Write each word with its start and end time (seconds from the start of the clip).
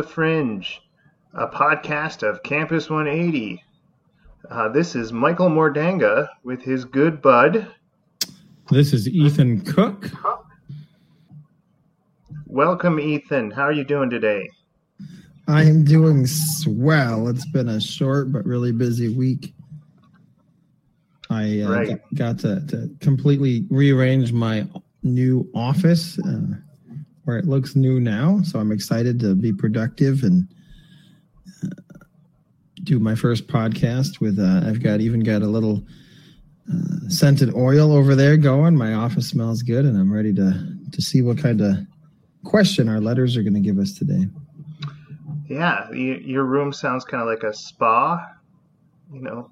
the 0.00 0.06
Fringe, 0.06 0.80
a 1.34 1.46
podcast 1.46 2.26
of 2.26 2.42
Campus 2.42 2.88
180. 2.88 3.62
Uh, 4.50 4.66
this 4.70 4.96
is 4.96 5.12
Michael 5.12 5.50
Mordanga 5.50 6.26
with 6.42 6.62
his 6.62 6.86
good 6.86 7.20
bud. 7.20 7.66
This 8.70 8.94
is 8.94 9.06
Ethan 9.06 9.60
Cook. 9.60 10.10
Welcome, 12.46 12.98
Ethan. 12.98 13.50
How 13.50 13.64
are 13.64 13.72
you 13.72 13.84
doing 13.84 14.08
today? 14.08 14.48
I 15.46 15.64
am 15.64 15.84
doing 15.84 16.26
swell. 16.26 17.28
It's 17.28 17.46
been 17.50 17.68
a 17.68 17.78
short 17.78 18.32
but 18.32 18.46
really 18.46 18.72
busy 18.72 19.14
week. 19.14 19.52
I 21.28 21.60
uh, 21.60 21.70
Right. 21.70 21.88
got, 21.88 22.14
got 22.14 22.38
to, 22.38 22.66
to 22.68 22.90
completely 23.00 23.66
rearrange 23.68 24.32
my 24.32 24.66
new 25.02 25.46
office 25.54 26.18
uh, 26.20 26.56
where 27.24 27.38
it 27.38 27.46
looks 27.46 27.76
new 27.76 28.00
now. 28.00 28.40
So 28.42 28.58
I'm 28.58 28.72
excited 28.72 29.20
to 29.20 29.34
be 29.34 29.52
productive 29.52 30.22
and 30.22 30.48
uh, 31.62 31.68
do 32.82 32.98
my 32.98 33.14
first 33.14 33.46
podcast 33.46 34.20
with. 34.20 34.38
Uh, 34.38 34.68
I've 34.68 34.82
got 34.82 35.00
even 35.00 35.20
got 35.20 35.42
a 35.42 35.46
little 35.46 35.84
uh, 36.72 37.08
scented 37.08 37.54
oil 37.54 37.92
over 37.92 38.14
there 38.14 38.36
going. 38.36 38.76
My 38.76 38.94
office 38.94 39.28
smells 39.28 39.62
good, 39.62 39.84
and 39.84 39.98
I'm 39.98 40.12
ready 40.12 40.32
to 40.34 40.76
to 40.92 41.02
see 41.02 41.22
what 41.22 41.38
kind 41.38 41.60
of 41.60 41.76
question 42.44 42.88
our 42.88 43.00
letters 43.00 43.36
are 43.36 43.42
going 43.42 43.54
to 43.54 43.60
give 43.60 43.78
us 43.78 43.92
today. 43.92 44.26
Yeah, 45.48 45.86
y- 45.90 46.22
your 46.24 46.44
room 46.44 46.72
sounds 46.72 47.04
kind 47.04 47.22
of 47.22 47.28
like 47.28 47.42
a 47.42 47.54
spa. 47.54 48.24
You 49.12 49.20
know, 49.20 49.50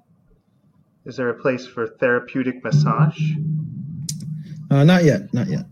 is 1.05 1.17
there 1.17 1.29
a 1.29 1.33
place 1.33 1.65
for 1.67 1.87
therapeutic 1.87 2.63
massage? 2.63 3.19
Uh, 4.71 4.83
not 4.83 5.03
yet, 5.03 5.33
not 5.33 5.47
yet. 5.47 5.65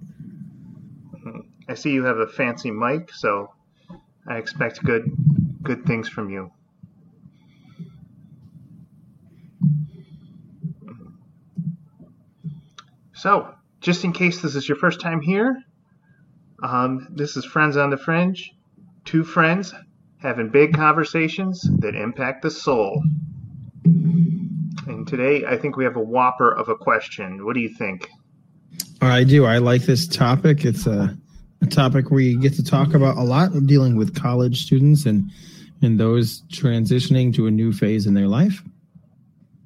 I 1.69 1.73
see 1.73 1.91
you 1.91 2.03
have 2.05 2.17
a 2.17 2.27
fancy 2.27 2.71
mic, 2.71 3.11
so 3.13 3.53
I 4.27 4.37
expect 4.37 4.83
good 4.83 5.11
good 5.63 5.85
things 5.85 6.07
from 6.07 6.29
you. 6.29 6.51
So, 13.13 13.53
just 13.81 14.03
in 14.03 14.13
case 14.13 14.41
this 14.41 14.55
is 14.55 14.69
your 14.69 14.77
first 14.77 15.01
time 15.01 15.21
here, 15.21 15.63
um, 16.63 17.07
this 17.11 17.35
is 17.35 17.45
Friends 17.45 17.75
on 17.75 17.89
the 17.89 17.97
Fringe. 17.97 18.53
Two 19.05 19.23
friends 19.23 19.73
having 20.21 20.49
big 20.49 20.73
conversations 20.73 21.61
that 21.79 21.95
impact 21.95 22.41
the 22.43 22.51
soul. 22.51 23.03
And 23.83 25.07
today, 25.07 25.45
I 25.45 25.57
think 25.57 25.77
we 25.77 25.83
have 25.83 25.95
a 25.95 26.01
whopper 26.01 26.51
of 26.51 26.69
a 26.69 26.75
question. 26.75 27.45
What 27.45 27.53
do 27.53 27.59
you 27.59 27.69
think? 27.69 28.09
I 29.01 29.23
do. 29.23 29.45
I 29.45 29.57
like 29.57 29.83
this 29.83 30.07
topic. 30.07 30.65
It's 30.65 30.87
a, 30.87 31.17
a 31.61 31.65
topic 31.65 32.11
we 32.11 32.35
get 32.35 32.53
to 32.53 32.63
talk 32.63 32.93
about 32.93 33.17
a 33.17 33.23
lot, 33.23 33.51
dealing 33.65 33.95
with 33.95 34.15
college 34.15 34.63
students 34.63 35.05
and 35.05 35.31
and 35.81 35.99
those 35.99 36.41
transitioning 36.49 37.33
to 37.35 37.45
a 37.45 37.51
new 37.51 37.71
phase 37.71 38.07
in 38.07 38.13
their 38.13 38.27
life. 38.27 38.63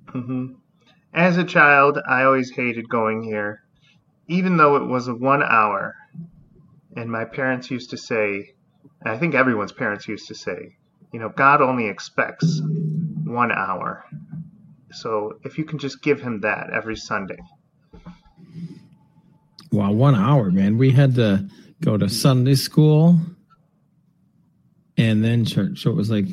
hmm 0.07 0.53
As 1.13 1.37
a 1.37 1.43
child, 1.43 1.99
I 2.07 2.23
always 2.23 2.51
hated 2.51 2.89
going 2.89 3.23
here, 3.23 3.63
even 4.27 4.57
though 4.57 4.75
it 4.75 4.85
was 4.85 5.07
a 5.07 5.15
one 5.15 5.43
hour. 5.43 5.95
And 6.97 7.09
my 7.09 7.23
parents 7.23 7.71
used 7.71 7.91
to 7.91 7.97
say, 7.97 8.53
and 9.01 9.13
I 9.13 9.17
think 9.17 9.33
everyone's 9.33 9.71
parents 9.71 10.07
used 10.07 10.27
to 10.27 10.35
say, 10.35 10.75
you 11.13 11.19
know, 11.19 11.29
God 11.29 11.61
only 11.61 11.87
expects 11.87 12.61
one 13.23 13.51
hour. 13.51 14.03
So 14.91 15.39
if 15.45 15.57
you 15.57 15.63
can 15.63 15.79
just 15.79 16.01
give 16.01 16.21
him 16.21 16.41
that 16.41 16.69
every 16.73 16.97
Sunday. 16.97 17.39
Wow, 19.71 19.93
one 19.93 20.15
hour, 20.15 20.51
man. 20.51 20.77
We 20.77 20.91
had 20.91 21.15
to 21.15 21.47
go 21.81 21.97
to 21.97 22.07
Sunday 22.07 22.55
school 22.55 23.19
and 24.97 25.23
then 25.23 25.45
church. 25.45 25.81
So 25.81 25.89
it 25.89 25.95
was 25.95 26.09
like 26.09 26.25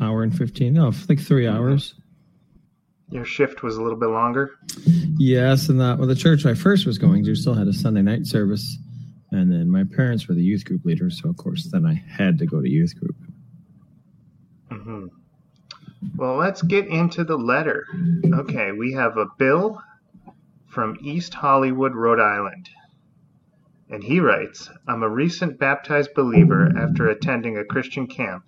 hour 0.00 0.22
and 0.22 0.36
fifteen. 0.36 0.74
No, 0.74 0.92
like 1.08 1.20
three 1.20 1.46
hours. 1.46 1.94
Your 3.10 3.24
shift 3.24 3.62
was 3.62 3.76
a 3.76 3.82
little 3.82 3.98
bit 3.98 4.08
longer. 4.08 4.52
Yes, 5.18 5.68
and 5.68 5.80
that 5.80 5.98
well, 5.98 6.08
the 6.08 6.14
church 6.14 6.46
I 6.46 6.54
first 6.54 6.86
was 6.86 6.96
going 6.98 7.24
to 7.24 7.34
still 7.34 7.54
had 7.54 7.68
a 7.68 7.72
Sunday 7.72 8.02
night 8.02 8.26
service, 8.26 8.78
and 9.32 9.52
then 9.52 9.70
my 9.70 9.84
parents 9.84 10.28
were 10.28 10.34
the 10.34 10.42
youth 10.42 10.64
group 10.64 10.84
leaders, 10.84 11.20
so 11.20 11.28
of 11.28 11.36
course 11.36 11.68
then 11.70 11.84
I 11.84 12.02
had 12.08 12.38
to 12.38 12.46
go 12.46 12.62
to 12.62 12.68
youth 12.68 12.98
group. 12.98 13.16
Mm-hmm. 14.70 15.06
Well, 16.16 16.36
let's 16.36 16.62
get 16.62 16.86
into 16.86 17.22
the 17.22 17.36
letter. 17.36 17.84
Okay, 18.32 18.72
we 18.72 18.92
have 18.92 19.18
a 19.18 19.26
bill 19.38 19.80
from 20.68 20.96
East 21.02 21.34
Hollywood, 21.34 21.94
Rhode 21.94 22.18
Island. 22.18 22.68
And 23.92 24.02
he 24.02 24.20
writes 24.20 24.70
I'm 24.88 25.02
a 25.02 25.08
recent 25.08 25.58
baptized 25.58 26.14
believer 26.14 26.72
after 26.78 27.08
attending 27.08 27.58
a 27.58 27.64
Christian 27.64 28.06
camp. 28.06 28.42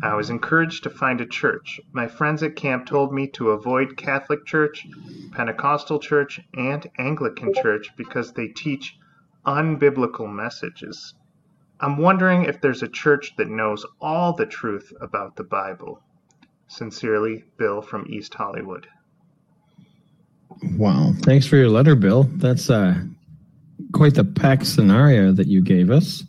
I 0.00 0.14
was 0.14 0.30
encouraged 0.30 0.84
to 0.84 0.90
find 0.90 1.20
a 1.20 1.26
church. 1.26 1.80
My 1.92 2.06
friends 2.06 2.40
at 2.44 2.54
camp 2.54 2.86
told 2.86 3.12
me 3.12 3.26
to 3.30 3.50
avoid 3.50 3.96
Catholic 3.96 4.46
Church, 4.46 4.86
Pentecostal 5.32 5.98
Church, 5.98 6.40
and 6.54 6.88
Anglican 6.98 7.52
Church 7.52 7.90
because 7.96 8.32
they 8.32 8.46
teach 8.46 8.96
unbiblical 9.44 10.32
messages. 10.32 11.14
I'm 11.80 11.98
wondering 11.98 12.44
if 12.44 12.60
there's 12.60 12.84
a 12.84 12.88
church 12.88 13.34
that 13.38 13.48
knows 13.48 13.84
all 14.00 14.34
the 14.34 14.46
truth 14.46 14.92
about 15.00 15.34
the 15.34 15.44
Bible. 15.44 16.00
Sincerely, 16.68 17.42
Bill 17.56 17.82
from 17.82 18.06
East 18.08 18.34
Hollywood. 18.34 18.86
Wow, 20.76 21.12
thanks 21.22 21.46
for 21.46 21.56
your 21.56 21.70
letter, 21.70 21.96
Bill. 21.96 22.22
That's 22.36 22.70
uh, 22.70 23.02
quite 23.92 24.14
the 24.14 24.24
packed 24.24 24.66
scenario 24.66 25.32
that 25.32 25.46
you 25.46 25.62
gave 25.62 25.90
us. 25.90 26.24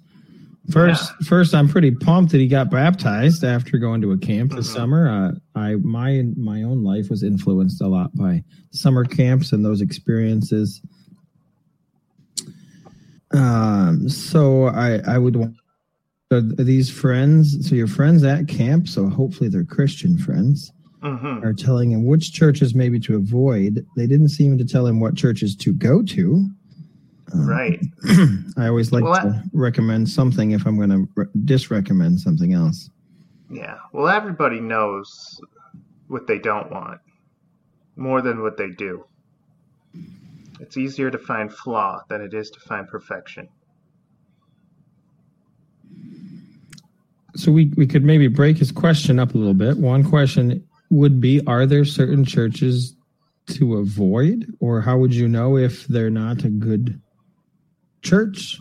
First, 0.70 1.12
first, 1.26 1.54
I'm 1.56 1.68
pretty 1.68 1.92
pumped 1.92 2.32
that 2.32 2.38
he 2.38 2.48
got 2.48 2.70
baptized 2.70 3.44
after 3.44 3.78
going 3.78 4.00
to 4.02 4.12
a 4.12 4.18
camp 4.18 4.52
this 4.54 4.70
Mhm. 4.70 4.74
summer. 4.74 5.10
Uh, 5.10 5.32
I 5.60 5.76
my 5.76 6.24
my 6.38 6.64
own 6.64 6.84
life 6.84 7.10
was 7.10 7.24
influenced 7.24 7.82
a 7.82 7.88
lot 7.88 8.16
by 8.16 8.44
summer 8.72 9.04
camps 9.04 9.52
and 9.54 9.66
those 9.66 9.82
experiences. 9.82 10.82
Um, 13.34 14.08
so 14.10 14.66
I 14.66 15.00
I 15.08 15.18
would 15.18 15.36
want 15.36 15.56
these 16.30 16.90
friends. 16.90 17.68
So 17.68 17.76
your 17.76 17.88
friends 17.88 18.24
at 18.24 18.48
camp. 18.48 18.88
So 18.88 19.10
hopefully 19.10 19.50
they're 19.50 19.66
Christian 19.66 20.18
friends 20.18 20.72
hmm 21.02 21.40
are 21.44 21.54
telling 21.54 21.92
him 21.92 22.06
which 22.06 22.32
churches 22.32 22.76
maybe 22.76 23.00
to 23.00 23.16
avoid. 23.16 23.84
They 23.98 24.06
didn't 24.06 24.30
seem 24.30 24.58
to 24.60 24.64
tell 24.66 24.86
him 24.86 25.00
what 25.00 25.16
churches 25.16 25.56
to 25.58 25.74
go 25.74 26.04
to. 26.04 26.48
Right. 27.34 27.80
I 28.58 28.68
always 28.68 28.92
like 28.92 29.04
Well, 29.04 29.14
I- 29.14 29.22
to 29.22 29.44
recommend 29.54 30.10
something 30.10 30.52
if 30.52 30.66
I'm 30.66 30.76
going 30.78 30.90
to 30.90 31.08
re- 31.16 31.26
disrecommend 31.46 32.20
something 32.20 32.54
else. 32.54 32.90
Yeah. 33.50 33.78
Well, 33.92 34.08
everybody 34.08 34.60
knows 34.60 35.40
what 36.08 36.28
they 36.28 36.40
don't 36.40 36.72
want 36.72 37.00
more 37.96 38.22
than 38.22 38.42
what 38.42 38.58
they 38.58 38.70
do. 38.70 39.06
It's 40.60 40.78
easier 40.78 41.10
to 41.12 41.18
find 41.18 41.52
flaw 41.52 42.02
than 42.10 42.22
it 42.22 42.34
is 42.34 42.50
to 42.52 42.60
find 42.60 42.88
perfection. 42.88 43.50
So 47.36 47.52
we, 47.52 47.72
we 47.78 47.88
could 47.88 48.04
maybe 48.04 48.28
break 48.28 48.58
his 48.58 48.72
question 48.72 49.20
up 49.20 49.34
a 49.34 49.38
little 49.38 49.54
bit. 49.54 49.78
One 49.78 50.04
question 50.04 50.66
would 50.90 51.22
be 51.22 51.42
Are 51.48 51.66
there 51.66 51.86
certain 51.86 52.26
churches 52.26 52.96
to 53.48 53.78
avoid, 53.78 54.46
or 54.60 54.82
how 54.82 54.98
would 54.98 55.14
you 55.14 55.28
know 55.28 55.58
if 55.58 55.88
they're 55.88 56.10
not 56.10 56.44
a 56.44 56.50
good 56.50 57.02
church? 58.02 58.60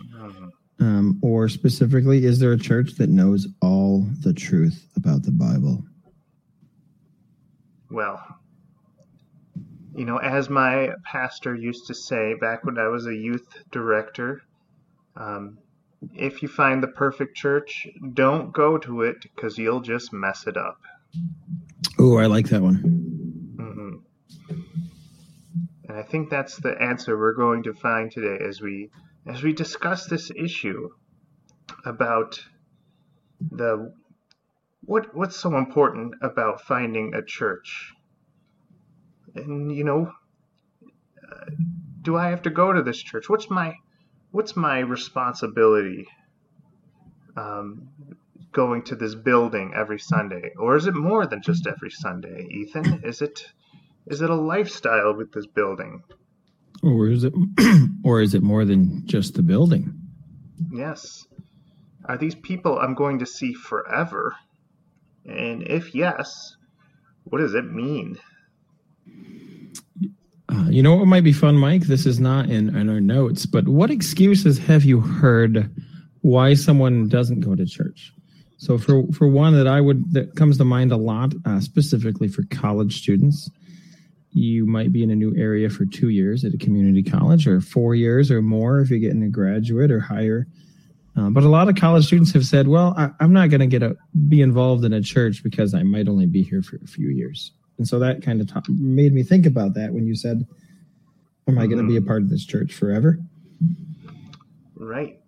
Um, 0.79 1.19
or 1.23 1.49
specifically, 1.49 2.25
is 2.25 2.39
there 2.39 2.53
a 2.53 2.59
church 2.59 2.93
that 2.95 3.11
knows 3.11 3.47
all 3.61 4.07
the 4.21 4.33
truth 4.33 4.89
about 4.97 5.23
the 5.25 5.31
Bible? 5.31 5.85
Well, 7.91 8.25
you 9.95 10.07
know, 10.07 10.17
as 10.17 10.49
my 10.49 10.91
pastor 11.05 11.55
used 11.55 11.87
to 11.89 11.95
say 11.95 12.35
back 12.41 12.65
when 12.65 12.79
I 12.79 12.89
was 12.89 13.07
a 13.07 13.15
youth 13.15 13.47
director, 13.71 14.41
um, 15.17 15.59
if 16.15 16.41
you 16.43 16.49
find 16.49 16.83
the 16.83 16.89
perfect 16.89 17.37
church, 17.37 17.87
don't 18.15 18.53
go 18.53 18.79
to 18.79 19.03
it 19.03 19.19
because 19.21 19.59
you'll 19.59 19.81
just 19.81 20.13
mess 20.15 20.47
it 20.47 20.57
up. 20.57 20.81
Oh, 21.99 22.17
I 22.17 22.27
like 22.27 22.49
that 22.49 22.63
one. 22.63 22.77
hmm 23.59 23.97
And 25.89 25.99
I 25.99 26.03
think 26.03 26.31
that's 26.31 26.57
the 26.57 26.81
answer 26.81 27.19
we're 27.19 27.35
going 27.35 27.65
to 27.65 27.75
find 27.75 28.11
today 28.11 28.43
as 28.43 28.63
we 28.63 28.89
as 29.27 29.43
we 29.43 29.53
discuss 29.53 30.07
this 30.07 30.31
issue 30.31 30.91
about 31.85 32.41
the 33.51 33.93
what 34.85 35.15
what's 35.15 35.37
so 35.37 35.57
important 35.57 36.15
about 36.23 36.63
finding 36.63 37.15
a 37.15 37.23
church. 37.23 37.93
And 39.35 39.75
you 39.75 39.85
know, 39.85 40.13
uh, 41.31 41.51
do 42.03 42.17
I 42.17 42.31
have 42.31 42.43
to 42.43 42.51
go 42.51 42.73
to 42.73 42.83
this 42.83 42.99
church? 42.99 43.29
What's 43.29 43.51
my 43.51 43.75
what's 44.31 44.57
my 44.57 44.81
responsibility 44.81 46.07
um, 47.37 47.89
going 48.53 48.83
to 48.85 48.97
this 48.97 49.15
building 49.15 49.73
every 49.77 49.99
Sunday, 49.99 50.53
or 50.59 50.77
is 50.77 50.87
it 50.87 50.95
more 50.95 51.27
than 51.27 51.43
just 51.43 51.67
every 51.67 51.91
Sunday, 51.91 52.49
Ethan? 52.51 53.03
Is 53.05 53.23
it 53.23 53.47
is 54.07 54.23
it 54.23 54.31
a 54.31 54.35
lifestyle 54.35 55.15
with 55.15 55.33
this 55.33 55.47
building? 55.47 56.03
Or 56.83 57.09
is 57.09 57.25
it 57.25 57.35
or 58.05 58.21
is 58.21 58.35
it 58.35 58.43
more 58.43 58.65
than 58.65 59.07
just 59.07 59.35
the 59.35 59.43
building? 59.43 59.93
Yes. 60.73 61.27
are 62.07 62.19
these 62.19 62.35
people 62.35 62.79
I'm 62.79 62.95
going 62.95 63.19
to 63.19 63.27
see 63.27 63.55
forever? 63.55 64.35
And 65.27 65.63
if 65.63 65.95
yes, 65.95 66.57
what 67.25 67.39
does 67.39 67.55
it 67.55 67.71
mean? 67.71 68.19
Uh, 70.49 70.67
you 70.69 70.83
know 70.83 70.97
what 70.97 71.07
might 71.07 71.25
be 71.25 71.33
fun, 71.33 71.57
Mike? 71.57 71.83
This 71.83 72.07
is 72.07 72.19
not 72.19 72.51
in, 72.51 72.75
in 72.75 72.89
our 72.89 73.01
notes, 73.01 73.47
but 73.47 73.69
what 73.69 73.91
excuses 73.91 74.59
have 74.59 74.85
you 74.85 75.01
heard 75.01 75.71
why 76.23 76.55
someone 76.55 77.09
doesn't 77.09 77.41
go 77.41 77.55
to 77.55 77.67
church? 77.67 78.13
So 78.57 78.77
for 78.77 79.07
for 79.13 79.29
one 79.29 79.55
that 79.55 79.67
I 79.67 79.81
would 79.81 80.13
that 80.13 80.37
comes 80.37 80.59
to 80.59 80.65
mind 80.65 80.93
a 80.93 80.97
lot, 80.97 81.33
uh, 81.47 81.61
specifically 81.61 82.29
for 82.29 82.43
college 82.51 82.99
students, 82.99 83.49
you 84.33 84.67
might 84.67 84.93
be 84.93 85.03
in 85.03 85.11
a 85.11 85.17
new 85.17 85.35
area 85.37 85.69
for 85.69 85.85
two 85.85 86.11
years 86.11 86.45
at 86.45 86.55
a 86.55 86.59
community 86.59 87.03
college, 87.03 87.47
or 87.47 87.61
four 87.61 87.95
years 87.95 88.31
or 88.31 88.41
more 88.43 88.81
if 88.81 88.91
you're 88.91 88.99
getting 88.99 89.23
a 89.23 89.29
graduate 89.29 89.91
or 89.91 90.01
higher. 90.01 90.47
Uh, 91.17 91.29
but 91.31 91.43
a 91.43 91.49
lot 91.49 91.69
of 91.69 91.75
college 91.75 92.07
students 92.07 92.33
have 92.33 92.47
said, 92.47 92.69
"Well, 92.69 92.95
I, 92.97 93.11
am 93.23 93.33
not 93.33 93.51
going 93.51 93.61
to 93.61 93.67
get 93.67 93.83
a 93.83 93.97
be 94.29 94.41
involved 94.41 94.85
in 94.85 94.93
a 94.93 95.03
church 95.03 95.43
because 95.43 95.75
I 95.75 95.83
might 95.83 96.09
only 96.09 96.27
be 96.27 96.43
here 96.43 96.63
for 96.63 96.77
a 96.77 96.87
few 96.87 97.09
years." 97.09 97.53
And 97.79 97.89
so 97.89 97.99
that 97.99 98.23
kind 98.23 98.41
of 98.41 98.53
t- 98.53 98.73
made 98.73 99.13
me 99.13 99.23
think 99.23 99.47
about 99.47 99.75
that 99.75 99.93
when 99.93 100.07
you 100.07 100.15
said, 100.15 100.47
"Am 101.49 101.59
I 101.59 101.67
going 101.67 101.79
to 101.79 101.89
be 101.89 101.97
a 101.97 102.01
mm-hmm. 102.01 102.09
part 102.09 102.23
of 102.23 102.31
this 102.31 102.45
church 102.45 102.75
forever?" 102.75 103.19
Right. 104.77 105.19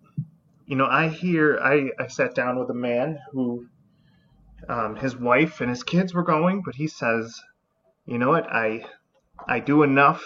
You 0.65 0.77
know, 0.77 0.85
I 0.85 1.09
hear 1.09 1.59
I 1.61 1.89
I 1.99 2.07
sat 2.07 2.33
down 2.33 2.57
with 2.57 2.69
a 2.69 2.75
man 2.75 3.19
who 3.31 3.67
um, 4.69 4.95
his 4.95 5.17
wife 5.17 5.59
and 5.59 5.69
his 5.69 5.83
kids 5.83 6.13
were 6.13 6.23
going, 6.23 6.61
but 6.63 6.75
he 6.75 6.87
says, 6.87 7.39
"You 8.05 8.17
know 8.17 8.29
what? 8.29 8.45
I 8.51 8.85
I 9.47 9.59
do 9.59 9.83
enough 9.83 10.23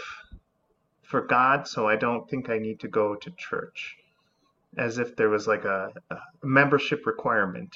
for 1.04 1.22
God, 1.22 1.68
so 1.68 1.88
I 1.88 1.96
don't 1.96 2.30
think 2.30 2.50
I 2.50 2.58
need 2.58 2.80
to 2.82 2.88
go 2.88 3.16
to 3.16 3.32
church." 3.32 3.98
as 4.78 4.98
if 4.98 5.16
there 5.16 5.30
was 5.30 5.48
like 5.48 5.66
a, 5.66 5.92
a 6.12 6.18
membership 6.44 7.06
requirement. 7.06 7.76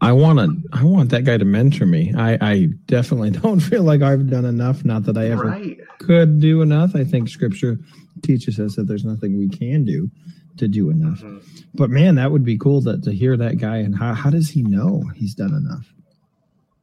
I 0.00 0.12
want 0.12 0.38
to. 0.38 0.78
I 0.78 0.84
want 0.84 1.10
that 1.10 1.24
guy 1.24 1.36
to 1.36 1.44
mentor 1.44 1.86
me. 1.86 2.14
I, 2.16 2.38
I 2.40 2.68
definitely 2.86 3.30
don't 3.42 3.60
feel 3.60 3.82
like 3.82 4.02
I've 4.02 4.30
done 4.30 4.44
enough. 4.44 4.84
Not 4.84 5.04
that 5.04 5.18
I 5.18 5.28
ever 5.28 5.44
right. 5.44 5.78
could 5.98 6.40
do 6.40 6.62
enough. 6.62 6.94
I 6.94 7.04
think 7.04 7.28
Scripture 7.28 7.78
teaches 8.22 8.58
us 8.58 8.76
that 8.76 8.84
there's 8.84 9.04
nothing 9.04 9.38
we 9.38 9.48
can 9.48 9.84
do 9.84 10.10
to 10.56 10.66
do 10.66 10.90
enough. 10.90 11.20
Mm-hmm. 11.20 11.38
But 11.74 11.90
man, 11.90 12.16
that 12.16 12.32
would 12.32 12.44
be 12.44 12.58
cool 12.58 12.82
to, 12.82 13.00
to 13.00 13.12
hear 13.12 13.36
that 13.36 13.58
guy. 13.58 13.76
And 13.78 13.96
how, 13.96 14.14
how 14.14 14.30
does 14.30 14.50
he 14.50 14.62
know 14.62 15.02
he's 15.14 15.34
done 15.34 15.54
enough? 15.54 15.92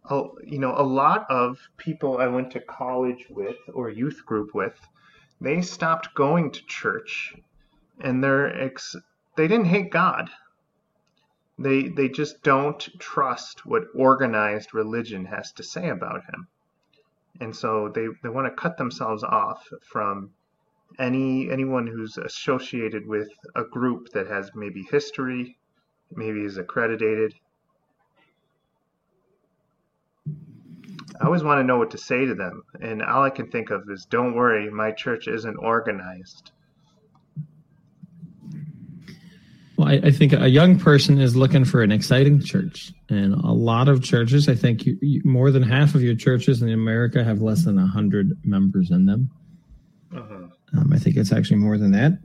You 0.10 0.60
know, 0.60 0.74
a 0.78 0.84
lot 0.84 1.25
of 1.30 1.57
people 1.78 2.18
I 2.18 2.28
went 2.28 2.52
to 2.52 2.60
college 2.60 3.25
with 3.30 3.57
or 3.74 3.90
youth 3.90 4.25
group 4.25 4.54
with, 4.54 4.80
they 5.42 5.62
stopped 5.62 6.13
going 6.13 6.52
to 6.52 6.66
church 6.66 7.34
and 8.00 8.24
they're 8.24 8.62
ex- 8.62 8.96
they 9.36 9.48
didn't 9.48 9.66
hate 9.66 9.92
God. 9.92 10.30
They 11.57 11.88
they 11.88 12.10
just 12.10 12.44
don't 12.44 12.80
trust 13.00 13.66
what 13.66 13.88
organized 13.96 14.74
religion 14.74 15.25
has 15.25 15.52
to 15.54 15.63
say 15.63 15.90
about 15.90 16.25
him. 16.25 16.48
And 17.40 17.56
so 17.56 17.90
they, 17.90 18.07
they 18.24 18.30
want 18.30 18.48
to 18.48 18.62
cut 18.62 18.78
themselves 18.78 19.24
off 19.24 19.68
from 19.81 20.31
any 21.00 21.50
anyone 21.50 21.88
who's 21.88 22.18
associated 22.18 23.07
with 23.07 23.30
a 23.56 23.63
group 23.63 24.10
that 24.10 24.28
has 24.28 24.52
maybe 24.56 24.84
history, 24.84 25.57
maybe 26.12 26.44
is 26.44 26.57
accredited. 26.57 27.34
I 31.21 31.25
always 31.25 31.44
want 31.44 31.59
to 31.59 31.63
know 31.63 31.77
what 31.77 31.91
to 31.91 31.97
say 31.97 32.25
to 32.25 32.35
them, 32.35 32.63
and 32.81 33.01
all 33.01 33.23
I 33.23 33.29
can 33.29 33.50
think 33.50 33.69
of 33.69 33.89
is, 33.89 34.06
"Don't 34.06 34.35
worry, 34.35 34.69
my 34.69 34.91
church 34.91 35.27
isn't 35.27 35.56
organized." 35.57 36.51
Well, 39.77 39.89
I, 39.89 39.94
I, 40.06 40.12
think 40.12 40.31
a 40.31 40.50
young 40.50 40.79
person 40.79 41.19
is 41.19 41.35
looking 41.35 41.65
for 41.65 41.83
an 41.83 41.91
exciting 41.91 42.41
church, 42.41 42.94
and 43.09 43.33
a 43.33 43.51
lot 43.51 43.89
of 43.89 44.01
churches, 44.01 44.47
I 44.47 44.56
think 44.56 44.85
you, 44.85 44.97
you, 45.01 45.21
more 45.25 45.51
than 45.51 45.63
half 45.63 45.95
of 45.95 46.01
your 46.01 46.15
churches 46.15 46.62
in 46.62 46.69
America 46.69 47.23
have 47.23 47.41
less 47.41 47.65
than 47.65 47.77
hundred 47.77 48.38
members 48.45 48.89
in 48.91 49.06
them. 49.06 49.29
Uh-huh. 50.15 50.47
Um, 50.77 50.94
I 50.94 50.97
think 50.97 51.18
it's 51.18 51.33
actually 51.33 51.57
more 51.57 51.77
than 51.77 51.91
that. 51.91 52.18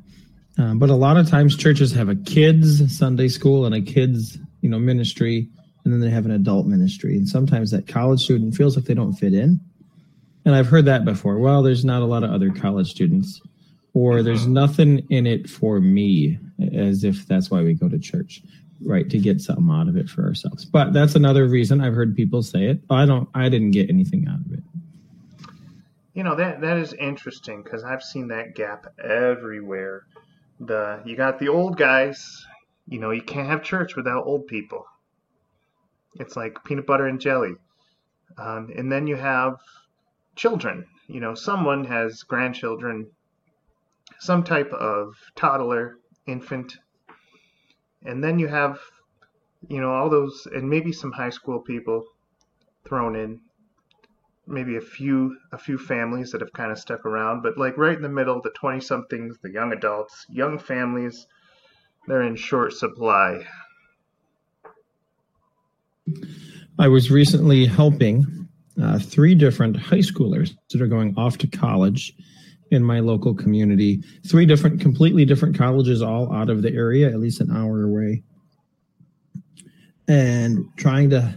Um, 0.58 0.78
but 0.78 0.90
a 0.90 0.94
lot 0.94 1.16
of 1.16 1.28
times, 1.28 1.56
churches 1.56 1.92
have 1.92 2.08
a 2.08 2.14
kids 2.14 2.96
Sunday 2.96 3.28
school 3.28 3.66
and 3.66 3.74
a 3.74 3.80
kids, 3.80 4.38
you 4.60 4.68
know, 4.68 4.78
ministry, 4.78 5.48
and 5.84 5.92
then 5.92 6.00
they 6.00 6.10
have 6.10 6.24
an 6.24 6.32
adult 6.32 6.66
ministry. 6.66 7.16
And 7.16 7.28
sometimes 7.28 7.70
that 7.70 7.88
college 7.88 8.22
student 8.22 8.54
feels 8.54 8.76
like 8.76 8.84
they 8.84 8.94
don't 8.94 9.14
fit 9.14 9.34
in. 9.34 9.60
And 10.44 10.54
I've 10.54 10.66
heard 10.66 10.86
that 10.86 11.04
before. 11.04 11.38
Well, 11.38 11.62
there's 11.62 11.84
not 11.84 12.02
a 12.02 12.06
lot 12.06 12.24
of 12.24 12.30
other 12.30 12.50
college 12.50 12.90
students 12.90 13.40
or 13.94 14.22
there's 14.22 14.46
nothing 14.46 15.06
in 15.10 15.26
it 15.26 15.48
for 15.48 15.80
me 15.80 16.38
as 16.72 17.04
if 17.04 17.26
that's 17.26 17.50
why 17.50 17.62
we 17.62 17.74
go 17.74 17.88
to 17.88 17.98
church 17.98 18.42
right 18.82 19.10
to 19.10 19.18
get 19.18 19.40
something 19.40 19.68
out 19.70 19.88
of 19.88 19.96
it 19.96 20.08
for 20.08 20.24
ourselves 20.24 20.64
but 20.64 20.92
that's 20.92 21.14
another 21.14 21.46
reason 21.46 21.80
i've 21.80 21.94
heard 21.94 22.14
people 22.16 22.42
say 22.42 22.66
it 22.66 22.80
i 22.90 23.04
don't 23.04 23.28
i 23.34 23.48
didn't 23.48 23.72
get 23.72 23.90
anything 23.90 24.26
out 24.28 24.40
of 24.46 24.52
it 24.52 24.62
you 26.14 26.22
know 26.22 26.34
that 26.34 26.60
that 26.60 26.78
is 26.78 26.92
interesting 26.94 27.62
because 27.62 27.84
i've 27.84 28.02
seen 28.02 28.28
that 28.28 28.54
gap 28.54 28.86
everywhere 29.02 30.06
the 30.60 31.02
you 31.04 31.16
got 31.16 31.38
the 31.38 31.48
old 31.48 31.76
guys 31.76 32.46
you 32.86 32.98
know 32.98 33.10
you 33.10 33.22
can't 33.22 33.48
have 33.48 33.62
church 33.62 33.96
without 33.96 34.24
old 34.24 34.46
people 34.46 34.86
it's 36.14 36.36
like 36.36 36.64
peanut 36.64 36.86
butter 36.86 37.06
and 37.06 37.20
jelly. 37.20 37.54
Um, 38.38 38.70
and 38.76 38.90
then 38.90 39.06
you 39.06 39.16
have 39.16 39.56
children. 40.36 40.86
You 41.06 41.20
know 41.20 41.34
someone 41.34 41.84
has 41.84 42.22
grandchildren 42.22 43.10
some 44.20 44.44
type 44.44 44.70
of 44.72 45.14
toddler, 45.34 45.96
infant, 46.26 46.76
and 48.04 48.22
then 48.22 48.38
you 48.38 48.48
have, 48.48 48.78
you 49.68 49.80
know, 49.80 49.92
all 49.92 50.10
those, 50.10 50.46
and 50.52 50.68
maybe 50.68 50.92
some 50.92 51.12
high 51.12 51.30
school 51.30 51.60
people 51.60 52.04
thrown 52.86 53.16
in, 53.16 53.40
maybe 54.46 54.76
a 54.76 54.80
few 54.80 55.36
a 55.52 55.58
few 55.58 55.78
families 55.78 56.32
that 56.32 56.42
have 56.42 56.52
kind 56.52 56.70
of 56.70 56.78
stuck 56.78 57.06
around, 57.06 57.42
but 57.42 57.56
like 57.56 57.78
right 57.78 57.96
in 57.96 58.02
the 58.02 58.08
middle, 58.08 58.40
the 58.42 58.50
20 58.50 58.80
somethings, 58.80 59.38
the 59.42 59.50
young 59.50 59.72
adults, 59.72 60.26
young 60.28 60.58
families, 60.58 61.26
they're 62.06 62.22
in 62.22 62.36
short 62.36 62.72
supply. 62.72 63.46
I 66.78 66.88
was 66.88 67.10
recently 67.10 67.66
helping 67.66 68.48
uh, 68.80 68.98
three 68.98 69.34
different 69.34 69.76
high 69.76 69.98
schoolers 69.98 70.56
that 70.70 70.80
are 70.80 70.86
going 70.86 71.14
off 71.16 71.38
to 71.38 71.46
college 71.46 72.14
in 72.70 72.82
my 72.82 73.00
local 73.00 73.34
community. 73.34 74.02
Three 74.26 74.46
different, 74.46 74.80
completely 74.80 75.24
different 75.24 75.58
colleges, 75.58 76.02
all 76.02 76.32
out 76.32 76.50
of 76.50 76.62
the 76.62 76.72
area, 76.72 77.08
at 77.08 77.18
least 77.18 77.40
an 77.40 77.54
hour 77.54 77.82
away. 77.82 78.22
And 80.08 80.64
trying 80.76 81.10
to 81.10 81.34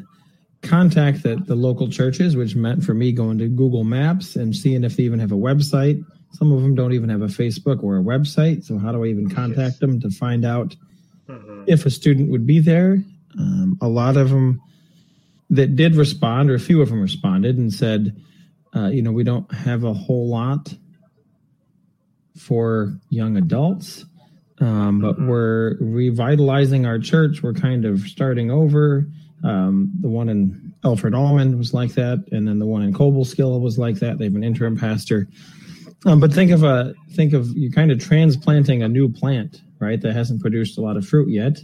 contact 0.62 1.24
the, 1.24 1.36
the 1.36 1.56
local 1.56 1.90
churches, 1.90 2.36
which 2.36 2.56
meant 2.56 2.84
for 2.84 2.94
me 2.94 3.12
going 3.12 3.38
to 3.40 3.48
Google 3.48 3.84
Maps 3.84 4.36
and 4.36 4.56
seeing 4.56 4.84
if 4.84 4.96
they 4.96 5.04
even 5.04 5.20
have 5.20 5.32
a 5.32 5.36
website. 5.36 6.02
Some 6.32 6.52
of 6.52 6.62
them 6.62 6.74
don't 6.74 6.94
even 6.94 7.10
have 7.10 7.22
a 7.22 7.28
Facebook 7.28 7.84
or 7.84 7.98
a 7.98 8.02
website. 8.02 8.64
So, 8.64 8.80
how 8.80 8.92
do 8.92 9.04
I 9.04 9.08
even 9.08 9.30
contact 9.30 9.74
yes. 9.74 9.80
them 9.80 10.00
to 10.02 10.10
find 10.10 10.46
out 10.46 10.76
mm-hmm. 11.28 11.66
if 11.68 11.86
a 11.86 11.92
student 11.92 12.32
would 12.32 12.48
be 12.48 12.60
there? 12.60 13.04
Um, 13.38 13.78
a 13.82 13.88
lot 13.88 14.18
of 14.18 14.30
them 14.30 14.62
that 15.50 15.76
did 15.76 15.96
respond, 15.96 16.50
or 16.50 16.56
a 16.56 16.60
few 16.60 16.82
of 16.82 16.90
them 16.90 17.02
responded 17.02 17.58
and 17.58 17.74
said, 17.74 18.22
uh, 18.76 18.88
you 18.88 19.02
know, 19.02 19.12
we 19.12 19.24
don't 19.24 19.52
have 19.54 19.84
a 19.84 19.94
whole 19.94 20.30
lot 20.30 20.74
for 22.38 22.98
young 23.10 23.38
adults. 23.38 24.06
Um, 24.60 25.02
but 25.02 25.16
mm-hmm. 25.16 25.28
we're 25.28 25.78
revitalizing 25.80 26.86
our 26.86 27.00
church. 27.00 27.44
We're 27.44 27.54
kind 27.54 27.86
of 27.86 28.02
starting 28.02 28.52
over. 28.52 29.08
Um, 29.44 29.92
the 30.00 30.08
one 30.08 30.30
in 30.30 30.74
Alfred 30.86 31.14
Almond 31.14 31.58
was 31.58 31.74
like 31.74 31.94
that, 31.94 32.24
and 32.32 32.48
then 32.48 32.60
the 32.60 32.66
one 32.66 32.82
in 32.82 32.94
Cobleskill 32.94 33.60
was 33.60 33.78
like 33.78 33.96
that. 33.98 34.18
They 34.18 34.26
have 34.26 34.36
an 34.36 34.44
interim 34.44 34.78
pastor. 34.78 35.28
Um, 36.06 36.20
but 36.20 36.34
think 36.34 36.52
of 36.52 36.64
a 36.64 36.94
think 37.12 37.34
of 37.34 37.50
you 37.58 37.72
kind 37.72 37.92
of 37.92 38.00
transplanting 38.00 38.84
a 38.84 38.88
new 38.88 39.10
plant, 39.10 39.62
right? 39.80 40.00
That 40.02 40.14
hasn't 40.14 40.42
produced 40.42 40.78
a 40.78 40.82
lot 40.82 40.98
of 40.98 41.08
fruit 41.08 41.30
yet. 41.30 41.60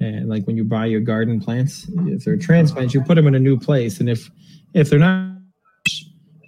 And 0.00 0.28
like 0.28 0.46
when 0.46 0.56
you 0.56 0.64
buy 0.64 0.86
your 0.86 1.00
garden 1.00 1.40
plants, 1.40 1.86
if 2.06 2.24
they're 2.24 2.36
transplants, 2.36 2.92
you 2.92 3.02
put 3.02 3.14
them 3.14 3.26
in 3.26 3.34
a 3.34 3.38
new 3.38 3.58
place. 3.58 3.98
And 4.00 4.08
if 4.08 4.30
if 4.74 4.90
they're 4.90 4.98
not 4.98 5.36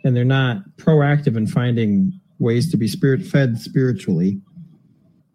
and 0.05 0.17
they're 0.17 0.25
not 0.25 0.59
proactive 0.77 1.37
in 1.37 1.47
finding 1.47 2.13
ways 2.39 2.71
to 2.71 2.77
be 2.77 2.87
spirit 2.87 3.23
fed 3.23 3.59
spiritually, 3.59 4.41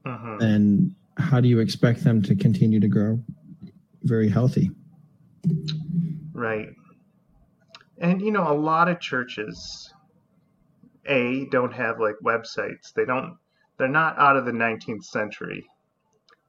uh-huh. 0.05 0.37
then 0.39 0.95
how 1.17 1.39
do 1.39 1.47
you 1.47 1.59
expect 1.59 2.03
them 2.03 2.21
to 2.21 2.35
continue 2.35 2.79
to 2.79 2.87
grow 2.87 3.19
very 4.03 4.29
healthy? 4.29 4.69
Right. 6.33 6.69
And 7.97 8.21
you 8.21 8.31
know, 8.31 8.51
a 8.51 8.53
lot 8.53 8.89
of 8.89 8.99
churches 8.99 9.91
a 11.05 11.45
don't 11.51 11.73
have 11.73 11.99
like 11.99 12.15
websites. 12.23 12.93
They 12.95 13.05
don't 13.05 13.37
they're 13.77 13.87
not 13.87 14.17
out 14.19 14.37
of 14.37 14.45
the 14.45 14.51
19th 14.51 15.03
century. 15.03 15.65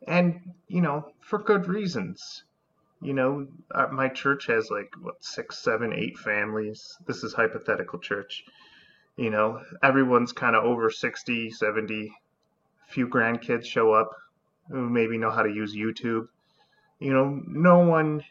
And 0.06 0.54
you 0.68 0.80
know, 0.80 1.12
for 1.20 1.38
good 1.38 1.66
reasons. 1.66 2.44
You 3.00 3.12
know, 3.12 3.46
uh, 3.74 3.88
my 3.92 4.08
church 4.08 4.46
has 4.46 4.70
like 4.70 4.90
what 5.00 5.22
six, 5.22 5.58
seven, 5.58 5.92
eight 5.92 6.16
families. 6.16 6.96
This 7.06 7.22
is 7.22 7.34
hypothetical 7.34 7.98
church 7.98 8.44
you 9.16 9.30
know, 9.30 9.62
everyone's 9.82 10.32
kind 10.32 10.56
of 10.56 10.64
over 10.64 10.90
60, 10.90 11.50
70, 11.50 12.12
few 12.88 13.08
grandkids 13.08 13.64
show 13.64 13.92
up, 13.92 14.10
who 14.68 14.88
maybe 14.88 15.18
know 15.18 15.30
how 15.30 15.42
to 15.42 15.52
use 15.52 15.74
YouTube. 15.74 16.28
You 16.98 17.12
know, 17.12 17.40
no 17.46 17.78
one 17.78 18.24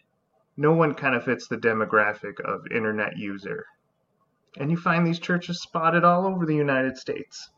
no 0.55 0.71
one 0.73 0.93
kind 0.93 1.15
of 1.15 1.23
fits 1.23 1.47
the 1.47 1.57
demographic 1.57 2.39
of 2.41 2.67
internet 2.71 3.17
user. 3.17 3.65
And 4.57 4.69
you 4.69 4.77
find 4.77 5.05
these 5.05 5.19
churches 5.19 5.61
spotted 5.61 6.03
all 6.03 6.27
over 6.27 6.45
the 6.45 6.55
United 6.55 6.97
States. 6.97 7.49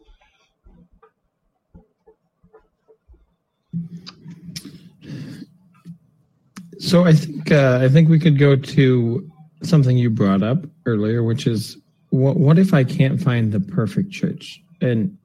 So 6.86 7.04
I 7.04 7.14
think 7.14 7.52
uh, 7.52 7.80
I 7.82 7.90
think 7.90 8.10
we 8.10 8.20
could 8.20 8.38
go 8.38 8.56
to 8.56 9.32
something 9.64 9.98
you 9.98 10.12
brought 10.12 10.44
up 10.44 10.66
earlier, 10.86 11.24
which 11.24 11.48
is 11.48 11.78
what 12.10 12.38
what 12.38 12.60
if 12.60 12.76
I 12.76 12.84
can't 12.84 13.20
find 13.20 13.52
the 13.52 13.60
perfect 13.60 14.12
church? 14.12 14.62
And 14.82 15.18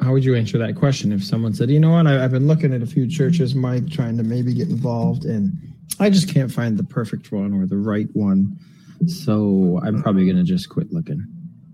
how 0.00 0.14
would 0.14 0.24
you 0.24 0.34
answer 0.34 0.56
that 0.56 0.74
question 0.74 1.12
if 1.12 1.22
someone 1.22 1.52
said, 1.52 1.70
you 1.70 1.78
know 1.78 1.90
what, 1.90 2.06
I, 2.06 2.12
have 2.12 2.30
been 2.30 2.46
looking 2.46 2.72
at 2.72 2.80
a 2.82 2.86
few 2.86 3.06
churches, 3.06 3.54
Mike, 3.54 3.90
trying 3.90 4.16
to 4.16 4.22
maybe 4.22 4.54
get 4.54 4.68
involved, 4.68 5.26
and 5.26 5.52
I 6.00 6.08
just 6.08 6.32
can't 6.32 6.50
find 6.50 6.78
the 6.78 6.84
perfect 6.84 7.30
one 7.30 7.52
or 7.52 7.66
the 7.66 7.76
right 7.76 8.08
one. 8.14 8.58
So 9.06 9.80
I'm 9.84 10.02
probably 10.02 10.24
going 10.24 10.36
to 10.36 10.44
just 10.44 10.70
quit 10.70 10.92
looking. 10.92 11.26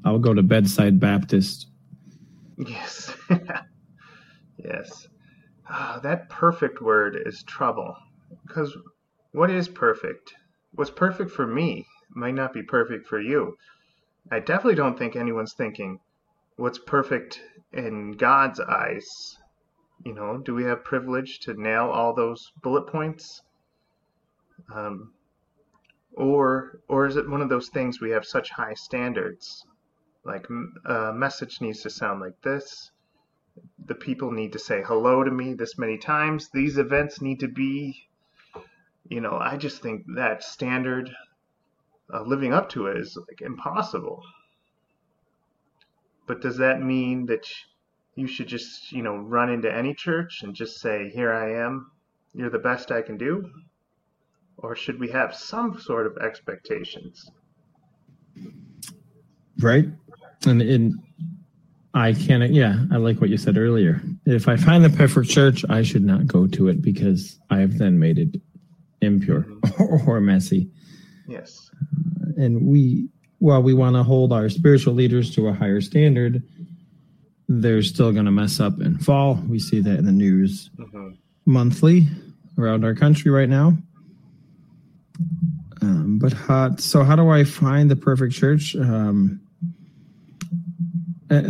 I'll 0.05 0.19
go 0.19 0.35
to 0.35 0.43
Bedside 0.43 0.99
Baptist. 0.99 1.69
Yes. 2.59 3.15
yes. 4.57 5.07
Ah, 5.69 6.01
that 6.03 6.29
perfect 6.29 6.83
word 6.83 7.23
is 7.25 7.45
trouble. 7.45 7.97
Because 8.47 8.77
what 9.33 9.51
is 9.51 9.69
perfect? 9.69 10.35
What's 10.73 10.91
perfect 10.91 11.31
for 11.31 11.47
me 11.47 11.87
might 12.11 12.35
not 12.35 12.53
be 12.53 12.62
perfect 12.62 13.07
for 13.07 13.21
you. 13.21 13.57
I 14.31 14.39
definitely 14.39 14.77
don't 14.77 14.99
think 14.99 15.17
anyone's 15.17 15.55
thinking 15.55 16.01
what's 16.57 16.79
perfect 16.79 17.43
in 17.73 18.12
God's 18.12 18.61
eyes. 18.61 19.37
You 20.05 20.15
know, 20.15 20.39
do 20.39 20.55
we 20.55 20.65
have 20.65 20.85
privilege 20.85 21.41
to 21.41 21.55
nail 21.55 21.91
all 21.91 22.15
those 22.15 22.53
bullet 22.62 22.87
points? 22.87 23.43
Um, 24.75 25.12
or 26.15 26.81
or 26.89 27.07
is 27.07 27.17
it 27.17 27.29
one 27.29 27.41
of 27.41 27.49
those 27.49 27.69
things 27.69 28.01
we 28.01 28.11
have 28.11 28.25
such 28.25 28.51
high 28.51 28.75
standards? 28.75 29.65
Like 30.25 30.47
a 30.85 31.12
message 31.12 31.61
needs 31.61 31.83
to 31.83 31.91
sound 31.91 32.21
like 32.21 32.41
this. 32.43 32.91
The 33.87 33.95
people 33.95 34.31
need 34.31 34.53
to 34.53 34.59
say 34.59 34.83
hello 34.83 35.25
to 35.25 35.31
me 35.31 35.55
this 35.55 35.79
many 35.79 35.99
times. 35.99 36.49
These 36.53 36.79
events 36.79 37.21
need 37.21 37.41
to 37.41 37.49
be, 37.49 38.09
you 39.09 39.21
know, 39.21 39.39
I 39.41 39.57
just 39.57 39.83
think 39.83 40.05
that 40.17 40.43
standard 40.43 41.11
uh, 42.13 42.23
living 42.23 42.53
up 42.53 42.69
to 42.71 42.87
it 42.87 42.99
is 42.99 43.17
like 43.17 43.41
impossible. 43.41 44.23
But 46.27 46.41
does 46.41 46.57
that 46.59 46.81
mean 46.81 47.27
that 47.27 47.47
you 48.15 48.27
should 48.27 48.47
just, 48.47 48.93
you 48.93 49.03
know, 49.03 49.17
run 49.17 49.51
into 49.51 49.75
any 49.75 49.95
church 49.95 50.43
and 50.43 50.55
just 50.55 50.81
say, 50.81 51.11
"Here 51.11 51.33
I 51.33 51.65
am. 51.65 51.91
You're 52.35 52.51
the 52.51 52.59
best 52.59 52.93
I 52.93 53.03
can 53.03 53.17
do"? 53.17 53.51
Or 54.59 54.77
should 54.77 55.01
we 55.01 55.09
have 55.11 55.35
some 55.35 55.79
sort 55.81 56.07
of 56.07 56.19
expectations? 56.19 57.31
Right. 59.59 59.89
And 60.47 60.63
in 60.63 61.03
I 61.95 62.15
can't 62.15 62.51
yeah, 62.53 62.85
I 62.91 62.97
like 62.97 63.21
what 63.21 63.31
you 63.31 63.37
said 63.37 63.59
earlier. 63.59 64.01
If 64.25 64.49
I 64.49 64.57
find 64.57 64.85
the 64.85 64.91
perfect 64.91 65.29
church, 65.29 65.65
I 65.69 65.83
should 65.83 66.05
not 66.05 66.27
go 66.27 66.47
to 66.47 66.69
it 66.69 66.81
because 66.81 67.39
I 67.51 67.59
have 67.59 67.79
then 67.79 67.99
made 67.99 68.19
it 68.19 68.41
impure 69.03 69.43
mm-hmm. 69.43 70.09
or 70.11 70.21
messy. 70.21 70.71
Yes. 71.29 71.71
and 72.37 72.67
we 72.67 73.09
while 73.39 73.63
we 73.63 73.75
want 73.75 73.97
to 73.97 74.05
hold 74.05 74.33
our 74.33 74.49
spiritual 74.49 74.95
leaders 74.95 75.35
to 75.35 75.49
a 75.49 75.53
higher 75.53 75.81
standard, 75.81 76.43
they're 77.49 77.83
still 77.83 78.13
going 78.13 78.25
to 78.27 78.31
mess 78.31 78.61
up 78.61 78.81
and 78.81 79.05
fall. 79.05 79.35
We 79.49 79.59
see 79.59 79.81
that 79.81 79.99
in 79.99 80.07
the 80.07 80.13
news 80.13 80.71
mm-hmm. 80.79 81.11
monthly 81.45 82.07
around 82.57 82.85
our 82.85 82.95
country 82.95 83.33
right 83.33 83.49
now. 83.49 83.77
Um, 85.81 86.19
but 86.21 86.33
how, 86.33 86.77
so 86.77 87.03
how 87.03 87.17
do 87.17 87.31
I 87.31 87.43
find 87.43 87.91
the 87.91 87.97
perfect 87.97 88.33
church? 88.33 88.77
Um, 88.77 89.41
uh, 89.43 89.52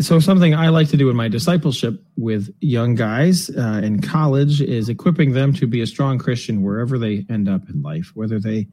so 0.00 0.20
something 0.20 0.54
I 0.54 0.68
like 0.68 0.88
to 0.90 0.96
do 0.96 1.10
in 1.10 1.16
my 1.16 1.28
discipleship 1.28 2.00
with 2.16 2.54
young 2.60 2.94
guys 2.94 3.50
uh, 3.50 3.80
in 3.82 4.00
college 4.00 4.60
is 4.60 4.88
equipping 4.88 5.32
them 5.32 5.52
to 5.54 5.66
be 5.66 5.80
a 5.80 5.86
strong 5.86 6.18
Christian 6.18 6.62
wherever 6.62 6.98
they 6.98 7.26
end 7.28 7.48
up 7.48 7.68
in 7.68 7.82
life, 7.82 8.12
whether 8.14 8.38
they 8.38 8.68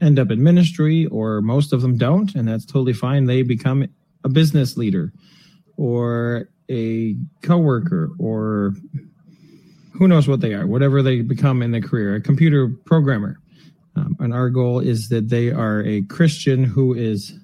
end 0.00 0.18
up 0.18 0.30
in 0.30 0.42
ministry 0.42 1.06
or 1.06 1.40
most 1.40 1.72
of 1.72 1.82
them 1.82 1.96
don't, 1.96 2.34
and 2.34 2.46
that's 2.46 2.66
totally 2.66 2.92
fine. 2.92 3.24
They 3.24 3.42
become 3.42 3.86
a 4.24 4.28
business 4.28 4.76
leader 4.76 5.12
or 5.76 6.50
a 6.70 7.16
coworker 7.42 8.10
or 8.18 8.74
who 9.92 10.08
knows 10.08 10.28
what 10.28 10.40
they 10.40 10.54
are, 10.54 10.66
whatever 10.66 11.02
they 11.02 11.22
become 11.22 11.62
in 11.62 11.70
their 11.70 11.80
career, 11.80 12.16
a 12.16 12.20
computer 12.20 12.68
programmer. 12.84 13.40
Um, 13.96 14.16
and 14.20 14.32
our 14.32 14.50
goal 14.50 14.80
is 14.80 15.08
that 15.08 15.28
they 15.28 15.50
are 15.50 15.82
a 15.84 16.02
Christian 16.02 16.64
who 16.64 16.94
is 16.94 17.34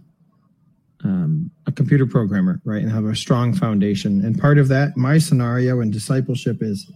um, 1.04 1.45
computer 1.76 2.06
programmer, 2.06 2.61
right, 2.64 2.83
and 2.83 2.90
have 2.90 3.04
a 3.04 3.14
strong 3.14 3.54
foundation. 3.54 4.25
And 4.25 4.38
part 4.38 4.59
of 4.59 4.68
that, 4.68 4.97
my 4.97 5.18
scenario 5.18 5.80
and 5.80 5.92
discipleship 5.92 6.62
is 6.62 6.90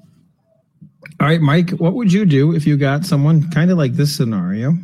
all 1.21 1.27
right, 1.27 1.41
Mike, 1.41 1.71
what 1.71 1.95
would 1.95 2.13
you 2.13 2.25
do 2.25 2.55
if 2.55 2.67
you 2.67 2.77
got 2.77 3.05
someone 3.05 3.51
kind 3.51 3.71
of 3.71 3.79
like 3.79 3.93
this 3.93 4.15
scenario? 4.17 4.75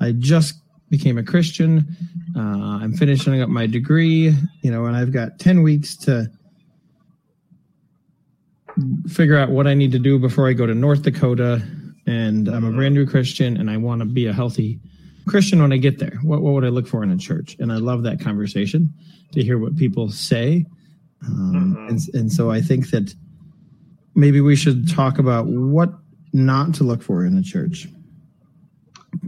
I 0.00 0.12
just 0.12 0.54
became 0.90 1.16
a 1.16 1.22
Christian. 1.22 1.96
Uh, 2.36 2.78
I'm 2.82 2.92
finishing 2.92 3.40
up 3.40 3.48
my 3.48 3.66
degree, 3.66 4.34
you 4.62 4.70
know, 4.70 4.84
and 4.86 4.96
I've 4.96 5.12
got 5.12 5.38
10 5.38 5.62
weeks 5.62 5.96
to 5.98 6.30
figure 9.08 9.36
out 9.36 9.50
what 9.50 9.66
I 9.66 9.74
need 9.74 9.92
to 9.92 9.98
do 9.98 10.18
before 10.18 10.48
I 10.48 10.52
go 10.52 10.66
to 10.66 10.74
North 10.74 11.02
Dakota 11.02 11.62
and 12.06 12.48
I'm 12.48 12.64
a 12.64 12.72
brand 12.72 12.94
new 12.94 13.06
Christian 13.06 13.56
and 13.56 13.70
I 13.70 13.76
want 13.76 14.00
to 14.00 14.06
be 14.06 14.26
a 14.26 14.32
healthy 14.32 14.80
Christian 15.26 15.62
when 15.62 15.72
I 15.72 15.76
get 15.76 15.98
there. 15.98 16.18
What, 16.22 16.42
what 16.42 16.54
would 16.54 16.64
I 16.64 16.68
look 16.68 16.86
for 16.86 17.02
in 17.02 17.10
a 17.10 17.16
church? 17.16 17.56
And 17.58 17.72
I 17.72 17.76
love 17.76 18.02
that 18.02 18.20
conversation 18.20 18.92
to 19.32 19.42
hear 19.42 19.58
what 19.58 19.76
people 19.76 20.10
say. 20.10 20.66
Um, 21.26 21.74
mm-hmm. 21.76 21.88
and, 21.88 22.00
and 22.14 22.32
so 22.32 22.50
I 22.50 22.60
think 22.60 22.90
that 22.90 23.14
maybe 24.14 24.40
we 24.40 24.56
should 24.56 24.88
talk 24.88 25.18
about 25.18 25.46
what 25.46 25.92
not 26.32 26.74
to 26.74 26.84
look 26.84 27.02
for 27.02 27.24
in 27.24 27.36
a 27.36 27.42
church. 27.42 27.88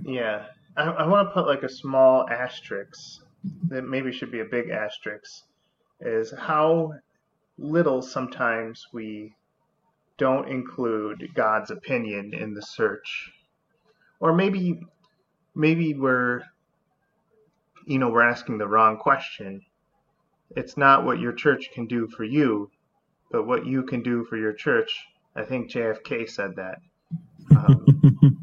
Yeah. 0.04 0.46
I, 0.76 0.84
I 0.84 1.06
want 1.06 1.28
to 1.28 1.34
put 1.34 1.46
like 1.46 1.62
a 1.62 1.68
small 1.68 2.28
asterisk 2.28 3.22
that 3.68 3.82
maybe 3.82 4.12
should 4.12 4.32
be 4.32 4.40
a 4.40 4.44
big 4.44 4.70
asterisk 4.70 5.44
is 6.00 6.32
how 6.36 6.94
little 7.58 8.02
sometimes 8.02 8.86
we 8.92 9.34
don't 10.16 10.48
include 10.48 11.28
God's 11.34 11.70
opinion 11.70 12.34
in 12.34 12.54
the 12.54 12.62
search. 12.62 13.30
Or 14.20 14.32
maybe 14.32 14.80
maybe 15.54 15.94
we're 15.94 16.42
you 17.86 17.98
know, 17.98 18.08
we're 18.08 18.28
asking 18.28 18.58
the 18.58 18.66
wrong 18.66 18.96
question. 18.96 19.60
It's 20.56 20.76
not 20.76 21.04
what 21.04 21.20
your 21.20 21.32
church 21.32 21.70
can 21.72 21.86
do 21.86 22.06
for 22.08 22.24
you, 22.24 22.70
but 23.30 23.46
what 23.46 23.66
you 23.66 23.82
can 23.82 24.02
do 24.02 24.24
for 24.24 24.36
your 24.36 24.52
church. 24.52 25.04
I 25.36 25.42
think 25.42 25.70
JFK 25.70 26.28
said 26.28 26.56
that. 26.56 26.78
Um, 27.50 28.38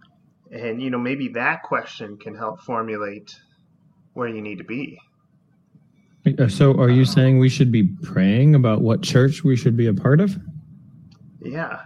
and 0.52 0.82
you 0.82 0.90
know, 0.90 0.98
maybe 0.98 1.28
that 1.28 1.62
question 1.62 2.16
can 2.16 2.34
help 2.34 2.60
formulate 2.60 3.34
where 4.14 4.28
you 4.28 4.42
need 4.42 4.58
to 4.58 4.64
be. 4.64 5.00
So, 6.48 6.78
are 6.78 6.90
you 6.90 7.04
saying 7.04 7.38
we 7.38 7.48
should 7.48 7.72
be 7.72 7.84
praying 7.84 8.54
about 8.54 8.82
what 8.82 9.02
church 9.02 9.44
we 9.44 9.56
should 9.56 9.76
be 9.76 9.86
a 9.86 9.94
part 9.94 10.20
of? 10.20 10.38
Yeah, 11.40 11.80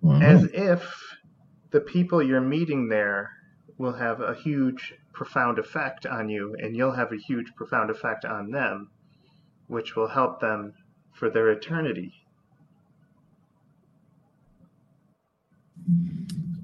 wow. 0.00 0.20
as 0.20 0.44
if 0.52 0.92
the 1.70 1.80
people 1.80 2.22
you're 2.22 2.40
meeting 2.40 2.88
there 2.88 3.30
will 3.78 3.92
have 3.92 4.20
a 4.20 4.34
huge, 4.34 4.94
profound 5.14 5.58
effect 5.58 6.06
on 6.06 6.28
you, 6.28 6.54
and 6.60 6.76
you'll 6.76 6.92
have 6.92 7.12
a 7.12 7.16
huge, 7.16 7.54
profound 7.54 7.90
effect 7.90 8.24
on 8.24 8.50
them, 8.50 8.90
which 9.68 9.96
will 9.96 10.08
help 10.08 10.40
them 10.40 10.74
for 11.12 11.30
their 11.30 11.50
eternity. 11.50 12.12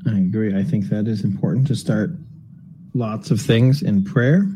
I 0.07 0.19
agree. 0.19 0.59
I 0.59 0.65
think 0.65 0.87
that 0.87 1.07
is 1.07 1.25
important 1.25 1.67
to 1.69 1.77
start 1.77 2.11
lots 2.95 3.31
of 3.31 3.41
things 3.41 3.83
in 3.83 4.05
prayer 4.05 4.47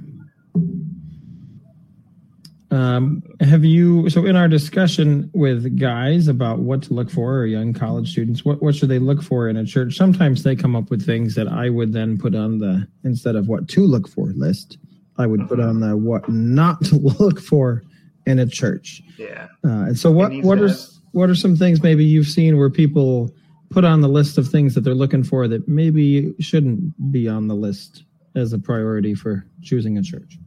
um, 2.75 3.23
have 3.41 3.65
you 3.65 4.09
so 4.11 4.25
in 4.25 4.37
our 4.37 4.49
discussion 4.49 5.31
with 5.35 5.79
guys 5.79 6.29
about 6.29 6.61
what 6.61 6.83
to 6.85 6.95
look 6.95 7.11
for 7.11 7.39
or 7.39 7.47
young 7.47 7.73
college 7.73 8.11
students, 8.13 8.45
what 8.45 8.63
what 8.63 8.75
should 8.75 8.89
they 8.89 8.99
look 8.99 9.23
for 9.23 9.49
in 9.49 9.57
a 9.57 9.65
church? 9.65 9.97
Sometimes 9.97 10.43
they 10.43 10.57
come 10.57 10.77
up 10.77 10.91
with 10.91 11.05
things 11.05 11.35
that 11.35 11.49
I 11.49 11.71
would 11.71 11.93
then 11.93 12.19
put 12.19 12.35
on 12.35 12.59
the 12.59 12.87
instead 13.03 13.37
of 13.37 13.49
what 13.49 13.69
to 13.69 13.81
look 13.81 14.09
for 14.09 14.29
list, 14.29 14.79
I 15.19 15.27
would 15.27 15.49
put 15.49 15.61
on 15.61 15.81
the 15.81 15.97
what 15.97 16.29
not 16.29 16.85
to 16.87 16.97
look 17.19 17.41
for 17.41 17.83
in 18.27 18.39
a 18.39 18.47
church. 18.47 19.03
Yeah. 19.19 19.49
Uh, 19.65 19.89
and 19.89 19.99
so 19.99 20.11
what 20.11 20.33
what 20.43 20.59
are 20.59 20.71
what 21.13 21.31
are 21.31 21.35
some 21.35 21.57
things 21.57 21.83
maybe 21.83 22.05
you've 22.05 22.27
seen 22.27 22.59
where 22.59 22.71
people 22.71 23.35
put 23.71 23.85
on 23.85 24.01
the 24.01 24.09
list 24.09 24.39
of 24.39 24.49
things 24.49 24.75
that 24.75 24.83
they're 24.83 24.95
looking 24.95 25.25
for 25.25 25.49
that 25.49 25.67
maybe 25.67 26.35
shouldn't 26.39 27.13
be 27.13 27.29
on 27.29 27.49
the 27.49 27.55
list 27.55 28.05
as 28.37 28.53
a 28.53 28.59
priority 28.59 29.15
for 29.15 29.47
choosing 29.63 29.99
a 29.99 30.03
church? 30.03 30.39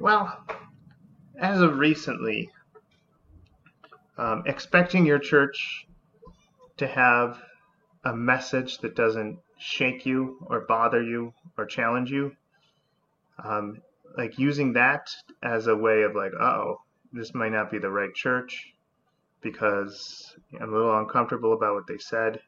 Well, 0.00 0.44
as 1.38 1.60
of 1.60 1.78
recently, 1.78 2.50
um, 4.18 4.42
expecting 4.46 5.04
your 5.04 5.18
church 5.18 5.86
to 6.78 6.86
have 6.86 7.40
a 8.04 8.14
message 8.14 8.78
that 8.78 8.96
doesn't 8.96 9.38
shake 9.58 10.06
you 10.06 10.38
or 10.46 10.60
bother 10.60 11.02
you 11.02 11.32
or 11.58 11.66
challenge 11.66 12.10
you. 12.10 12.32
Um, 13.42 13.82
like 14.16 14.38
using 14.38 14.72
that 14.74 15.10
as 15.42 15.66
a 15.66 15.76
way 15.76 16.02
of 16.02 16.14
like, 16.14 16.32
oh, 16.32 16.80
this 17.12 17.34
might 17.34 17.52
not 17.52 17.70
be 17.70 17.78
the 17.78 17.90
right 17.90 18.14
church 18.14 18.72
because 19.42 20.34
I'm 20.58 20.72
a 20.72 20.76
little 20.76 20.98
uncomfortable 20.98 21.52
about 21.52 21.74
what 21.74 21.86
they 21.86 21.98
said. 21.98 22.40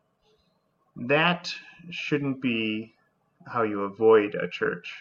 That 0.97 1.53
shouldn't 1.91 2.41
be 2.41 2.95
how 3.47 3.63
you 3.63 3.83
avoid 3.83 4.35
a 4.35 4.49
church. 4.49 4.93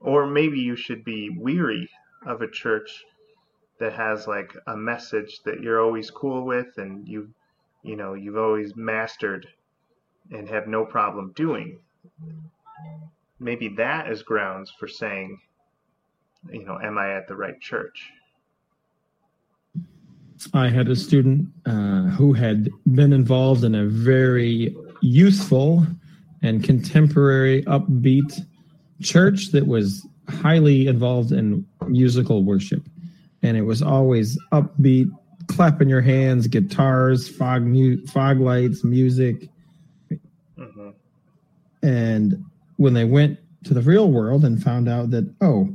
Or 0.00 0.26
maybe 0.26 0.60
you 0.60 0.76
should 0.76 1.04
be 1.04 1.30
weary 1.30 1.88
of 2.26 2.42
a 2.42 2.50
church 2.50 3.04
that 3.78 3.92
has 3.92 4.26
like 4.26 4.52
a 4.66 4.76
message 4.76 5.40
that 5.44 5.60
you're 5.60 5.82
always 5.82 6.10
cool 6.10 6.44
with 6.44 6.78
and 6.78 7.06
you 7.06 7.28
you 7.82 7.96
know 7.96 8.14
you've 8.14 8.36
always 8.36 8.74
mastered 8.76 9.46
and 10.32 10.48
have 10.48 10.66
no 10.66 10.84
problem 10.84 11.32
doing 11.36 11.78
maybe 13.38 13.68
that 13.68 14.10
is 14.10 14.22
grounds 14.22 14.72
for 14.78 14.88
saying 14.88 15.38
you 16.50 16.64
know 16.64 16.78
am 16.82 16.98
i 16.98 17.14
at 17.14 17.26
the 17.28 17.34
right 17.34 17.60
church? 17.60 18.10
I 20.52 20.68
had 20.68 20.88
a 20.88 20.96
student 20.96 21.48
uh, 21.64 22.02
who 22.10 22.34
had 22.34 22.68
been 22.92 23.12
involved 23.14 23.64
in 23.64 23.74
a 23.74 23.86
very 23.86 24.76
youthful 25.00 25.86
and 26.42 26.62
contemporary 26.62 27.62
upbeat 27.64 28.46
church 29.00 29.50
that 29.52 29.66
was 29.66 30.06
highly 30.28 30.86
involved 30.86 31.32
in 31.32 31.66
musical 31.88 32.42
worship 32.44 32.82
and 33.46 33.56
it 33.56 33.62
was 33.62 33.82
always 33.82 34.38
upbeat, 34.52 35.08
clapping 35.46 35.88
your 35.88 36.00
hands, 36.00 36.46
guitars, 36.48 37.28
fog 37.28 37.62
mu- 37.62 38.04
fog 38.06 38.40
lights, 38.40 38.82
music. 38.82 39.48
Mm-hmm. 40.58 40.90
And 41.82 42.44
when 42.76 42.94
they 42.94 43.04
went 43.04 43.38
to 43.64 43.74
the 43.74 43.82
real 43.82 44.10
world 44.10 44.44
and 44.44 44.62
found 44.62 44.88
out 44.88 45.10
that 45.10 45.32
oh, 45.40 45.68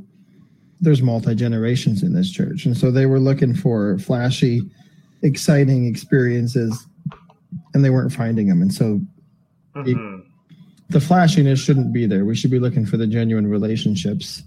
there's 0.80 1.02
multi 1.02 1.34
generations 1.34 2.02
in 2.02 2.12
this 2.12 2.30
church, 2.30 2.66
and 2.66 2.76
so 2.76 2.90
they 2.90 3.06
were 3.06 3.20
looking 3.20 3.54
for 3.54 3.98
flashy, 3.98 4.62
exciting 5.22 5.86
experiences, 5.86 6.86
and 7.72 7.84
they 7.84 7.90
weren't 7.90 8.12
finding 8.12 8.48
them, 8.48 8.62
and 8.62 8.72
so. 8.72 9.00
Mm-hmm. 9.74 10.20
It, 10.20 10.26
the 10.92 11.00
flashiness 11.00 11.60
shouldn't 11.60 11.92
be 11.92 12.06
there. 12.06 12.24
We 12.24 12.34
should 12.34 12.50
be 12.50 12.58
looking 12.58 12.86
for 12.86 12.96
the 12.96 13.06
genuine 13.06 13.46
relationships 13.46 14.42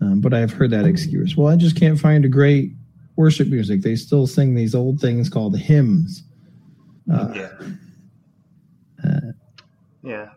um, 0.00 0.20
but 0.20 0.32
I've 0.32 0.52
heard 0.52 0.70
that 0.70 0.86
excuse. 0.86 1.36
Well, 1.36 1.48
I 1.48 1.56
just 1.56 1.78
can't 1.78 1.98
find 1.98 2.24
a 2.24 2.28
great 2.28 2.72
worship 3.16 3.48
music. 3.48 3.82
They 3.82 3.96
still 3.96 4.26
sing 4.26 4.54
these 4.54 4.74
old 4.74 5.00
things 5.00 5.28
called 5.28 5.58
hymns. 5.58 6.22
Uh, 7.12 7.32
yeah. 7.34 7.48
Uh, 9.04 9.20
yeah. 10.02 10.28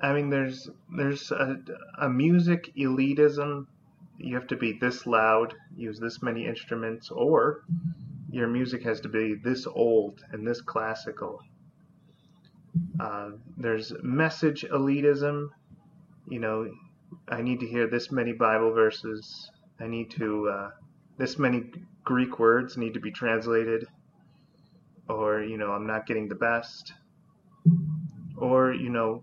I 0.00 0.12
mean, 0.12 0.30
there's 0.30 0.68
there's 0.96 1.30
a, 1.30 1.58
a 2.00 2.08
music 2.08 2.72
elitism. 2.76 3.66
You 4.18 4.34
have 4.36 4.46
to 4.48 4.56
be 4.56 4.78
this 4.80 5.06
loud, 5.06 5.54
use 5.74 5.98
this 5.98 6.22
many 6.22 6.46
instruments, 6.46 7.10
or 7.10 7.64
your 8.30 8.46
music 8.46 8.82
has 8.84 9.00
to 9.00 9.08
be 9.08 9.34
this 9.42 9.66
old 9.66 10.24
and 10.32 10.46
this 10.46 10.60
classical. 10.60 11.40
Uh, 13.00 13.30
there's 13.56 13.92
message 14.02 14.64
elitism. 14.72 15.48
You 16.28 16.40
know, 16.40 16.70
I 17.28 17.42
need 17.42 17.60
to 17.60 17.66
hear 17.66 17.86
this 17.88 18.10
many 18.10 18.32
Bible 18.32 18.72
verses. 18.72 19.50
I 19.80 19.86
need 19.86 20.10
to, 20.12 20.48
uh, 20.48 20.70
this 21.18 21.38
many 21.38 21.70
Greek 22.04 22.38
words 22.38 22.76
need 22.76 22.94
to 22.94 23.00
be 23.00 23.10
translated. 23.10 23.86
Or, 25.08 25.42
you 25.42 25.58
know, 25.58 25.72
I'm 25.72 25.86
not 25.86 26.06
getting 26.06 26.28
the 26.28 26.34
best. 26.36 26.92
Or, 28.36 28.72
you 28.72 28.88
know, 28.88 29.22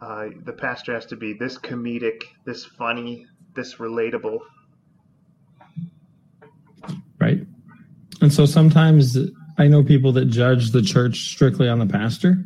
uh, 0.00 0.26
the 0.44 0.52
pastor 0.52 0.94
has 0.94 1.06
to 1.06 1.16
be 1.16 1.32
this 1.32 1.58
comedic, 1.58 2.22
this 2.44 2.64
funny, 2.64 3.26
this 3.54 3.76
relatable. 3.76 4.38
Right. 7.18 7.46
And 8.20 8.32
so 8.32 8.46
sometimes 8.46 9.16
I 9.56 9.68
know 9.68 9.82
people 9.84 10.12
that 10.12 10.26
judge 10.26 10.70
the 10.70 10.82
church 10.82 11.30
strictly 11.30 11.68
on 11.68 11.78
the 11.78 11.86
pastor 11.86 12.44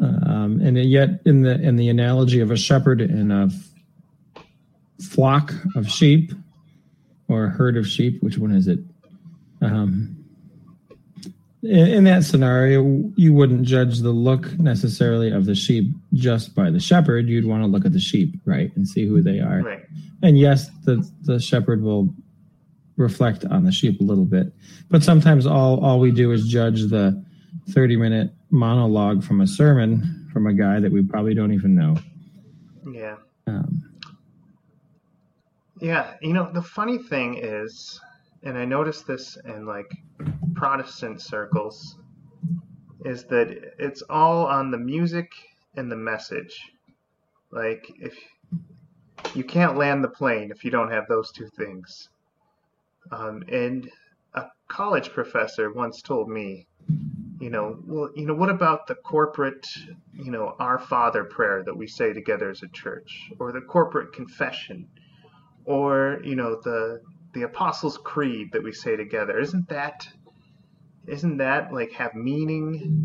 um, 0.00 0.60
and 0.60 0.78
yet, 0.78 1.20
in 1.24 1.42
the 1.42 1.60
in 1.60 1.76
the 1.76 1.88
analogy 1.88 2.40
of 2.40 2.50
a 2.50 2.56
shepherd 2.56 3.00
and 3.00 3.32
a 3.32 3.50
flock 5.02 5.52
of 5.74 5.88
sheep, 5.88 6.32
or 7.28 7.46
a 7.46 7.50
herd 7.50 7.76
of 7.76 7.86
sheep, 7.86 8.22
which 8.22 8.38
one 8.38 8.52
is 8.52 8.68
it? 8.68 8.78
Um, 9.60 10.16
in, 11.62 11.86
in 11.88 12.04
that 12.04 12.22
scenario, 12.24 13.10
you 13.16 13.32
wouldn't 13.32 13.62
judge 13.62 13.98
the 13.98 14.12
look 14.12 14.56
necessarily 14.58 15.32
of 15.32 15.46
the 15.46 15.56
sheep 15.56 15.92
just 16.14 16.54
by 16.54 16.70
the 16.70 16.80
shepherd. 16.80 17.28
You'd 17.28 17.46
want 17.46 17.64
to 17.64 17.66
look 17.66 17.84
at 17.84 17.92
the 17.92 18.00
sheep, 18.00 18.34
right, 18.44 18.74
and 18.76 18.86
see 18.86 19.06
who 19.06 19.20
they 19.20 19.40
are. 19.40 19.62
Right. 19.62 19.84
And 20.22 20.38
yes, 20.38 20.70
the 20.84 21.08
the 21.22 21.40
shepherd 21.40 21.82
will 21.82 22.14
reflect 22.98 23.44
on 23.46 23.64
the 23.64 23.72
sheep 23.72 24.00
a 24.00 24.04
little 24.04 24.24
bit, 24.24 24.52
but 24.90 25.02
sometimes 25.02 25.46
all 25.46 25.82
all 25.84 26.00
we 26.00 26.10
do 26.10 26.32
is 26.32 26.46
judge 26.46 26.82
the 26.86 27.24
30 27.70 27.96
minute 27.96 28.30
monologue 28.50 29.22
from 29.22 29.40
a 29.40 29.46
sermon 29.46 30.28
from 30.32 30.46
a 30.46 30.52
guy 30.52 30.80
that 30.80 30.92
we 30.92 31.02
probably 31.02 31.34
don't 31.34 31.52
even 31.52 31.74
know. 31.74 31.96
Yeah. 32.92 33.16
Um, 33.46 33.82
yeah, 35.80 36.14
you 36.20 36.32
know, 36.32 36.50
the 36.52 36.62
funny 36.62 36.98
thing 36.98 37.38
is, 37.38 38.00
and 38.42 38.58
I 38.58 38.64
noticed 38.64 39.06
this 39.06 39.38
in 39.44 39.64
like 39.64 39.90
Protestant 40.54 41.20
circles, 41.20 41.96
is 43.04 43.24
that 43.24 43.74
it's 43.78 44.02
all 44.10 44.46
on 44.46 44.70
the 44.70 44.78
music 44.78 45.30
and 45.76 45.90
the 45.90 45.96
message. 45.96 46.60
Like, 47.50 47.90
if 48.00 48.18
you 49.34 49.44
can't 49.44 49.76
land 49.76 50.02
the 50.02 50.08
plane 50.08 50.50
if 50.50 50.64
you 50.64 50.70
don't 50.70 50.90
have 50.90 51.06
those 51.08 51.30
two 51.32 51.48
things. 51.56 52.08
Um, 53.10 53.42
and 53.48 53.90
a 54.34 54.46
college 54.68 55.10
professor 55.10 55.72
once 55.72 56.02
told 56.02 56.28
me 56.28 56.66
you 57.40 57.50
know, 57.50 57.78
well, 57.86 58.10
you 58.16 58.26
know, 58.26 58.34
what 58.34 58.50
about 58.50 58.86
the 58.86 58.96
corporate, 58.96 59.66
you 60.12 60.30
know, 60.30 60.56
Our 60.58 60.78
Father 60.78 61.24
prayer 61.24 61.62
that 61.64 61.76
we 61.76 61.86
say 61.86 62.12
together 62.12 62.50
as 62.50 62.62
a 62.62 62.68
church, 62.68 63.30
or 63.38 63.52
the 63.52 63.60
corporate 63.60 64.12
confession, 64.12 64.88
or 65.64 66.20
you 66.24 66.34
know, 66.34 66.60
the 66.62 67.00
the 67.34 67.42
Apostles' 67.42 67.98
Creed 67.98 68.50
that 68.52 68.62
we 68.62 68.72
say 68.72 68.96
together? 68.96 69.38
Isn't 69.38 69.68
that, 69.68 70.08
isn't 71.06 71.36
that 71.36 71.72
like 71.72 71.92
have 71.92 72.14
meaning? 72.14 73.04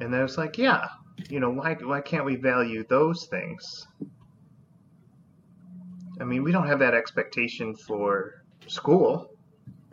And 0.00 0.14
I 0.14 0.22
was 0.22 0.38
like, 0.38 0.56
yeah, 0.56 0.88
you 1.28 1.40
know, 1.40 1.50
why 1.50 1.74
why 1.74 2.00
can't 2.00 2.24
we 2.24 2.36
value 2.36 2.84
those 2.88 3.26
things? 3.26 3.86
I 6.20 6.24
mean, 6.24 6.42
we 6.42 6.52
don't 6.52 6.66
have 6.66 6.78
that 6.78 6.94
expectation 6.94 7.74
for 7.74 8.44
school. 8.66 9.30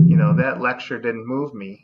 You 0.03 0.17
know, 0.17 0.35
that 0.35 0.61
lecture 0.61 0.99
didn't 0.99 1.27
move 1.27 1.53
me 1.53 1.83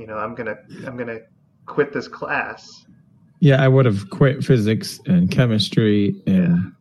you 0.00 0.06
know, 0.06 0.16
I'm 0.16 0.34
gonna 0.34 0.56
I'm 0.86 0.96
gonna 0.96 1.20
quit 1.66 1.92
this 1.92 2.08
class. 2.08 2.86
Yeah, 3.40 3.62
I 3.62 3.68
would 3.68 3.84
have 3.84 4.08
quit 4.08 4.42
physics 4.42 4.98
and 5.04 5.30
chemistry 5.30 6.14
and 6.26 6.72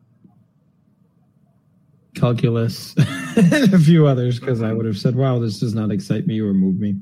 yeah. 2.15 2.22
calculus 2.22 2.96
and 3.36 3.74
a 3.74 3.80
few 3.80 4.08
others 4.08 4.39
because 4.39 4.60
mm-hmm. 4.60 4.70
I 4.70 4.74
would 4.74 4.86
have 4.86 4.98
said, 4.98 5.15
"Wow, 5.15 5.39
this 5.39 5.60
does 5.60 5.76
not 5.76 5.92
excite 5.92 6.28
me 6.28 6.39
or 6.39 6.54
move 6.54 6.80
me." 6.80 6.96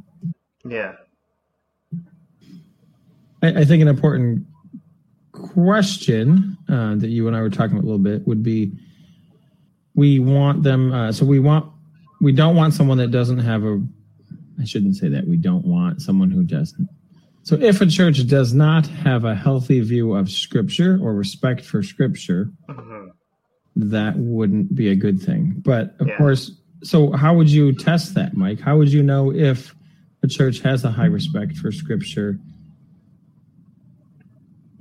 Yeah. 0.66 0.94
I, 3.44 3.62
I 3.62 3.66
think 3.66 3.84
an 3.84 3.88
important 3.88 4.44
question 5.38 6.58
uh, 6.70 6.96
that 6.96 7.10
you 7.10 7.28
and 7.28 7.36
I 7.36 7.42
were 7.42 7.50
talking 7.50 7.78
about 7.78 7.84
a 7.84 7.90
little 7.90 7.98
bit 8.00 8.28
would 8.28 8.44
be: 8.44 8.72
we 9.96 10.20
want 10.20 10.64
them. 10.64 10.94
Uh, 10.94 11.12
so 11.12 11.26
we 11.26 11.40
want 11.40 11.72
we 12.22 12.32
don't 12.32 12.56
want 12.56 12.74
someone 12.74 12.98
that 12.98 13.12
doesn't 13.12 13.40
have 13.40 13.64
a 13.64 13.82
I 14.60 14.66
shouldn't 14.66 14.96
say 14.96 15.10
that. 15.10 15.28
We 15.28 15.38
don't 15.38 15.66
want 15.66 16.02
someone 16.02 16.32
who 16.32 16.44
doesn't. 16.44 16.90
So 17.44 17.56
if 17.56 17.80
a 17.80 17.86
church 17.86 18.28
does 18.28 18.54
not 18.54 18.88
have 18.88 19.24
a 19.24 19.36
healthy 19.36 19.80
view 19.80 20.14
of 20.14 20.30
Scripture 20.30 21.00
or 21.02 21.14
respect 21.14 21.64
for 21.64 21.82
Scripture, 21.82 22.52
mm-hmm. 22.68 23.10
that 23.76 24.18
wouldn't 24.18 24.76
be 24.76 24.90
a 24.90 24.96
good 24.96 25.22
thing. 25.22 25.54
But 25.58 25.96
of 26.00 26.08
yeah. 26.08 26.18
course, 26.18 26.52
so 26.84 27.12
how 27.12 27.36
would 27.36 27.50
you 27.50 27.72
test 27.72 28.16
that, 28.16 28.36
Mike? 28.36 28.60
How 28.60 28.78
would 28.78 28.92
you 28.92 29.02
know 29.02 29.32
if 29.32 29.74
a 30.24 30.28
church 30.28 30.60
has 30.60 30.84
a 30.84 30.92
high 30.92 31.06
respect 31.06 31.56
for 31.56 31.72
Scripture? 31.72 32.38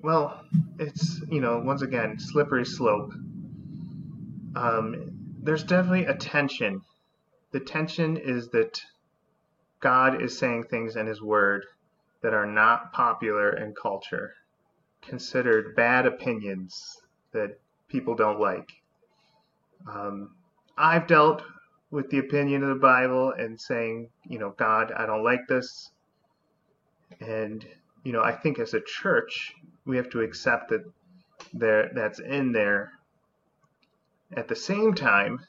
Well, 0.06 0.40
it's 0.78 1.20
you 1.28 1.40
know 1.40 1.58
once 1.58 1.82
again 1.82 2.20
slippery 2.20 2.64
slope. 2.64 3.12
Um, 4.54 5.10
there's 5.42 5.64
definitely 5.64 6.04
a 6.04 6.14
tension. 6.14 6.82
The 7.50 7.58
tension 7.58 8.16
is 8.16 8.48
that 8.50 8.80
God 9.80 10.22
is 10.22 10.38
saying 10.38 10.66
things 10.70 10.94
in 10.94 11.08
His 11.08 11.20
Word 11.20 11.66
that 12.22 12.34
are 12.34 12.46
not 12.46 12.92
popular 12.92 13.56
in 13.56 13.74
culture, 13.74 14.32
considered 15.02 15.74
bad 15.74 16.06
opinions 16.06 17.00
that 17.32 17.58
people 17.88 18.14
don't 18.14 18.38
like. 18.38 18.70
Um, 19.92 20.36
I've 20.78 21.08
dealt 21.08 21.42
with 21.90 22.10
the 22.10 22.18
opinion 22.20 22.62
of 22.62 22.68
the 22.68 22.80
Bible 22.80 23.32
and 23.36 23.60
saying, 23.60 24.10
you 24.24 24.38
know, 24.38 24.54
God, 24.56 24.92
I 24.92 25.04
don't 25.04 25.24
like 25.24 25.48
this. 25.48 25.90
And, 27.18 27.66
you 28.04 28.12
know, 28.12 28.22
I 28.22 28.30
think 28.30 28.60
as 28.60 28.72
a 28.72 28.80
church, 28.80 29.52
we 29.87 29.96
have 29.96 30.11
to 30.11 30.20
accept 30.20 30.70
that 30.70 30.85
there 31.55 31.90
that's 31.94 32.18
in 32.18 32.53
there. 32.53 32.92
At 34.37 34.49
the 34.49 34.57
same 34.57 34.94
time, 34.94 35.46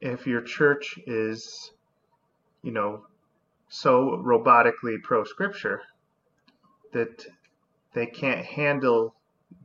if 0.00 0.26
your 0.26 0.40
church 0.40 0.98
is, 1.06 1.72
you 2.62 2.70
know, 2.70 3.04
so 3.68 4.22
robotically 4.24 5.02
pro 5.02 5.24
scripture 5.24 5.82
that 6.92 7.26
they 7.94 8.06
can't 8.06 8.44
handle 8.44 9.14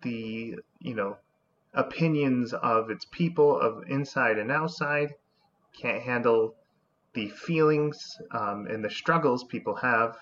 the, 0.02 0.56
you 0.80 0.96
know, 0.96 1.18
opinions 1.74 2.54
of 2.54 2.90
its 2.90 3.06
people 3.12 3.60
of 3.60 3.84
inside 3.88 4.38
and 4.40 4.52
outside, 4.52 5.14
can't 5.80 6.02
handle 6.02 6.56
the 7.14 7.30
feelings 7.30 8.18
um, 8.32 8.68
and 8.68 8.84
the 8.84 8.90
struggles 8.90 9.44
people 9.44 9.76
have 9.76 10.18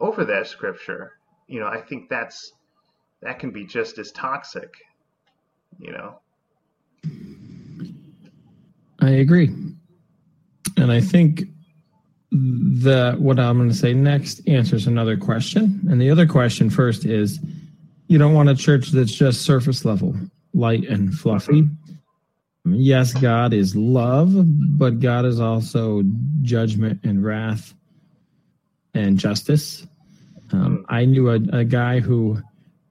over 0.00 0.24
that 0.24 0.46
scripture. 0.46 1.12
You 1.46 1.60
know, 1.60 1.66
I 1.66 1.80
think 1.80 2.08
that's 2.08 2.52
that 3.22 3.38
can 3.38 3.50
be 3.50 3.64
just 3.64 3.98
as 3.98 4.12
toxic. 4.12 4.74
You 5.78 5.92
know. 5.92 6.20
I 9.00 9.10
agree, 9.10 9.50
and 10.76 10.90
I 10.90 11.00
think 11.00 11.42
the 12.32 13.14
what 13.18 13.38
I'm 13.38 13.58
going 13.58 13.68
to 13.68 13.74
say 13.74 13.92
next 13.92 14.46
answers 14.48 14.86
another 14.86 15.16
question, 15.16 15.86
and 15.90 16.00
the 16.00 16.10
other 16.10 16.26
question 16.26 16.70
first 16.70 17.04
is, 17.04 17.38
you 18.08 18.18
don't 18.18 18.34
want 18.34 18.48
a 18.48 18.56
church 18.56 18.88
that's 18.88 19.12
just 19.12 19.42
surface 19.42 19.84
level 19.84 20.14
light 20.54 20.88
and 20.88 21.14
fluffy. 21.14 21.68
Yes, 22.64 23.12
God 23.12 23.52
is 23.52 23.76
love, 23.76 24.32
but 24.78 24.98
God 24.98 25.24
is 25.24 25.38
also 25.38 26.02
judgment 26.42 27.00
and 27.04 27.24
wrath 27.24 27.74
and 28.94 29.18
justice. 29.18 29.86
Um, 30.52 30.84
I 30.88 31.04
knew 31.04 31.30
a, 31.30 31.38
a 31.52 31.64
guy 31.64 32.00
who 32.00 32.40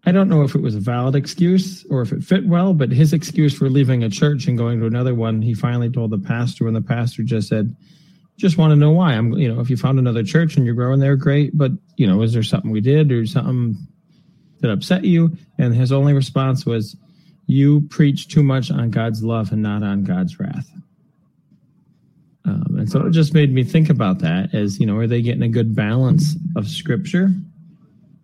I 0.06 0.12
don't 0.12 0.30
know 0.30 0.44
if 0.44 0.54
it 0.54 0.62
was 0.62 0.76
a 0.76 0.80
valid 0.80 1.16
excuse 1.16 1.86
or 1.90 2.02
if 2.02 2.12
it 2.12 2.24
fit 2.24 2.46
well, 2.46 2.74
but 2.74 2.92
his 2.92 3.12
excuse 3.12 3.58
for 3.58 3.70
leaving 3.70 4.04
a 4.04 4.10
church 4.10 4.48
and 4.48 4.58
going 4.58 4.80
to 4.80 4.86
another 4.86 5.16
one, 5.16 5.42
he 5.42 5.54
finally 5.54 5.90
told 5.90 6.12
the 6.12 6.20
pastor, 6.20 6.68
and 6.68 6.76
the 6.76 6.82
pastor 6.82 7.24
just 7.24 7.48
said, 7.48 7.76
"Just 8.38 8.58
want 8.58 8.72
to 8.72 8.76
know 8.76 8.92
why." 8.92 9.14
I'm, 9.14 9.34
you 9.34 9.52
know, 9.52 9.60
if 9.62 9.70
you 9.70 9.78
found 9.78 9.98
another 9.98 10.24
church 10.24 10.58
and 10.58 10.66
you're 10.66 10.76
growing 10.76 11.00
there, 11.00 11.16
great. 11.16 11.58
But 11.58 11.72
you 11.98 12.06
know, 12.06 12.22
is 12.22 12.34
there 12.34 12.44
something 12.44 12.72
we 12.72 12.82
did 12.82 13.12
or 13.12 13.26
something 13.26 13.76
that 14.62 14.72
upset 14.72 15.06
you? 15.06 15.36
And 15.58 15.74
his 15.74 15.92
only 15.92 16.14
response 16.14 16.66
was, 16.66 16.96
you 17.48 17.82
preach 17.90 18.28
too 18.28 18.44
much 18.44 18.72
on 18.72 18.90
God's 18.90 19.24
love 19.24 19.52
and 19.52 19.62
not 19.62 19.84
on 19.84 20.04
God's 20.04 20.40
wrath. 20.40 20.70
Um, 22.46 22.76
and 22.78 22.92
so 22.92 23.06
it 23.06 23.12
just 23.12 23.34
made 23.34 23.52
me 23.52 23.64
think 23.64 23.90
about 23.90 24.20
that 24.20 24.54
as, 24.54 24.80
you 24.80 24.86
know, 24.86 24.98
are 24.98 25.08
they 25.08 25.22
getting 25.22 25.44
a 25.44 25.50
good 25.50 25.76
balance 25.76 26.36
of 26.56 26.68
scripture? 26.68 27.32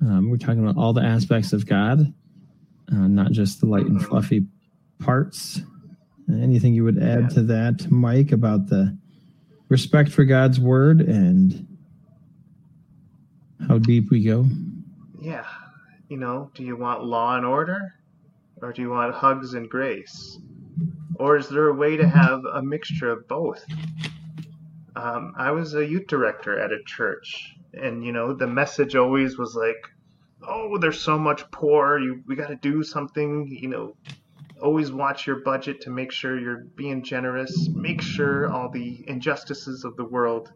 Um, 0.02 0.30
we're 0.30 0.38
talking 0.38 0.64
about 0.64 0.82
all 0.82 0.94
the 0.94 1.04
aspects 1.04 1.54
of 1.54 1.68
God, 1.68 2.14
uh, 2.92 3.08
not 3.08 3.32
just 3.32 3.60
the 3.60 3.68
light 3.68 3.86
and 3.86 4.04
fluffy 4.04 4.46
parts. 5.00 5.62
Anything 6.30 6.74
you 6.74 6.84
would 6.84 7.02
add 7.02 7.30
to 7.32 7.44
that, 7.44 7.92
Mike, 7.92 8.32
about 8.32 8.68
the 8.68 8.98
respect 9.70 10.12
for 10.12 10.24
God's 10.24 10.60
word 10.60 11.02
and 11.02 11.68
how 13.68 13.78
deep 13.78 14.10
we 14.10 14.24
go? 14.24 14.46
Yeah. 15.20 15.46
You 16.10 16.18
know, 16.18 16.52
do 16.56 16.64
you 16.64 16.76
want 16.76 17.04
law 17.04 17.38
and 17.38 17.46
order? 17.46 17.94
Or 18.62 18.74
do 18.74 18.82
you 18.82 18.90
want 18.90 19.14
hugs 19.14 19.54
and 19.54 19.70
grace? 19.70 20.40
Or 21.16 21.38
is 21.38 21.50
there 21.50 21.68
a 21.68 21.74
way 21.74 21.98
to 21.98 22.08
have 22.08 22.44
a 22.46 22.62
mixture 22.62 23.10
of 23.10 23.28
both? 23.28 23.64
Um, 24.96 25.34
I 25.38 25.52
was 25.52 25.74
a 25.74 25.86
youth 25.86 26.08
director 26.08 26.60
at 26.60 26.72
a 26.72 26.84
church, 26.86 27.56
and 27.74 28.04
you 28.04 28.12
know 28.12 28.34
the 28.34 28.48
message 28.48 28.96
always 28.96 29.38
was 29.38 29.56
like, 29.56 29.82
"Oh, 30.48 30.78
there's 30.78 31.00
so 31.00 31.18
much 31.18 31.50
poor. 31.52 32.00
You 32.00 32.24
we 32.28 32.36
got 32.36 32.48
to 32.48 32.56
do 32.56 32.84
something." 32.84 33.48
You 33.48 33.68
know, 33.70 33.96
always 34.62 34.92
watch 34.92 35.28
your 35.28 35.38
budget 35.38 35.82
to 35.82 35.90
make 35.90 36.12
sure 36.12 36.40
you're 36.40 36.66
being 36.76 37.04
generous. 37.04 37.70
Make 37.70 38.02
sure 38.02 38.52
all 38.52 38.70
the 38.70 39.04
injustices 39.08 39.84
of 39.84 39.96
the 39.98 40.06
world 40.06 40.52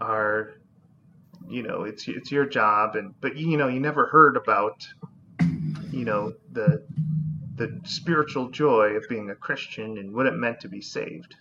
are, 0.00 0.54
you 1.48 1.62
know, 1.62 1.82
it's 1.82 2.08
it's 2.08 2.32
your 2.32 2.46
job. 2.46 2.96
And 2.96 3.14
but 3.20 3.36
you 3.36 3.56
know, 3.56 3.68
you 3.68 3.80
never 3.80 4.06
heard 4.06 4.36
about, 4.36 4.86
you 5.90 6.04
know, 6.04 6.32
the 6.52 6.84
the 7.56 7.80
spiritual 7.84 8.48
joy 8.50 8.94
of 8.96 9.04
being 9.08 9.30
a 9.30 9.34
Christian 9.34 9.98
and 9.98 10.14
what 10.14 10.26
it 10.26 10.34
meant 10.34 10.60
to 10.60 10.68
be 10.68 10.80
saved. 10.80 11.36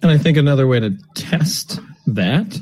And 0.00 0.10
I 0.10 0.18
think 0.18 0.36
another 0.36 0.66
way 0.66 0.80
to 0.80 0.96
test 1.14 1.80
that 2.14 2.60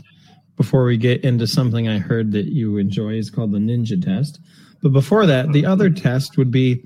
before 0.57 0.85
we 0.85 0.97
get 0.97 1.23
into 1.25 1.47
something 1.47 1.89
I 1.89 1.99
heard 1.99 2.33
that 2.33 2.47
you 2.47 2.79
enjoy 2.79 3.15
is 3.15 3.31
called 3.31 3.53
the 3.53 3.59
ninja 3.59 4.03
test. 4.03 4.41
But 4.83 4.93
before 4.93 5.27
that, 5.27 5.53
the 5.53 5.67
other 5.67 5.91
test 5.91 6.37
would 6.37 6.51
be 6.51 6.83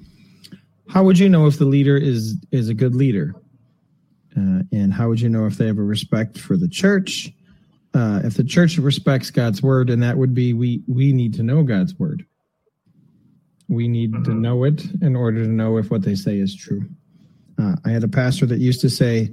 how 0.89 1.05
would 1.05 1.19
you 1.19 1.29
know 1.29 1.47
if 1.47 1.59
the 1.59 1.65
leader 1.65 1.97
is 1.97 2.37
is 2.51 2.69
a 2.69 2.75
good 2.75 2.95
leader? 2.95 3.35
Uh, 4.37 4.63
and 4.73 4.93
how 4.93 5.09
would 5.09 5.21
you 5.21 5.29
know 5.29 5.47
if 5.47 5.57
they 5.57 5.67
have 5.67 5.79
a 5.79 5.83
respect 5.83 6.39
for 6.39 6.57
the 6.57 6.69
church? 6.69 7.31
Uh, 7.93 8.21
if 8.25 8.35
the 8.35 8.45
church 8.45 8.79
respects 8.79 9.31
God's 9.31 9.63
word, 9.63 9.91
and 9.91 10.03
that 10.03 10.17
would 10.17 10.35
be 10.35 10.53
we 10.53 10.83
we 10.87 11.13
need 11.13 11.35
to 11.35 11.43
know 11.43 11.63
God's 11.63 11.95
word. 11.99 12.25
We 13.69 13.89
need 13.89 14.13
mm-hmm. 14.13 14.25
to 14.25 14.35
know 14.35 14.65
it 14.65 14.85
in 15.01 15.15
order 15.15 15.45
to 15.45 15.51
know 15.51 15.77
if 15.77 15.91
what 15.91 16.03
they 16.03 16.15
say 16.15 16.39
is 16.39 16.55
true. 16.55 16.85
Uh, 17.59 17.77
I 17.85 17.91
had 17.91 18.05
a 18.05 18.09
pastor 18.09 18.47
that 18.47 18.59
used 18.59 18.81
to 18.81 18.91
say, 18.91 19.31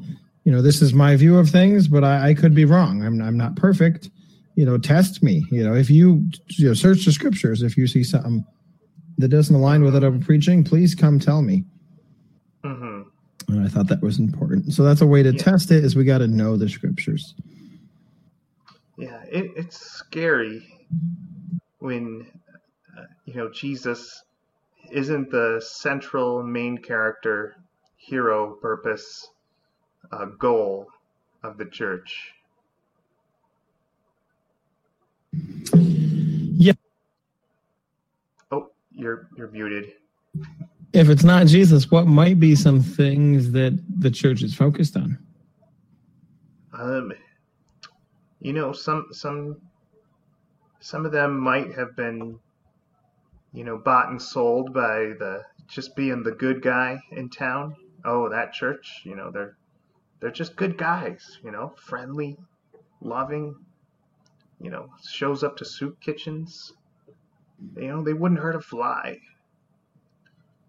you 0.48 0.54
know, 0.54 0.62
this 0.62 0.82
is 0.82 0.94
my 0.94 1.14
view 1.18 1.38
of 1.38 1.50
things, 1.50 1.90
but 1.90 2.06
I, 2.06 2.30
I 2.30 2.34
could 2.34 2.56
be 2.56 2.64
wrong. 2.64 3.04
I'm, 3.04 3.22
I'm 3.22 3.36
not 3.36 3.58
perfect. 3.58 4.10
You 4.56 4.66
know, 4.66 4.78
test 4.78 5.22
me. 5.22 5.46
You 5.52 5.62
know, 5.62 5.76
if 5.76 5.90
you, 5.90 6.24
you 6.52 6.70
know, 6.70 6.74
search 6.74 7.04
the 7.04 7.12
scriptures, 7.12 7.64
if 7.64 7.76
you 7.76 7.86
see 7.86 8.02
something 8.02 8.46
that 9.18 9.28
doesn't 9.28 9.54
align 9.54 9.84
with 9.84 9.94
what 9.94 10.06
I'm 10.06 10.22
preaching, 10.22 10.64
please 10.64 10.96
come 10.96 11.20
tell 11.20 11.42
me. 11.42 11.66
Mm-hmm. 12.64 13.02
And 13.50 13.66
I 13.66 13.68
thought 13.68 13.90
that 13.90 14.02
was 14.02 14.20
important. 14.20 14.72
So 14.72 14.84
that's 14.84 15.02
a 15.02 15.06
way 15.06 15.22
to 15.22 15.34
yeah. 15.34 15.44
test 15.44 15.70
it 15.70 15.84
is 15.84 15.98
we 15.98 16.06
got 16.06 16.20
to 16.20 16.30
know 16.30 16.56
the 16.56 16.70
scriptures. 16.70 17.36
Yeah, 18.98 19.22
it, 19.30 19.52
it's 19.58 19.78
scary 19.78 20.66
when, 21.80 22.26
uh, 22.98 23.04
you 23.26 23.34
know, 23.34 23.52
Jesus 23.52 24.24
isn't 24.94 25.30
the 25.30 25.62
central 25.62 26.42
main 26.42 26.78
character, 26.78 27.58
hero, 27.98 28.56
purpose, 28.62 29.28
uh, 30.12 30.26
goal 30.38 30.88
of 31.44 31.58
the 31.58 31.66
church. 31.66 32.34
Yeah. 35.34 36.74
Oh, 38.52 38.72
you're 38.92 39.28
you're 39.38 39.52
muted. 39.52 39.94
If 40.94 41.10
it's 41.10 41.24
not 41.24 41.48
Jesus, 41.48 41.92
what 41.92 42.08
might 42.08 42.40
be 42.40 42.56
some 42.56 42.82
things 42.82 43.52
that 43.52 43.78
the 44.00 44.10
church 44.10 44.42
is 44.42 44.54
focused 44.54 44.96
on? 44.96 45.18
Um, 46.74 47.12
you 48.40 48.54
know, 48.54 48.72
some 48.72 49.08
some 49.12 49.58
some 50.80 51.06
of 51.06 51.12
them 51.12 51.38
might 51.40 51.74
have 51.76 51.96
been 51.96 52.40
you 53.58 53.64
know, 53.64 53.78
bought 53.78 54.10
and 54.10 54.22
sold 54.22 54.72
by 54.72 55.14
the 55.18 55.44
just 55.68 55.96
being 55.96 56.22
the 56.22 56.32
good 56.32 56.62
guy 56.62 57.02
in 57.12 57.28
town. 57.28 57.76
Oh, 58.06 58.30
that 58.30 58.54
church, 58.54 59.02
you 59.04 59.16
know, 59.16 59.32
they're 59.32 59.58
they're 60.20 60.32
just 60.32 60.56
good 60.56 60.78
guys, 60.78 61.40
you 61.44 61.52
know, 61.52 61.74
friendly, 61.78 62.38
loving, 63.02 63.56
you 64.60 64.70
know, 64.70 64.90
shows 65.08 65.44
up 65.44 65.58
to 65.58 65.66
soup 65.66 66.00
kitchens. 66.02 66.74
You 67.76 67.88
know, 67.88 68.04
they 68.04 68.14
wouldn't 68.14 68.40
hurt 68.40 68.56
a 68.56 68.62
fly. 68.62 69.20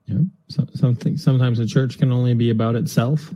Yeah. 0.06 0.18
So, 0.48 0.66
something 0.74 1.16
sometimes 1.16 1.58
a 1.58 1.66
church 1.66 1.98
can 1.98 2.10
only 2.12 2.34
be 2.34 2.50
about 2.50 2.76
itself. 2.76 3.32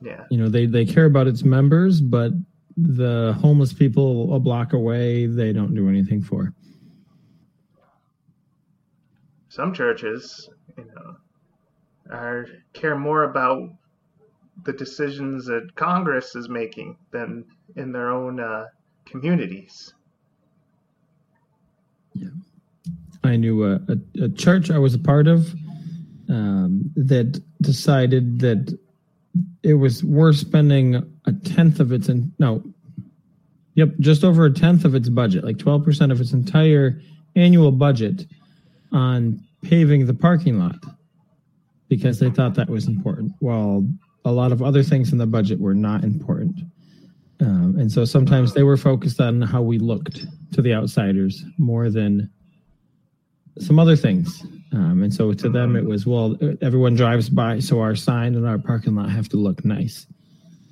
Yeah. 0.00 0.24
You 0.30 0.38
know, 0.38 0.48
they 0.48 0.66
they 0.66 0.84
care 0.84 1.06
about 1.06 1.26
its 1.26 1.42
members, 1.42 2.00
but 2.00 2.32
the 2.76 3.36
homeless 3.40 3.72
people 3.72 4.34
a 4.34 4.38
block 4.38 4.72
away, 4.72 5.26
they 5.26 5.52
don't 5.52 5.74
do 5.74 5.88
anything 5.88 6.22
for 6.22 6.54
some 9.50 9.74
churches, 9.74 10.48
you 10.78 10.86
know, 10.94 11.16
are 12.10 12.46
care 12.72 12.96
more 12.96 13.24
about 13.24 13.68
the 14.64 14.72
decisions 14.72 15.46
that 15.46 15.74
Congress 15.74 16.34
is 16.34 16.48
making 16.48 16.96
than 17.10 17.44
in 17.76 17.92
their 17.92 18.10
own 18.10 18.40
uh, 18.40 18.66
communities. 19.04 19.94
Yeah, 22.14 22.28
I 23.22 23.36
knew 23.36 23.64
a, 23.64 23.74
a, 23.74 24.24
a, 24.24 24.28
church 24.30 24.70
I 24.70 24.78
was 24.78 24.94
a 24.94 24.98
part 24.98 25.28
of 25.28 25.54
um, 26.28 26.90
that 26.96 27.40
decided 27.60 28.40
that 28.40 28.76
it 29.62 29.74
was 29.74 30.02
worth 30.02 30.36
spending 30.36 30.96
a 31.26 31.32
tenth 31.32 31.80
of 31.80 31.92
its 31.92 32.10
no, 32.38 32.62
yep, 33.74 33.90
just 34.00 34.24
over 34.24 34.44
a 34.44 34.52
tenth 34.52 34.84
of 34.84 34.94
its 34.94 35.08
budget, 35.08 35.44
like 35.44 35.58
twelve 35.58 35.84
percent 35.84 36.10
of 36.10 36.20
its 36.20 36.32
entire 36.32 37.00
annual 37.36 37.70
budget 37.70 38.26
on 38.92 39.40
paving 39.62 40.06
the 40.06 40.14
parking 40.14 40.58
lot 40.58 40.76
because 41.88 42.18
they 42.18 42.30
thought 42.30 42.54
that 42.54 42.68
was 42.68 42.86
important. 42.86 43.32
Well, 43.40 43.86
a 44.24 44.32
lot 44.32 44.52
of 44.52 44.62
other 44.62 44.82
things 44.82 45.12
in 45.12 45.18
the 45.18 45.26
budget 45.26 45.60
were 45.60 45.74
not 45.74 46.04
important. 46.04 46.60
Um, 47.40 47.76
and 47.78 47.90
so 47.90 48.04
sometimes 48.04 48.52
they 48.52 48.62
were 48.62 48.76
focused 48.76 49.20
on 49.20 49.40
how 49.40 49.62
we 49.62 49.78
looked 49.78 50.26
to 50.52 50.60
the 50.60 50.74
outsiders 50.74 51.42
more 51.56 51.88
than 51.88 52.30
some 53.58 53.78
other 53.78 53.96
things. 53.96 54.44
Um, 54.72 55.02
and 55.02 55.12
so 55.12 55.32
to 55.32 55.48
them, 55.48 55.74
it 55.74 55.84
was, 55.84 56.06
well, 56.06 56.36
everyone 56.60 56.94
drives 56.94 57.28
by, 57.28 57.58
so 57.58 57.80
our 57.80 57.96
sign 57.96 58.34
and 58.34 58.46
our 58.46 58.58
parking 58.58 58.94
lot 58.94 59.10
have 59.10 59.28
to 59.30 59.36
look 59.36 59.64
nice. 59.64 60.06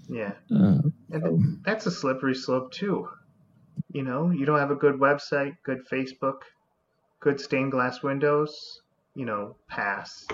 Yeah. 0.09 0.33
Uh, 0.55 0.83
and 1.11 1.59
that's 1.65 1.87
a 1.87 1.91
slippery 1.91 2.35
slope, 2.35 2.71
too. 2.71 3.09
You 3.93 4.03
know, 4.03 4.31
you 4.31 4.45
don't 4.45 4.59
have 4.59 4.71
a 4.71 4.77
good 4.77 4.97
website, 4.97 5.57
good 5.65 5.87
Facebook, 5.91 6.41
good 7.21 7.41
stained 7.41 7.73
glass 7.73 8.03
windows, 8.03 8.83
you 9.15 9.25
know, 9.25 9.57
pass. 9.69 10.27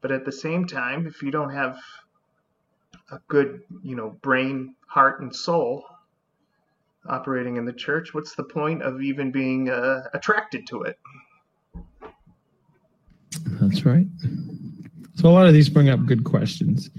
But 0.00 0.12
at 0.12 0.24
the 0.24 0.32
same 0.32 0.66
time, 0.66 1.06
if 1.06 1.22
you 1.22 1.30
don't 1.30 1.52
have 1.52 1.78
a 3.12 3.20
good, 3.28 3.62
you 3.82 3.94
know, 3.94 4.18
brain, 4.22 4.74
heart, 4.88 5.20
and 5.20 5.34
soul 5.34 5.84
operating 7.08 7.56
in 7.56 7.64
the 7.64 7.72
church, 7.72 8.14
what's 8.14 8.34
the 8.34 8.44
point 8.44 8.82
of 8.82 9.02
even 9.02 9.30
being 9.30 9.68
uh, 9.68 10.04
attracted 10.14 10.66
to 10.68 10.82
it? 10.82 10.98
That's 13.60 13.84
right. 13.84 14.06
So 15.16 15.28
a 15.28 15.30
lot 15.30 15.46
of 15.46 15.52
these 15.52 15.68
bring 15.68 15.88
up 15.88 16.04
good 16.06 16.24
questions. 16.24 16.90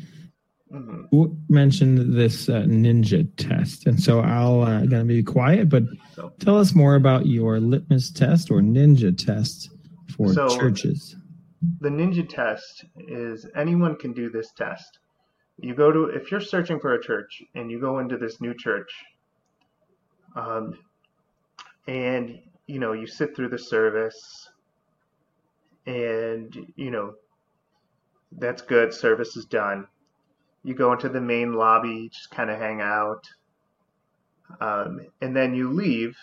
Mm-hmm. 0.71 1.03
You 1.11 1.37
mentioned 1.49 2.13
this 2.15 2.49
uh, 2.49 2.63
ninja 2.63 3.27
test, 3.37 3.85
and 3.85 4.01
so 4.01 4.21
I'll 4.21 4.61
uh, 4.61 4.85
gonna 4.85 5.05
be 5.05 5.21
quiet, 5.21 5.69
but 5.69 5.83
so, 6.13 6.33
tell 6.39 6.57
us 6.57 6.73
more 6.73 6.95
about 6.95 7.27
your 7.27 7.59
litmus 7.59 8.11
test 8.11 8.49
or 8.49 8.61
ninja 8.61 9.15
test 9.15 9.69
for 10.15 10.33
so 10.33 10.49
churches. 10.57 11.15
The 11.79 11.89
ninja 11.89 12.27
test 12.27 12.85
is 13.07 13.45
anyone 13.55 13.95
can 13.95 14.13
do 14.13 14.29
this 14.29 14.51
test. 14.53 14.99
You 15.59 15.75
go 15.75 15.91
to 15.91 16.05
if 16.05 16.31
you're 16.31 16.41
searching 16.41 16.79
for 16.79 16.93
a 16.93 17.01
church 17.01 17.43
and 17.55 17.69
you 17.69 17.79
go 17.79 17.99
into 17.99 18.17
this 18.17 18.41
new 18.41 18.53
church, 18.53 18.91
um, 20.35 20.77
and 21.87 22.39
you 22.65 22.79
know 22.79 22.93
you 22.93 23.07
sit 23.07 23.35
through 23.35 23.49
the 23.49 23.59
service 23.59 24.49
and 25.85 26.73
you 26.75 26.91
know 26.91 27.13
that's 28.31 28.61
good 28.61 28.93
service 28.93 29.37
is 29.37 29.45
done. 29.45 29.87
You 30.63 30.73
go 30.73 30.93
into 30.93 31.09
the 31.09 31.21
main 31.21 31.53
lobby 31.53 32.09
just 32.09 32.31
kind 32.31 32.49
of 32.49 32.57
hang 32.57 32.81
out 32.81 33.27
um, 34.61 35.01
and 35.21 35.35
then 35.35 35.53
you 35.53 35.71
leave. 35.71 36.17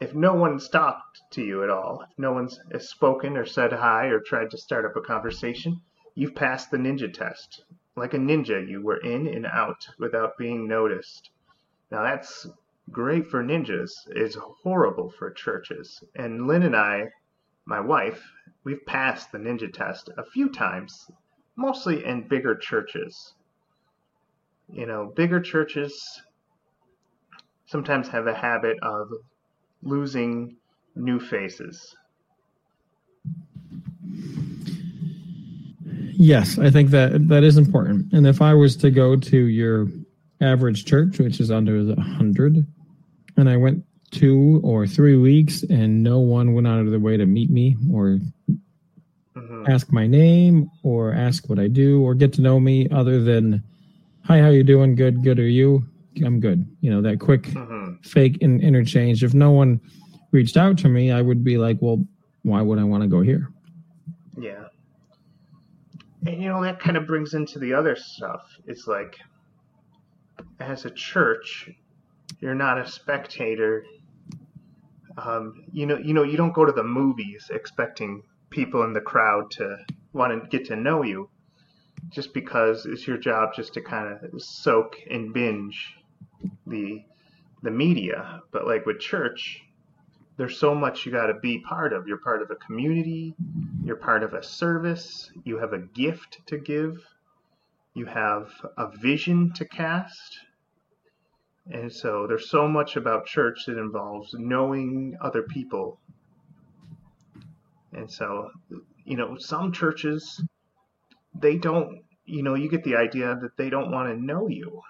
If 0.00 0.14
no 0.14 0.34
one 0.34 0.60
stopped 0.60 1.20
to 1.32 1.42
you 1.42 1.64
at 1.64 1.70
all 1.70 2.02
if 2.02 2.18
no 2.18 2.32
one's 2.32 2.58
spoken 2.78 3.36
or 3.36 3.44
said 3.44 3.72
hi 3.72 4.06
or 4.06 4.20
tried 4.20 4.50
to 4.52 4.56
start 4.56 4.84
up 4.84 4.96
a 4.96 5.00
conversation 5.00 5.80
you've 6.14 6.36
passed 6.36 6.70
the 6.70 6.76
ninja 6.76 7.12
test 7.12 7.64
like 7.98 8.14
a 8.14 8.18
ninja 8.18 8.66
you 8.66 8.82
were 8.82 8.98
in 8.98 9.26
and 9.26 9.46
out 9.46 9.86
without 9.98 10.36
being 10.38 10.66
noticed 10.68 11.30
now 11.90 12.02
that's 12.02 12.46
great 12.90 13.26
for 13.26 13.42
ninjas 13.42 13.90
it's 14.08 14.36
horrible 14.62 15.10
for 15.10 15.30
churches 15.30 16.02
and 16.16 16.46
lynn 16.46 16.62
and 16.62 16.76
i 16.76 17.08
my 17.68 17.80
wife 17.80 18.22
we've 18.64 18.84
passed 18.86 19.30
the 19.32 19.38
ninja 19.38 19.72
test 19.72 20.10
a 20.16 20.24
few 20.24 20.48
times, 20.50 21.10
mostly 21.56 22.04
in 22.04 22.26
bigger 22.26 22.54
churches. 22.54 23.34
You 24.70 24.86
know, 24.86 25.12
bigger 25.16 25.40
churches 25.40 26.22
sometimes 27.66 28.08
have 28.08 28.26
a 28.26 28.34
habit 28.34 28.78
of 28.82 29.10
losing 29.82 30.56
new 30.94 31.20
faces. 31.20 31.96
Yes, 36.20 36.58
I 36.58 36.68
think 36.68 36.90
that 36.90 37.28
that 37.28 37.44
is 37.44 37.56
important. 37.56 38.12
And 38.12 38.26
if 38.26 38.42
I 38.42 38.52
was 38.52 38.76
to 38.78 38.90
go 38.90 39.14
to 39.14 39.36
your 39.36 39.86
average 40.40 40.84
church, 40.84 41.20
which 41.20 41.38
is 41.38 41.52
under 41.52 41.84
the 41.84 41.94
100, 41.94 42.66
and 43.36 43.48
I 43.48 43.56
went 43.56 43.84
two 44.10 44.60
or 44.64 44.84
three 44.84 45.16
weeks 45.16 45.62
and 45.62 46.02
no 46.02 46.18
one 46.18 46.54
went 46.54 46.66
out 46.66 46.80
of 46.80 46.90
their 46.90 46.98
way 46.98 47.16
to 47.16 47.24
meet 47.24 47.50
me 47.50 47.76
or 47.92 48.18
mm-hmm. 48.50 49.64
ask 49.70 49.92
my 49.92 50.08
name 50.08 50.68
or 50.82 51.12
ask 51.12 51.48
what 51.48 51.60
I 51.60 51.68
do 51.68 52.02
or 52.02 52.14
get 52.14 52.32
to 52.32 52.40
know 52.40 52.58
me 52.58 52.88
other 52.90 53.22
than 53.22 53.62
hi 54.24 54.40
how 54.40 54.48
you 54.48 54.64
doing 54.64 54.94
good 54.94 55.22
good 55.22 55.38
are 55.38 55.46
you 55.46 55.84
I'm 56.24 56.40
good 56.40 56.66
you 56.80 56.90
know 56.90 57.02
that 57.02 57.20
quick 57.20 57.42
mm-hmm. 57.42 57.96
fake 58.02 58.38
in, 58.38 58.62
interchange 58.62 59.22
if 59.22 59.34
no 59.34 59.50
one 59.50 59.78
reached 60.32 60.56
out 60.56 60.78
to 60.78 60.88
me 60.88 61.12
I 61.12 61.20
would 61.20 61.44
be 61.44 61.58
like 61.58 61.76
well 61.80 62.02
why 62.44 62.62
would 62.62 62.78
I 62.78 62.84
want 62.84 63.02
to 63.02 63.08
go 63.08 63.20
here 63.20 63.52
and 66.26 66.42
you 66.42 66.48
know 66.48 66.62
that 66.62 66.80
kind 66.80 66.96
of 66.96 67.06
brings 67.06 67.34
into 67.34 67.58
the 67.58 67.72
other 67.72 67.96
stuff 67.96 68.42
it's 68.66 68.86
like 68.86 69.16
as 70.60 70.84
a 70.84 70.90
church 70.90 71.70
you're 72.40 72.54
not 72.54 72.78
a 72.78 72.86
spectator 72.88 73.84
um, 75.24 75.64
you 75.72 75.86
know, 75.86 75.98
you 75.98 76.14
know, 76.14 76.22
you 76.22 76.36
don't 76.36 76.54
go 76.54 76.64
to 76.64 76.72
the 76.72 76.84
movies 76.84 77.50
expecting 77.52 78.22
people 78.50 78.84
in 78.84 78.92
the 78.92 79.00
crowd 79.00 79.50
to 79.52 79.78
want 80.12 80.32
to 80.32 80.48
get 80.48 80.66
to 80.68 80.76
know 80.76 81.02
you, 81.02 81.28
just 82.10 82.32
because 82.32 82.86
it's 82.86 83.06
your 83.06 83.18
job 83.18 83.50
just 83.54 83.74
to 83.74 83.80
kind 83.80 84.12
of 84.12 84.42
soak 84.42 84.96
and 85.10 85.34
binge 85.34 85.96
the 86.66 87.02
the 87.62 87.70
media. 87.70 88.40
But 88.52 88.66
like 88.66 88.86
with 88.86 89.00
church, 89.00 89.60
there's 90.38 90.56
so 90.56 90.72
much 90.72 91.04
you 91.04 91.10
got 91.10 91.26
to 91.26 91.34
be 91.34 91.58
part 91.58 91.92
of. 91.92 92.06
You're 92.06 92.18
part 92.18 92.42
of 92.42 92.50
a 92.50 92.54
community. 92.54 93.34
You're 93.84 93.96
part 93.96 94.22
of 94.22 94.34
a 94.34 94.42
service. 94.42 95.30
You 95.44 95.58
have 95.58 95.72
a 95.72 95.80
gift 95.80 96.38
to 96.46 96.58
give. 96.58 96.96
You 97.94 98.06
have 98.06 98.52
a 98.78 98.88
vision 98.96 99.52
to 99.54 99.64
cast. 99.64 100.38
And 101.70 101.92
so 101.92 102.26
there's 102.28 102.48
so 102.48 102.68
much 102.68 102.94
about 102.94 103.26
church 103.26 103.64
that 103.66 103.78
involves 103.78 104.32
knowing 104.32 105.18
other 105.20 105.42
people. 105.42 105.98
And 107.92 108.08
so, 108.08 108.50
you 109.04 109.16
know, 109.16 109.36
some 109.38 109.72
churches, 109.72 110.40
they 111.34 111.56
don't, 111.56 112.04
you 112.26 112.44
know, 112.44 112.54
you 112.54 112.70
get 112.70 112.84
the 112.84 112.94
idea 112.94 113.36
that 113.42 113.56
they 113.56 113.70
don't 113.70 113.90
want 113.90 114.08
to 114.08 114.24
know 114.24 114.46
you. 114.46 114.82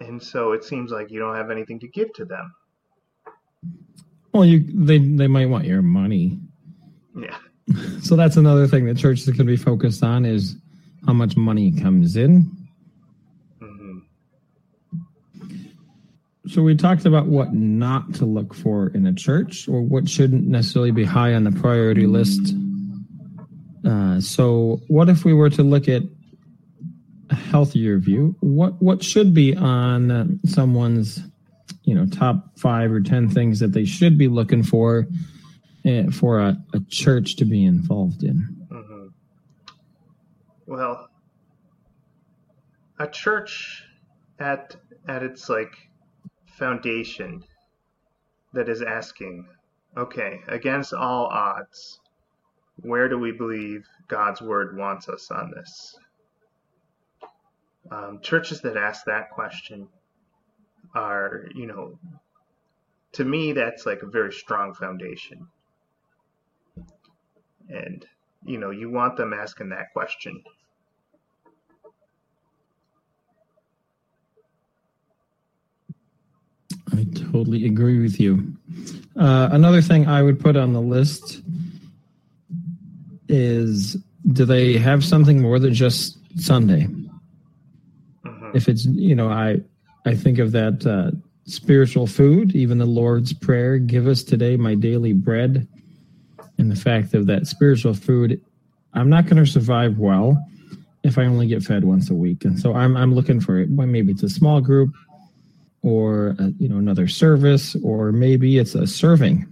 And 0.00 0.22
so 0.22 0.52
it 0.52 0.62
seems 0.62 0.92
like 0.92 1.10
you 1.10 1.18
don't 1.18 1.34
have 1.34 1.50
anything 1.50 1.80
to 1.80 1.88
give 1.88 2.12
to 2.14 2.24
them. 2.24 2.54
Well, 4.34 4.44
you 4.44 4.64
they 4.68 4.98
they 4.98 5.28
might 5.28 5.48
want 5.48 5.64
your 5.64 5.82
money. 5.82 6.38
Yeah. 7.16 7.38
So 8.02 8.14
that's 8.14 8.36
another 8.36 8.66
thing 8.66 8.84
that 8.84 8.98
churches 8.98 9.34
can 9.34 9.46
be 9.46 9.56
focused 9.56 10.04
on 10.04 10.26
is 10.26 10.54
how 11.06 11.14
much 11.14 11.34
money 11.34 11.72
comes 11.72 12.14
in 12.14 12.54
So 16.46 16.62
we 16.62 16.76
talked 16.76 17.06
about 17.06 17.26
what 17.26 17.54
not 17.54 18.14
to 18.14 18.26
look 18.26 18.52
for 18.54 18.88
in 18.88 19.06
a 19.06 19.14
church, 19.14 19.66
or 19.66 19.80
what 19.80 20.08
shouldn't 20.08 20.46
necessarily 20.46 20.90
be 20.90 21.04
high 21.04 21.32
on 21.32 21.44
the 21.44 21.50
priority 21.50 22.06
list. 22.06 22.54
Uh, 23.84 24.20
so, 24.20 24.80
what 24.88 25.08
if 25.08 25.24
we 25.24 25.32
were 25.32 25.48
to 25.50 25.62
look 25.62 25.88
at 25.88 26.02
a 27.30 27.34
healthier 27.34 27.98
view? 27.98 28.36
What 28.40 28.80
what 28.82 29.02
should 29.02 29.32
be 29.32 29.56
on 29.56 30.38
someone's, 30.44 31.22
you 31.84 31.94
know, 31.94 32.06
top 32.06 32.58
five 32.58 32.90
or 32.90 33.00
ten 33.00 33.28
things 33.28 33.60
that 33.60 33.72
they 33.72 33.84
should 33.84 34.18
be 34.18 34.28
looking 34.28 34.62
for 34.62 35.06
uh, 35.86 36.10
for 36.10 36.40
a, 36.40 36.56
a, 36.72 36.80
church 36.88 37.36
to 37.36 37.44
be 37.44 37.64
involved 37.64 38.22
in? 38.22 38.66
Mm-hmm. 38.70 39.06
Well, 40.66 41.08
a 42.98 43.06
church 43.06 43.84
at 44.38 44.76
at 45.08 45.22
its 45.22 45.48
like 45.48 45.74
foundation 46.46 47.44
that 48.54 48.68
is 48.68 48.82
asking, 48.82 49.46
okay, 49.96 50.40
against 50.48 50.94
all 50.94 51.26
odds, 51.26 52.00
where 52.76 53.08
do 53.08 53.18
we 53.18 53.32
believe 53.32 53.86
God's 54.08 54.40
word 54.40 54.76
wants 54.76 55.08
us 55.08 55.30
on 55.30 55.50
this? 55.50 55.98
Um, 57.90 58.20
churches 58.22 58.62
that 58.62 58.76
ask 58.78 59.04
that 59.04 59.30
question 59.30 59.88
are, 60.94 61.46
you 61.54 61.66
know, 61.66 61.98
to 63.12 63.24
me, 63.24 63.52
that's 63.52 63.86
like 63.86 64.02
a 64.02 64.06
very 64.06 64.32
strong 64.32 64.74
foundation. 64.74 65.46
And, 67.68 68.04
you 68.44 68.58
know, 68.58 68.70
you 68.70 68.90
want 68.90 69.16
them 69.16 69.32
asking 69.32 69.70
that 69.70 69.92
question 69.92 70.42
I 76.92 77.06
totally 77.32 77.66
agree 77.66 78.00
with 78.00 78.20
you. 78.20 78.54
Uh, 79.16 79.48
another 79.52 79.80
thing 79.80 80.06
I 80.06 80.22
would 80.22 80.38
put 80.38 80.56
on 80.56 80.72
the 80.72 80.80
list 80.80 81.42
is 83.28 83.96
do 84.32 84.44
they 84.44 84.76
have 84.78 85.04
something 85.04 85.40
more 85.40 85.58
than 85.58 85.74
just 85.74 86.18
Sunday? 86.40 86.88
Uh-huh. 88.24 88.50
If 88.54 88.68
it's, 88.68 88.84
you 88.86 89.14
know, 89.14 89.28
I 89.28 89.60
I 90.04 90.14
think 90.14 90.38
of 90.38 90.52
that 90.52 90.86
uh, 90.86 91.16
spiritual 91.46 92.06
food, 92.06 92.54
even 92.54 92.78
the 92.78 92.86
Lord's 92.86 93.32
Prayer, 93.32 93.78
give 93.78 94.06
us 94.06 94.22
today 94.22 94.56
my 94.56 94.74
daily 94.74 95.12
bread. 95.12 95.66
And 96.58 96.70
the 96.70 96.76
fact 96.76 97.14
of 97.14 97.26
that 97.26 97.46
spiritual 97.46 97.94
food, 97.94 98.40
I'm 98.92 99.10
not 99.10 99.26
going 99.26 99.44
to 99.44 99.50
survive 99.50 99.98
well 99.98 100.40
if 101.02 101.18
I 101.18 101.24
only 101.24 101.46
get 101.46 101.62
fed 101.62 101.84
once 101.84 102.10
a 102.10 102.14
week. 102.14 102.44
And 102.44 102.58
so 102.58 102.74
I'm 102.74 102.96
I'm 102.96 103.14
looking 103.14 103.40
for 103.40 103.58
it. 103.58 103.68
Well, 103.70 103.86
maybe 103.86 104.12
it's 104.12 104.22
a 104.22 104.28
small 104.28 104.60
group, 104.60 104.94
or 105.82 106.36
a, 106.38 106.52
you 106.58 106.68
know 106.68 106.78
another 106.78 107.08
service, 107.08 107.76
or 107.82 108.12
maybe 108.12 108.58
it's 108.58 108.74
a 108.74 108.86
serving 108.86 109.46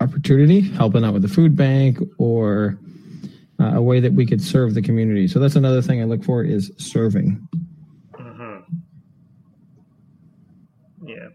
opportunity, 0.00 0.60
helping 0.60 1.04
out 1.04 1.14
with 1.14 1.22
the 1.22 1.28
food 1.28 1.56
bank, 1.56 1.98
or 2.18 2.78
uh, 3.60 3.76
a 3.76 3.82
way 3.82 4.00
that 4.00 4.12
we 4.12 4.26
could 4.26 4.42
serve 4.42 4.74
the 4.74 4.82
community. 4.82 5.26
So 5.26 5.38
that's 5.38 5.56
another 5.56 5.80
thing 5.80 6.02
I 6.02 6.04
look 6.04 6.22
for 6.22 6.44
is 6.44 6.70
serving. 6.76 7.48
hmm 8.16 8.56
Yeah. 11.06 11.28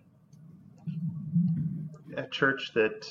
A 2.17 2.27
church 2.27 2.71
that 2.73 3.08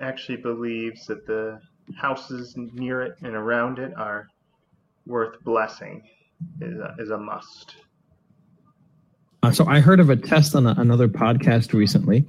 actually 0.00 0.36
believes 0.36 1.06
that 1.06 1.26
the 1.26 1.60
houses 1.96 2.54
near 2.56 3.02
it 3.02 3.16
and 3.22 3.34
around 3.34 3.78
it 3.78 3.92
are 3.96 4.28
worth 5.06 5.42
blessing 5.42 6.02
is 6.60 6.78
a, 6.78 6.94
is 6.98 7.10
a 7.10 7.18
must. 7.18 7.76
Uh, 9.42 9.50
so 9.50 9.66
I 9.66 9.80
heard 9.80 10.00
of 10.00 10.10
a 10.10 10.16
test 10.16 10.54
on 10.54 10.66
a, 10.66 10.74
another 10.78 11.08
podcast 11.08 11.72
recently, 11.72 12.24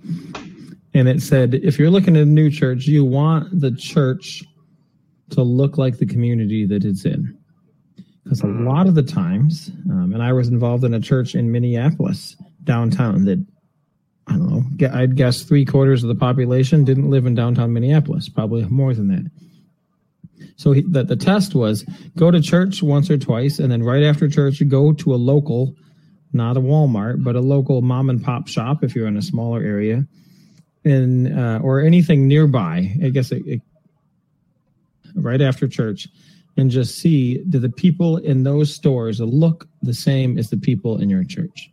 and 0.93 1.07
it 1.07 1.21
said 1.21 1.55
if 1.55 1.77
you're 1.77 1.89
looking 1.89 2.15
at 2.15 2.23
a 2.23 2.25
new 2.25 2.49
church, 2.49 2.85
you 2.85 3.03
want 3.03 3.59
the 3.59 3.71
church 3.71 4.43
to 5.31 5.43
look 5.43 5.77
like 5.77 5.97
the 5.97 6.05
community 6.05 6.65
that 6.65 6.85
it's 6.85 7.05
in. 7.05 7.37
Because 8.23 8.41
a 8.41 8.47
lot 8.47 8.87
of 8.87 8.95
the 8.95 9.03
times, 9.03 9.71
um, 9.89 10.13
and 10.13 10.21
I 10.21 10.33
was 10.33 10.49
involved 10.49 10.83
in 10.83 10.93
a 10.93 10.99
church 10.99 11.33
in 11.33 11.51
Minneapolis 11.51 12.35
downtown 12.63 13.25
that 13.25 13.43
I 14.29 14.33
don't 14.33 14.79
know, 14.79 14.87
I'd 14.93 15.15
guess 15.15 15.41
three 15.41 15.65
quarters 15.65 16.03
of 16.03 16.09
the 16.09 16.15
population 16.15 16.83
didn't 16.83 17.09
live 17.09 17.25
in 17.25 17.33
downtown 17.33 17.73
Minneapolis, 17.73 18.29
probably 18.29 18.63
more 18.65 18.93
than 18.93 19.07
that. 19.07 19.31
So 20.55 20.71
he, 20.71 20.81
the, 20.81 21.03
the 21.03 21.15
test 21.15 21.55
was 21.55 21.83
go 22.15 22.29
to 22.31 22.41
church 22.41 22.83
once 22.83 23.09
or 23.09 23.17
twice, 23.17 23.59
and 23.59 23.71
then 23.71 23.81
right 23.81 24.03
after 24.03 24.29
church, 24.29 24.61
go 24.67 24.93
to 24.93 25.13
a 25.13 25.17
local, 25.17 25.75
not 26.31 26.57
a 26.57 26.61
Walmart, 26.61 27.23
but 27.23 27.35
a 27.35 27.41
local 27.41 27.81
mom 27.81 28.09
and 28.09 28.23
pop 28.23 28.47
shop 28.47 28.83
if 28.83 28.95
you're 28.95 29.07
in 29.07 29.17
a 29.17 29.21
smaller 29.21 29.61
area, 29.61 30.05
and 30.85 31.37
uh, 31.37 31.59
or 31.63 31.81
anything 31.81 32.27
nearby. 32.27 32.93
I 33.03 33.09
guess 33.09 33.31
it, 33.31 33.43
it, 33.47 33.61
right 35.15 35.41
after 35.41 35.67
church, 35.67 36.07
and 36.55 36.69
just 36.69 36.95
see 36.95 37.39
do 37.49 37.57
the 37.57 37.69
people 37.69 38.17
in 38.17 38.43
those 38.43 38.73
stores 38.73 39.19
look 39.19 39.67
the 39.81 39.93
same 39.93 40.37
as 40.37 40.49
the 40.49 40.57
people 40.57 41.01
in 41.01 41.09
your 41.09 41.23
church 41.23 41.71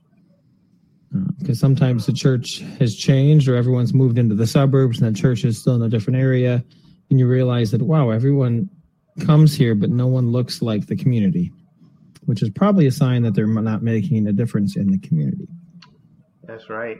because 1.38 1.58
sometimes 1.60 2.06
the 2.06 2.12
church 2.12 2.60
has 2.78 2.96
changed 2.96 3.48
or 3.48 3.56
everyone's 3.56 3.94
moved 3.94 4.18
into 4.18 4.34
the 4.34 4.46
suburbs 4.46 5.00
and 5.00 5.14
the 5.14 5.18
church 5.18 5.44
is 5.44 5.58
still 5.58 5.74
in 5.74 5.82
a 5.82 5.88
different 5.88 6.18
area 6.18 6.64
and 7.10 7.18
you 7.18 7.26
realize 7.26 7.70
that 7.70 7.82
wow 7.82 8.10
everyone 8.10 8.68
comes 9.20 9.54
here 9.54 9.74
but 9.74 9.90
no 9.90 10.06
one 10.06 10.30
looks 10.30 10.60
like 10.60 10.86
the 10.86 10.96
community 10.96 11.52
which 12.24 12.42
is 12.42 12.50
probably 12.50 12.86
a 12.86 12.92
sign 12.92 13.22
that 13.22 13.34
they're 13.34 13.46
not 13.46 13.82
making 13.82 14.26
a 14.26 14.32
difference 14.32 14.76
in 14.76 14.90
the 14.90 14.98
community 14.98 15.46
That's 16.44 16.68
right. 16.68 16.98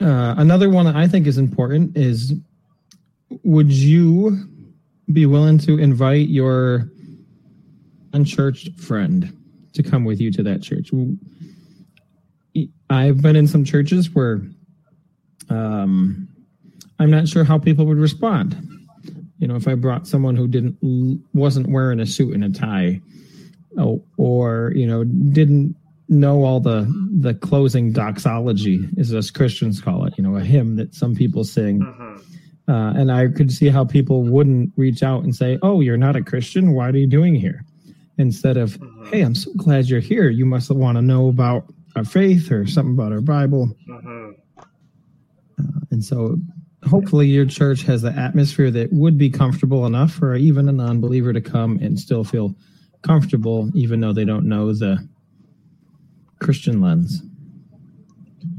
uh, 0.00 0.34
another 0.38 0.70
one 0.70 0.86
that 0.86 0.96
i 0.96 1.06
think 1.06 1.26
is 1.26 1.38
important 1.38 1.96
is 1.96 2.34
would 3.44 3.70
you 3.70 4.48
be 5.12 5.26
willing 5.26 5.58
to 5.58 5.78
invite 5.78 6.28
your 6.28 6.90
unchurched 8.12 8.78
friend 8.80 9.36
to 9.74 9.82
come 9.82 10.04
with 10.04 10.20
you 10.20 10.30
to 10.32 10.42
that 10.42 10.62
church. 10.62 10.90
I've 12.88 13.22
been 13.22 13.36
in 13.36 13.46
some 13.46 13.64
churches 13.64 14.12
where 14.14 14.40
um, 15.48 16.28
I'm 16.98 17.10
not 17.10 17.28
sure 17.28 17.44
how 17.44 17.58
people 17.58 17.86
would 17.86 17.98
respond. 17.98 18.56
You 19.38 19.48
know, 19.48 19.56
if 19.56 19.66
I 19.66 19.74
brought 19.74 20.06
someone 20.06 20.36
who 20.36 20.46
didn't 20.48 20.76
wasn't 21.32 21.68
wearing 21.68 22.00
a 22.00 22.06
suit 22.06 22.34
and 22.34 22.44
a 22.44 22.50
tie, 22.50 23.00
oh, 23.78 24.02
or 24.18 24.72
you 24.74 24.86
know 24.86 25.04
didn't 25.04 25.76
know 26.08 26.44
all 26.44 26.60
the 26.60 26.92
the 27.20 27.34
closing 27.34 27.92
doxology, 27.92 28.86
as 28.98 29.14
us 29.14 29.30
Christians 29.30 29.80
call 29.80 30.04
it. 30.04 30.14
You 30.18 30.24
know, 30.24 30.36
a 30.36 30.42
hymn 30.42 30.76
that 30.76 30.94
some 30.94 31.14
people 31.14 31.44
sing. 31.44 31.80
hmm 31.80 32.16
Uh, 32.68 32.92
and 32.94 33.10
I 33.10 33.26
could 33.26 33.50
see 33.50 33.68
how 33.68 33.84
people 33.84 34.22
wouldn't 34.22 34.72
reach 34.76 35.02
out 35.02 35.24
and 35.24 35.34
say, 35.34 35.58
"Oh, 35.60 35.80
you're 35.80 35.96
not 35.96 36.14
a 36.14 36.22
Christian. 36.22 36.72
Why 36.72 36.90
are 36.90 36.96
you 36.96 37.08
doing 37.08 37.34
here?" 37.34 37.64
Instead 38.20 38.58
of, 38.58 38.78
Mhm. 38.78 39.06
"Hey, 39.06 39.22
I'm 39.22 39.34
so 39.34 39.50
glad 39.56 39.88
you're 39.88 39.98
here. 39.98 40.28
You 40.28 40.44
must 40.44 40.70
want 40.70 40.96
to 40.96 41.02
know 41.02 41.28
about 41.28 41.72
our 41.96 42.04
faith 42.04 42.52
or 42.52 42.66
something 42.66 42.94
about 42.94 43.12
our 43.12 43.20
Bible." 43.22 43.74
hmm 43.86 44.30
And 45.90 46.04
so, 46.04 46.38
hopefully, 46.84 47.28
your 47.28 47.46
church 47.46 47.82
has 47.82 48.02
the 48.02 48.12
atmosphere 48.12 48.70
that 48.70 48.92
would 48.92 49.18
be 49.18 49.28
comfortable 49.28 49.86
enough 49.86 50.12
for 50.12 50.36
even 50.36 50.68
a 50.68 50.72
non-believer 50.72 51.32
to 51.32 51.40
come 51.40 51.78
and 51.82 51.98
still 51.98 52.22
feel 52.24 52.54
comfortable, 53.02 53.70
even 53.74 54.00
though 54.00 54.12
they 54.12 54.24
don't 54.24 54.46
know 54.46 54.72
the 54.72 54.98
Christian 56.38 56.80
lens. 56.80 57.22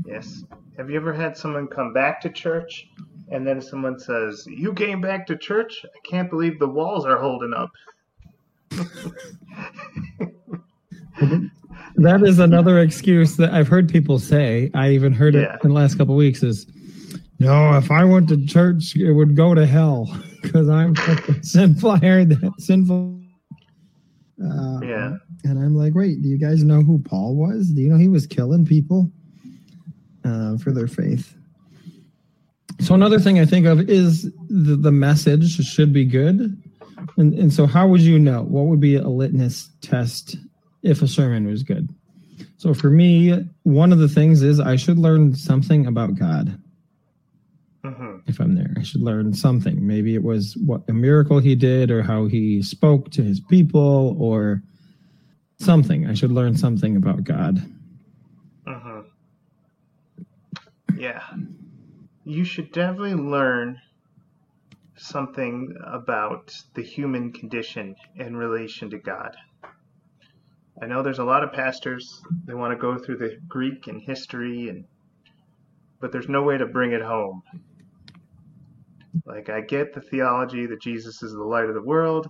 Yes. 0.06 0.44
Have 0.78 0.90
you 0.90 0.96
ever 0.98 1.14
had 1.14 1.38
someone 1.38 1.68
come 1.68 1.94
back 1.94 2.20
to 2.22 2.30
church 2.30 2.90
and 3.32 3.46
then 3.48 3.62
someone 3.62 3.98
says, 3.98 4.46
You 4.48 4.74
came 4.74 5.00
back 5.02 5.26
to 5.28 5.38
church? 5.38 5.86
I 5.86 6.00
can't 6.10 6.30
believe 6.30 6.60
the 6.60 6.68
walls 6.68 7.06
are 7.06 7.18
holding 7.20 7.54
up. 7.54 7.72
That 11.98 12.24
is 12.24 12.40
another 12.40 12.80
excuse 12.80 13.36
that 13.38 13.54
I've 13.54 13.68
heard 13.68 13.90
people 13.90 14.18
say. 14.18 14.72
I 14.74 14.92
even 14.92 15.14
heard 15.14 15.36
Yeah. 15.36 15.56
it 15.56 15.60
in 15.64 15.70
the 15.70 15.76
last 15.76 15.98
couple 15.98 16.14
of 16.16 16.18
weeks. 16.18 16.42
Is 16.42 16.66
no, 17.40 17.76
if 17.78 17.92
I 17.92 18.06
went 18.06 18.30
to 18.30 18.44
church, 18.46 18.96
it 18.96 19.12
would 19.12 19.36
go 19.36 19.54
to 19.54 19.66
hell 19.66 20.10
because 20.42 20.70
I'm 20.70 20.96
sinful. 21.42 21.92
I 21.92 21.98
heard 22.00 22.30
that 22.30 22.54
sinful. 22.60 23.22
Uh, 24.44 24.80
Yeah. 24.84 25.18
and 25.44 25.60
I'm 25.60 25.76
like, 25.76 25.94
wait, 25.94 26.22
do 26.22 26.30
you 26.30 26.38
guys 26.40 26.64
know 26.64 26.82
who 26.82 26.98
Paul 27.00 27.36
was? 27.36 27.70
Do 27.72 27.82
you 27.82 27.90
know 27.90 27.98
he 27.98 28.08
was 28.08 28.26
killing 28.26 28.66
people 28.66 29.12
uh, 30.24 30.58
for 30.58 30.72
their 30.72 30.88
faith? 30.88 31.36
So 32.80 32.96
another 32.96 33.20
thing 33.20 33.38
I 33.40 33.46
think 33.46 33.66
of 33.68 33.82
is 33.90 34.24
the, 34.50 34.76
the 34.76 34.92
message 34.92 35.52
should 35.68 35.94
be 35.94 36.06
good. 36.06 36.58
And, 37.18 37.34
and 37.34 37.54
so 37.54 37.66
how 37.66 37.88
would 37.88 38.02
you 38.02 38.20
know? 38.20 38.44
What 38.44 38.66
would 38.66 38.80
be 38.80 38.96
a 38.96 39.08
litmus 39.08 39.70
test 39.82 40.38
if 40.84 41.02
a 41.02 41.08
sermon 41.08 41.48
was 41.48 41.64
good? 41.64 41.90
So 42.58 42.74
for 42.74 42.90
me, 42.90 43.46
one 43.64 43.92
of 43.92 44.00
the 44.00 44.08
things 44.10 44.42
is 44.44 44.60
I 44.60 44.76
should 44.76 44.98
learn 44.98 45.36
something 45.36 45.86
about 45.88 46.16
God 46.16 46.58
hmm 47.84 48.18
if 48.28 48.40
I'm 48.40 48.54
there. 48.56 48.74
I 48.78 48.84
should 48.84 49.02
learn 49.02 49.34
something. 49.34 49.86
Maybe 49.86 50.14
it 50.14 50.24
was 50.24 50.56
what 50.58 50.84
a 50.88 50.94
miracle 50.94 51.40
he 51.40 51.56
did 51.56 51.90
or 51.90 52.04
how 52.04 52.28
he 52.28 52.62
spoke 52.62 53.10
to 53.12 53.24
his 53.24 53.40
people 53.40 54.16
or 54.20 54.62
something. 55.60 56.06
I 56.08 56.14
should 56.14 56.32
learn 56.32 56.56
something 56.56 56.96
about 56.96 57.24
God. 57.24 57.60
hmm 58.68 59.00
Yeah. 60.98 61.24
You 62.24 62.44
should 62.44 62.72
definitely 62.72 63.16
learn 63.16 63.82
something 65.02 65.76
about 65.86 66.56
the 66.76 66.84
human 66.84 67.32
condition 67.32 67.96
in 68.16 68.36
relation 68.36 68.90
to 68.92 69.00
God. 69.00 69.36
I 70.82 70.86
know 70.86 71.02
there's 71.02 71.20
a 71.20 71.24
lot 71.24 71.44
of 71.44 71.52
pastors 71.52 72.22
they 72.46 72.54
want 72.54 72.72
to 72.72 72.78
go 72.78 72.98
through 72.98 73.18
the 73.18 73.38
Greek 73.48 73.88
and 73.88 74.02
history 74.02 74.70
and 74.70 74.86
but 76.00 76.12
there's 76.12 76.30
no 76.30 76.42
way 76.42 76.58
to 76.58 76.66
bring 76.66 76.94
it 76.94 77.02
home. 77.02 77.44
Like 79.26 79.50
I 79.50 79.62
get 79.62 79.94
the 79.94 80.02
theology 80.02 80.66
that 80.66 80.82
Jesus 80.82 81.22
is 81.22 81.34
the 81.34 81.44
light 81.44 81.66
of 81.66 81.76
the 81.76 81.82
world, 81.82 82.28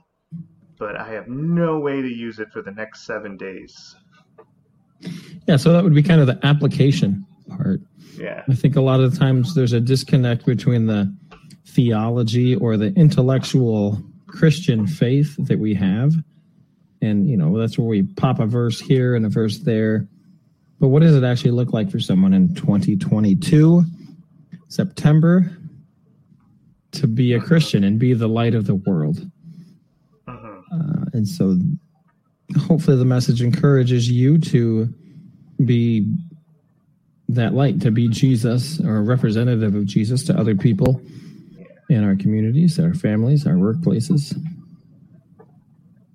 but 0.78 0.98
I 0.98 1.08
have 1.14 1.28
no 1.28 1.80
way 1.80 2.02
to 2.02 2.08
use 2.08 2.40
it 2.40 2.52
for 2.52 2.62
the 2.62 2.72
next 2.72 3.06
7 3.06 3.38
days. 3.38 3.96
Yeah, 5.48 5.56
so 5.56 5.72
that 5.72 5.84
would 5.84 5.96
be 5.96 6.04
kind 6.04 6.20
of 6.20 6.28
the 6.28 6.40
application 6.46 7.26
part. 7.50 7.82
Yeah. 8.18 8.44
I 8.50 8.56
think 8.56 8.76
a 8.76 8.82
lot 8.82 9.00
of 9.00 9.12
the 9.12 9.18
times 9.18 9.56
there's 9.56 9.74
a 9.74 9.80
disconnect 9.80 10.46
between 10.46 10.86
the 10.88 11.16
theology 11.72 12.56
or 12.56 12.78
the 12.78 12.94
intellectual 12.94 14.02
Christian 14.28 14.88
faith 14.88 15.36
that 15.48 15.60
we 15.60 15.74
have. 15.76 16.14
And, 17.02 17.28
you 17.28 17.38
know, 17.38 17.58
that's 17.58 17.78
where 17.78 17.88
we 17.88 18.04
pop 18.04 18.40
a 18.40 18.46
verse 18.46 18.80
here 18.80 19.16
and 19.16 19.26
a 19.26 19.30
verse 19.30 19.60
there. 19.60 20.08
But 20.80 20.90
what 20.90 21.02
does 21.02 21.16
it 21.16 21.24
actually 21.24 21.52
look 21.52 21.74
like 21.74 21.90
for 21.90 22.00
someone 22.00 22.34
in 22.34 22.54
2022, 22.56 23.84
September, 24.68 25.52
to 26.92 27.08
be 27.08 27.34
a 27.34 27.40
Christian 27.40 27.84
and 27.84 28.00
be 28.00 28.14
the 28.14 28.28
light 28.28 28.56
of 28.56 28.66
the 28.66 28.76
world? 28.76 29.20
hmm 30.28 30.60
Uh, 30.72 31.06
and 31.14 31.28
so 31.28 31.58
hopefully 32.58 32.98
the 32.98 33.06
message 33.06 33.42
encourages 33.42 34.10
you 34.10 34.38
to 34.38 34.94
be 35.64 36.08
that 37.30 37.54
light, 37.54 37.80
to 37.82 37.92
be 37.92 38.08
Jesus 38.08 38.80
or 38.80 38.98
a 38.98 39.02
representative 39.02 39.76
of 39.76 39.86
Jesus 39.86 40.24
to 40.24 40.38
other 40.38 40.56
people 40.56 41.02
in 41.92 42.04
our 42.04 42.16
communities, 42.16 42.80
our 42.80 42.94
families, 42.94 43.46
our 43.46 43.56
workplaces. 43.56 44.36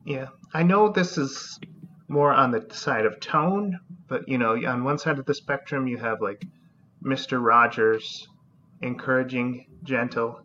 Yeah, 0.05 0.29
I 0.55 0.62
know 0.62 0.89
this 0.89 1.18
is 1.18 1.61
more 2.09 2.33
on 2.33 2.51
the 2.51 2.66
side 2.72 3.05
of 3.05 3.20
tone, 3.20 3.79
but 4.09 4.27
you 4.29 4.39
know, 4.39 4.53
on 4.66 4.85
one 4.85 4.99
side 4.99 5.18
of 5.18 5.27
the 5.27 5.35
spectrum, 5.35 5.87
you 5.87 5.99
have 5.99 6.22
like 6.22 6.45
Mr. 7.05 7.45
Rogers, 7.45 8.27
encouraging, 8.81 9.66
gentle, 9.83 10.41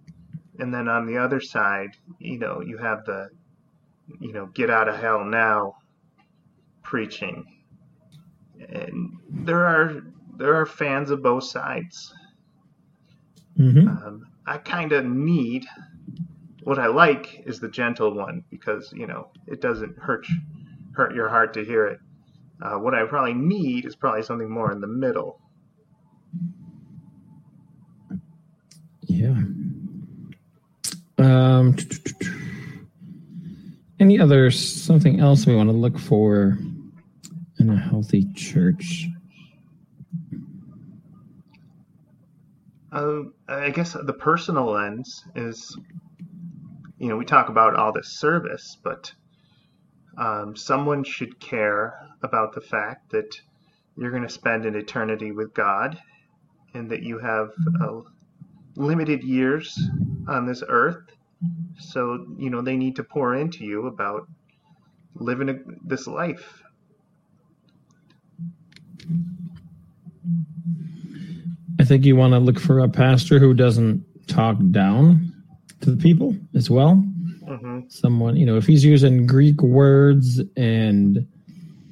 and 0.59 0.73
then 0.73 0.88
on 0.88 1.05
the 1.05 1.17
other 1.17 1.39
side, 1.39 1.89
you 2.19 2.38
know, 2.38 2.61
you 2.61 2.77
have 2.77 3.05
the, 3.05 3.29
you 4.19 4.34
know, 4.34 4.47
get 4.47 4.69
out 4.69 4.89
of 4.89 4.95
hell 4.95 5.23
now 5.23 5.75
preaching. 6.84 7.45
And 8.69 9.17
there 9.29 9.65
are 9.65 10.03
there 10.38 10.55
are 10.55 10.65
fans 10.65 11.09
of 11.09 11.23
both 11.23 11.45
sides. 11.45 12.13
Mm-hmm. 13.57 13.88
Um, 13.88 14.30
I 14.45 14.57
kind 14.57 14.91
of 14.91 15.05
need 15.05 15.65
what 16.63 16.79
I 16.79 16.87
like 16.87 17.43
is 17.45 17.59
the 17.59 17.69
gentle 17.69 18.13
one 18.13 18.43
because 18.49 18.91
you 18.95 19.07
know 19.07 19.29
it 19.47 19.61
doesn't 19.61 19.97
hurt 19.97 20.25
hurt 20.93 21.15
your 21.15 21.29
heart 21.29 21.53
to 21.55 21.65
hear 21.65 21.87
it. 21.87 21.99
Uh, 22.61 22.75
what 22.75 22.93
I 22.93 23.05
probably 23.05 23.33
need 23.33 23.85
is 23.85 23.95
probably 23.95 24.21
something 24.23 24.49
more 24.49 24.71
in 24.71 24.81
the 24.81 24.87
middle. 24.87 25.41
Yeah. 29.01 29.35
Um, 31.17 31.75
any 33.99 34.19
other 34.19 34.51
something 34.51 35.19
else 35.19 35.45
we 35.45 35.55
want 35.55 35.69
to 35.69 35.75
look 35.75 35.97
for 35.97 36.57
in 37.59 37.69
a 37.69 37.77
healthy 37.77 38.31
church? 38.33 39.07
Uh, 42.91 43.21
I 43.47 43.69
guess 43.69 43.93
the 43.93 44.13
personal 44.13 44.65
lens 44.65 45.23
is, 45.35 45.77
you 46.97 47.07
know, 47.07 47.15
we 47.15 47.25
talk 47.25 47.47
about 47.47 47.75
all 47.75 47.93
this 47.93 48.19
service, 48.19 48.77
but 48.83 49.13
um, 50.17 50.55
someone 50.55 51.03
should 51.03 51.39
care 51.39 52.09
about 52.21 52.53
the 52.53 52.61
fact 52.61 53.11
that 53.11 53.39
you're 53.97 54.11
going 54.11 54.23
to 54.23 54.29
spend 54.29 54.65
an 54.65 54.75
eternity 54.75 55.31
with 55.31 55.53
God 55.53 55.97
and 56.73 56.91
that 56.91 57.03
you 57.03 57.19
have 57.19 57.51
uh, 57.81 58.01
limited 58.75 59.23
years 59.23 59.79
on 60.27 60.45
this 60.45 60.63
earth. 60.67 61.05
So, 61.79 62.25
you 62.37 62.49
know, 62.49 62.61
they 62.61 62.77
need 62.77 62.97
to 62.97 63.03
pour 63.03 63.35
into 63.35 63.63
you 63.63 63.87
about 63.87 64.27
living 65.15 65.49
a, 65.49 65.55
this 65.85 66.07
life. 66.07 66.61
I 71.82 71.84
think 71.84 72.05
you 72.05 72.15
want 72.15 72.34
to 72.34 72.39
look 72.39 72.59
for 72.59 72.77
a 72.77 72.88
pastor 72.88 73.39
who 73.39 73.55
doesn't 73.55 74.05
talk 74.27 74.57
down 74.69 75.34
to 75.82 75.89
the 75.89 75.97
people 75.97 76.36
as 76.53 76.69
well. 76.69 76.93
hmm 77.47 77.79
Someone, 77.88 78.36
you 78.36 78.45
know, 78.45 78.55
if 78.55 78.67
he's 78.67 78.86
using 78.86 79.25
Greek 79.25 79.59
words 79.63 80.39
and, 80.55 81.27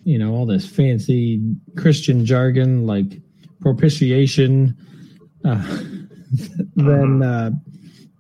you 0.04 0.20
know, 0.20 0.32
all 0.36 0.46
this 0.46 0.68
fancy 0.68 1.42
Christian 1.76 2.24
jargon 2.24 2.86
like 2.86 3.20
propitiation, 3.62 4.78
uh, 5.44 5.56
then, 6.76 7.24
uh, 7.24 7.50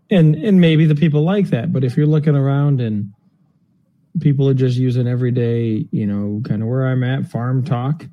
and 0.10 0.34
and 0.38 0.60
maybe 0.60 0.88
the 0.88 0.96
people 0.96 1.22
like 1.22 1.50
that. 1.52 1.72
But 1.72 1.84
if 1.84 1.96
you're 1.96 2.08
looking 2.08 2.36
around 2.36 2.82
and 2.82 3.14
people 4.22 4.50
are 4.50 4.56
just 4.56 4.76
using 4.76 5.08
everyday, 5.08 5.88
you 5.92 6.08
know, 6.08 6.42
kind 6.44 6.64
of 6.64 6.68
where 6.68 6.88
I'm 6.88 7.04
at, 7.04 7.28
farm 7.28 7.64
talk, 7.64 8.08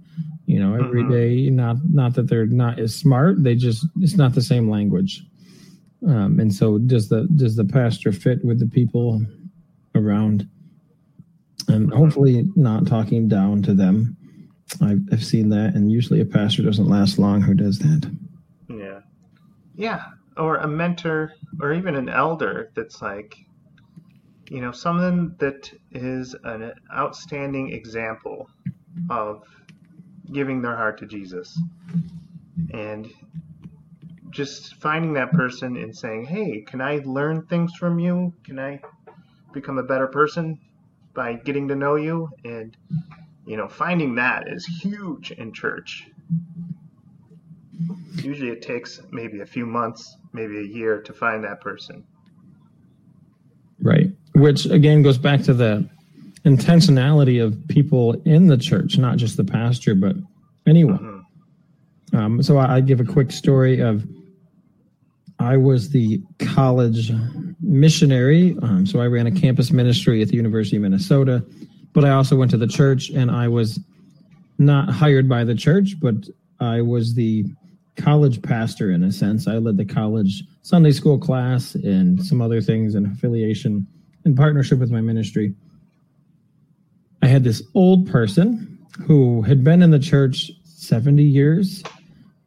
you 0.46 0.58
know, 0.60 0.74
every 0.74 1.02
Mhm. 1.02 1.10
day. 1.10 1.50
Not 1.50 1.76
not 1.92 2.14
that 2.14 2.28
they're 2.28 2.46
not 2.46 2.78
as 2.78 2.94
smart. 2.94 3.42
They 3.42 3.54
just 3.54 3.86
it's 4.00 4.16
not 4.16 4.34
the 4.34 4.42
same 4.42 4.68
language. 4.70 5.26
Um, 6.06 6.38
and 6.40 6.54
so 6.54 6.78
does 6.78 7.08
the 7.08 7.26
does 7.36 7.56
the 7.56 7.64
pastor 7.64 8.12
fit 8.12 8.44
with 8.44 8.58
the 8.60 8.66
people 8.68 9.24
around? 9.94 10.48
And 11.68 11.92
hopefully 11.92 12.48
not 12.54 12.86
talking 12.86 13.26
down 13.28 13.62
to 13.62 13.74
them. 13.74 14.16
I've, 14.80 15.00
I've 15.12 15.24
seen 15.24 15.48
that, 15.50 15.74
and 15.74 15.90
usually 15.90 16.20
a 16.20 16.24
pastor 16.24 16.62
doesn't 16.62 16.86
last 16.88 17.18
long 17.18 17.40
who 17.40 17.54
does 17.54 17.78
that. 17.80 18.08
Yeah. 18.68 19.00
Yeah. 19.74 20.02
Or 20.36 20.58
a 20.58 20.68
mentor 20.68 21.32
or 21.60 21.72
even 21.72 21.96
an 21.96 22.08
elder 22.08 22.70
that's 22.74 23.00
like, 23.02 23.36
you 24.50 24.60
know, 24.60 24.70
someone 24.70 25.34
that 25.38 25.72
is 25.92 26.36
an 26.44 26.72
outstanding 26.94 27.72
example 27.72 28.48
of 29.10 29.42
giving 30.32 30.62
their 30.62 30.76
heart 30.76 30.98
to 30.98 31.06
Jesus. 31.06 31.58
And 32.72 33.10
just 34.30 34.74
finding 34.76 35.14
that 35.14 35.32
person 35.32 35.76
and 35.76 35.96
saying, 35.96 36.26
hey, 36.26 36.60
can 36.60 36.80
I 36.80 37.00
learn 37.04 37.46
things 37.46 37.74
from 37.74 37.98
you? 37.98 38.32
Can 38.44 38.58
I 38.58 38.80
become 39.52 39.78
a 39.78 39.82
better 39.82 40.06
person 40.06 40.58
by 41.14 41.34
getting 41.34 41.68
to 41.68 41.74
know 41.74 41.96
you? 41.96 42.30
And, 42.44 42.76
you 43.46 43.56
know, 43.56 43.68
finding 43.68 44.14
that 44.16 44.48
is 44.48 44.66
huge 44.66 45.30
in 45.32 45.52
church. 45.52 46.08
Usually 48.16 48.50
it 48.50 48.62
takes 48.62 49.00
maybe 49.10 49.40
a 49.40 49.46
few 49.46 49.66
months, 49.66 50.16
maybe 50.32 50.58
a 50.58 50.62
year 50.62 51.00
to 51.02 51.12
find 51.12 51.44
that 51.44 51.60
person. 51.60 52.04
Right. 53.80 54.10
Which 54.34 54.66
again 54.66 55.02
goes 55.02 55.18
back 55.18 55.42
to 55.42 55.54
the 55.54 55.88
intentionality 56.46 57.44
of 57.44 57.58
people 57.68 58.12
in 58.24 58.46
the 58.46 58.56
church, 58.56 58.96
not 58.98 59.16
just 59.16 59.36
the 59.36 59.44
pastor, 59.44 59.94
but 59.94 60.16
anyone. 60.66 61.24
Mhm. 62.12 62.18
Um, 62.18 62.42
so 62.42 62.56
I, 62.56 62.76
I 62.76 62.80
give 62.80 63.00
a 63.00 63.04
quick 63.04 63.32
story 63.32 63.80
of 63.80 64.06
I 65.38 65.56
was 65.56 65.90
the 65.90 66.22
college 66.38 67.12
missionary. 67.60 68.56
Um, 68.62 68.86
so 68.86 69.00
I 69.00 69.06
ran 69.06 69.26
a 69.26 69.32
campus 69.32 69.70
ministry 69.70 70.22
at 70.22 70.28
the 70.28 70.36
University 70.36 70.76
of 70.76 70.82
Minnesota, 70.82 71.44
but 71.92 72.04
I 72.04 72.10
also 72.10 72.36
went 72.36 72.50
to 72.52 72.56
the 72.56 72.66
church 72.66 73.10
and 73.10 73.30
I 73.30 73.48
was 73.48 73.78
not 74.58 74.88
hired 74.88 75.28
by 75.28 75.44
the 75.44 75.54
church, 75.54 75.96
but 76.00 76.14
I 76.60 76.80
was 76.80 77.14
the 77.14 77.44
college 77.96 78.40
pastor 78.40 78.92
in 78.92 79.02
a 79.02 79.12
sense. 79.12 79.46
I 79.46 79.58
led 79.58 79.76
the 79.76 79.84
college 79.84 80.44
Sunday 80.62 80.92
school 80.92 81.18
class 81.18 81.74
and 81.74 82.24
some 82.24 82.40
other 82.40 82.60
things 82.60 82.94
in 82.94 83.04
affiliation 83.06 83.86
in 84.24 84.34
partnership 84.34 84.78
with 84.78 84.90
my 84.90 85.00
ministry. 85.00 85.54
I 87.26 87.28
had 87.28 87.42
this 87.42 87.60
old 87.74 88.06
person 88.06 88.78
who 89.04 89.42
had 89.42 89.64
been 89.64 89.82
in 89.82 89.90
the 89.90 89.98
church 89.98 90.52
70 90.62 91.24
years. 91.24 91.82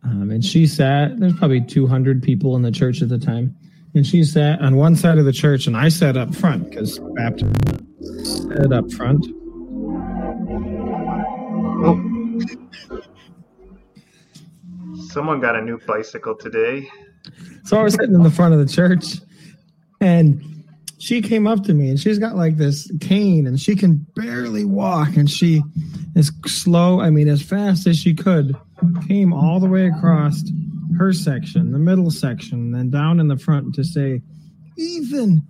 Um, 0.06 0.32
and 0.32 0.44
she 0.44 0.68
sat, 0.68 1.20
there's 1.20 1.34
probably 1.34 1.60
200 1.60 2.24
people 2.24 2.56
in 2.56 2.62
the 2.62 2.72
church 2.72 3.02
at 3.02 3.10
the 3.10 3.18
time. 3.18 3.54
And 3.94 4.08
she 4.08 4.24
sat 4.24 4.62
on 4.62 4.78
one 4.78 4.96
side 4.96 5.18
of 5.18 5.26
the 5.26 5.34
church, 5.34 5.68
and 5.68 5.76
I 5.76 5.90
sat 5.90 6.16
up 6.16 6.34
front 6.34 6.70
because 6.70 6.98
Baptist 7.16 7.54
sat 8.48 8.72
up 8.72 8.90
front. 8.94 9.26
Oh. 11.84 12.40
Someone 15.10 15.42
got 15.42 15.58
a 15.58 15.62
new 15.62 15.78
bicycle 15.86 16.36
today. 16.36 16.90
So 17.66 17.78
I 17.78 17.84
was 17.84 17.96
sitting 17.96 18.16
in 18.16 18.24
the 18.24 18.32
front 18.32 18.54
of 18.54 18.66
the 18.66 18.74
church, 18.74 19.20
and 20.00 20.59
she 21.00 21.22
came 21.22 21.48
up 21.48 21.64
to 21.64 21.74
me, 21.74 21.90
and 21.90 22.00
she's 22.00 22.20
got 22.20 22.36
like 22.36 22.58
this 22.58 22.92
cane, 23.00 23.48
and 23.48 23.60
she 23.60 23.76
can 23.76 24.06
barely 24.16 24.66
walk, 24.66 25.16
and 25.16 25.30
she 25.30 25.64
is 26.16 26.32
slow. 26.46 27.00
I 27.00 27.10
mean, 27.10 27.30
as 27.30 27.42
fast 27.42 27.88
as 27.88 27.98
she 27.98 28.14
could, 28.14 28.54
came 29.08 29.32
all 29.32 29.62
the 29.62 29.68
way 29.68 29.88
across 29.88 30.44
her 30.98 31.14
section, 31.14 31.72
the 31.72 31.80
middle 31.80 32.12
section, 32.12 32.74
then 32.74 32.90
down 32.90 33.22
in 33.22 33.30
the 33.30 33.38
front 33.38 33.74
to 33.76 33.84
say, 33.86 34.22
"Ethan, 34.78 35.42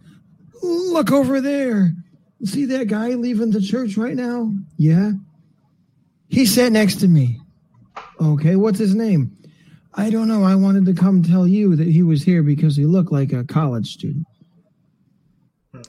look 0.61 1.11
over 1.11 1.41
there. 1.41 1.93
See 2.43 2.65
that 2.65 2.87
guy 2.87 3.09
leaving 3.09 3.49
the 3.49 3.61
church 3.61 3.97
right 3.97 4.15
now? 4.15 4.53
Yeah, 4.77 5.13
he 6.27 6.45
sat 6.45 6.71
next 6.71 6.97
to 6.97 7.07
me. 7.07 7.41
Okay, 8.21 8.55
what's 8.55 8.79
his 8.79 8.93
name? 8.93 9.35
I 9.95 10.11
don't 10.11 10.27
know. 10.27 10.43
I 10.43 10.53
wanted 10.53 10.85
to 10.85 10.93
come 10.93 11.23
tell 11.23 11.47
you 11.47 11.75
that 11.75 11.87
he 11.87 12.03
was 12.03 12.21
here 12.21 12.43
because 12.43 12.75
he 12.75 12.85
looked 12.85 13.11
like 13.11 13.33
a 13.33 13.43
college 13.43 13.91
student. 13.93 14.27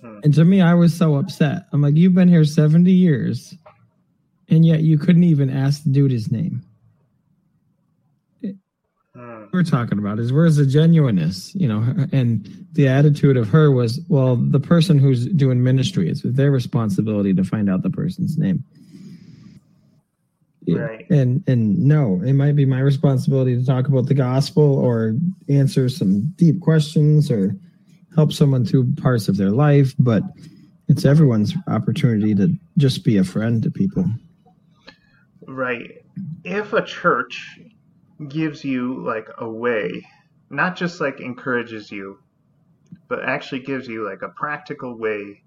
Mhm. 0.02 0.24
And 0.24 0.34
to 0.34 0.44
me, 0.44 0.60
I 0.60 0.74
was 0.74 0.94
so 0.94 1.16
upset. 1.16 1.66
I'm 1.72 1.82
like, 1.82 1.96
you've 1.96 2.14
been 2.14 2.28
here 2.28 2.44
70 2.44 2.90
years, 2.92 3.54
and 4.48 4.64
yet 4.64 4.82
you 4.82 4.98
couldn't 4.98 5.24
even 5.24 5.50
ask 5.50 5.84
the 5.84 5.90
dude 5.90 6.10
his 6.10 6.30
name. 6.30 6.62
Hmm. 9.14 9.44
We're 9.52 9.64
talking 9.64 9.98
about 9.98 10.20
is 10.20 10.32
where's 10.32 10.56
the 10.56 10.64
genuineness, 10.64 11.52
you 11.54 11.66
know? 11.66 11.82
And 12.12 12.48
the 12.72 12.86
attitude 12.88 13.36
of 13.36 13.48
her 13.48 13.70
was, 13.70 14.00
well, 14.08 14.36
the 14.36 14.60
person 14.60 14.98
who's 14.98 15.26
doing 15.26 15.62
ministry, 15.62 16.08
it's 16.08 16.22
their 16.22 16.52
responsibility 16.52 17.34
to 17.34 17.42
find 17.44 17.68
out 17.68 17.82
the 17.82 17.90
person's 17.90 18.38
name. 18.38 18.62
Right. 20.68 21.10
And 21.10 21.42
and 21.48 21.78
no, 21.78 22.22
it 22.24 22.34
might 22.34 22.54
be 22.54 22.64
my 22.64 22.78
responsibility 22.80 23.56
to 23.56 23.64
talk 23.64 23.88
about 23.88 24.06
the 24.06 24.14
gospel 24.14 24.78
or 24.78 25.16
answer 25.48 25.88
some 25.88 26.32
deep 26.36 26.60
questions 26.60 27.30
or 27.30 27.56
help 28.14 28.32
someone 28.32 28.64
through 28.64 28.92
parts 28.94 29.28
of 29.28 29.36
their 29.36 29.50
life, 29.50 29.94
but 29.98 30.22
it's 30.88 31.04
everyone's 31.04 31.54
opportunity 31.68 32.34
to 32.34 32.52
just 32.76 33.04
be 33.04 33.16
a 33.18 33.24
friend 33.24 33.62
to 33.62 33.70
people. 33.70 34.04
Right. 35.46 36.04
If 36.44 36.72
a 36.72 36.84
church 36.84 37.60
gives 38.28 38.64
you 38.64 39.04
like 39.04 39.28
a 39.38 39.48
way, 39.48 40.06
not 40.50 40.76
just 40.76 41.00
like 41.00 41.20
encourages 41.20 41.90
you, 41.92 42.18
but 43.08 43.24
actually 43.24 43.60
gives 43.60 43.86
you 43.86 44.04
like 44.08 44.22
a 44.22 44.28
practical 44.28 44.98
way 44.98 45.42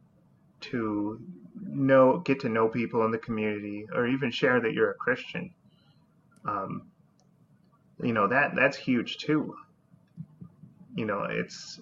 to 0.62 1.20
know, 1.62 2.20
get 2.20 2.40
to 2.40 2.50
know 2.50 2.70
people 2.70 3.04
in 3.06 3.12
the 3.12 3.18
community, 3.18 3.86
or 3.94 4.08
even 4.08 4.32
share 4.32 4.62
that 4.62 4.74
you're 4.74 4.92
a 4.92 4.96
Christian, 4.96 5.54
um, 6.46 6.84
you 8.02 8.14
know 8.14 8.28
that 8.28 8.56
that's 8.56 8.78
huge 8.78 9.18
too. 9.18 9.56
you 10.96 11.06
know, 11.06 11.24
it's 11.24 11.80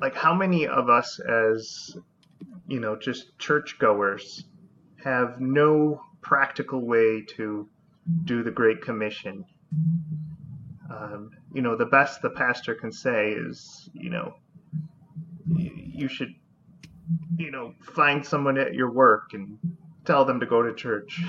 like 0.00 0.14
how 0.14 0.34
many 0.34 0.66
of 0.66 0.88
us 0.88 1.20
as 1.20 1.96
you 2.68 2.78
know, 2.80 2.96
just 2.96 3.36
churchgoers 3.38 4.44
have 5.02 5.40
no 5.40 6.00
practical 6.20 6.86
way 6.86 7.22
to 7.36 7.68
do 8.24 8.42
the 8.42 8.50
Great 8.50 8.82
Commission. 8.82 9.44
Um, 10.90 11.30
you 11.52 11.62
know, 11.62 11.76
the 11.76 11.86
best 11.86 12.22
the 12.22 12.30
pastor 12.30 12.74
can 12.74 12.92
say 12.92 13.30
is, 13.30 13.88
you 13.94 14.10
know, 14.10 14.34
you 15.46 16.08
should, 16.08 16.34
you 17.36 17.50
know, 17.50 17.74
find 17.80 18.24
someone 18.24 18.58
at 18.58 18.74
your 18.74 18.90
work 18.90 19.32
and 19.32 19.58
tell 20.04 20.24
them 20.24 20.38
to 20.40 20.46
go 20.46 20.62
to 20.62 20.74
church. 20.74 21.22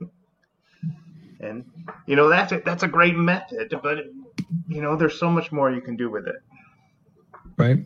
and 1.40 1.64
you 2.06 2.16
know 2.16 2.28
that's 2.28 2.52
a, 2.52 2.60
that's 2.64 2.82
a 2.82 2.88
great 2.88 3.16
method, 3.16 3.72
but 3.82 3.98
you 4.68 4.82
know 4.82 4.96
there's 4.96 5.18
so 5.18 5.30
much 5.30 5.52
more 5.52 5.70
you 5.70 5.80
can 5.80 5.96
do 5.96 6.10
with 6.10 6.26
it. 6.26 6.36
Right. 7.58 7.78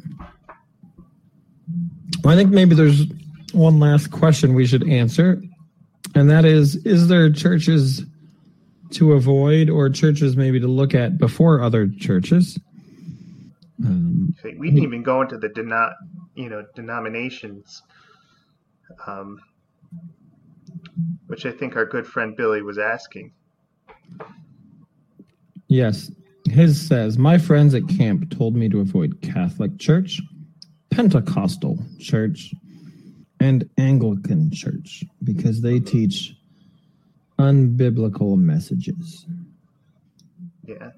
Well, 2.23 2.35
I 2.35 2.37
think 2.37 2.51
maybe 2.51 2.75
there's 2.75 3.07
one 3.53 3.81
last 3.81 4.11
question 4.11 4.55
we 4.55 4.66
should 4.66 4.87
answer, 4.87 5.43
and 6.14 6.31
that 6.31 6.45
is: 6.45 6.77
Is 6.85 7.09
there 7.09 7.31
churches 7.33 8.05
to 8.91 9.14
avoid, 9.14 9.70
or 9.70 9.89
churches 9.89 10.37
maybe 10.37 10.61
to 10.61 10.68
look 10.68 10.95
at 10.95 11.16
before 11.16 11.62
other 11.62 11.89
churches? 11.89 12.59
Um, 13.83 14.35
we 14.59 14.68
didn't 14.68 14.85
even 14.85 15.03
go 15.03 15.23
into 15.23 15.39
the 15.39 15.49
deno- 15.49 15.95
you 16.35 16.51
know 16.51 16.64
denominations, 16.75 17.83
um, 19.07 19.41
which 21.29 21.47
I 21.47 21.51
think 21.51 21.77
our 21.77 21.87
good 21.87 22.07
friend 22.07 22.37
Billy 22.37 22.61
was 22.61 22.79
asking. 22.79 23.33
Yes, 25.68 26.11
his 26.53 26.80
says 26.80 27.18
my 27.18 27.38
friends 27.38 27.74
at 27.74 27.88
camp 27.88 28.30
told 28.30 28.55
me 28.55 28.68
to 28.68 28.80
avoid 28.80 29.20
Catholic 29.22 29.78
Church, 29.78 30.20
Pentecostal 30.90 31.78
Church, 31.98 32.55
and 33.40 33.68
Anglican 33.78 34.50
Church 34.53 35.05
because 35.24 35.62
they 35.62 35.80
teach 35.80 36.34
unbiblical 37.38 38.36
messages. 38.36 39.26
Yeah. 40.64 40.90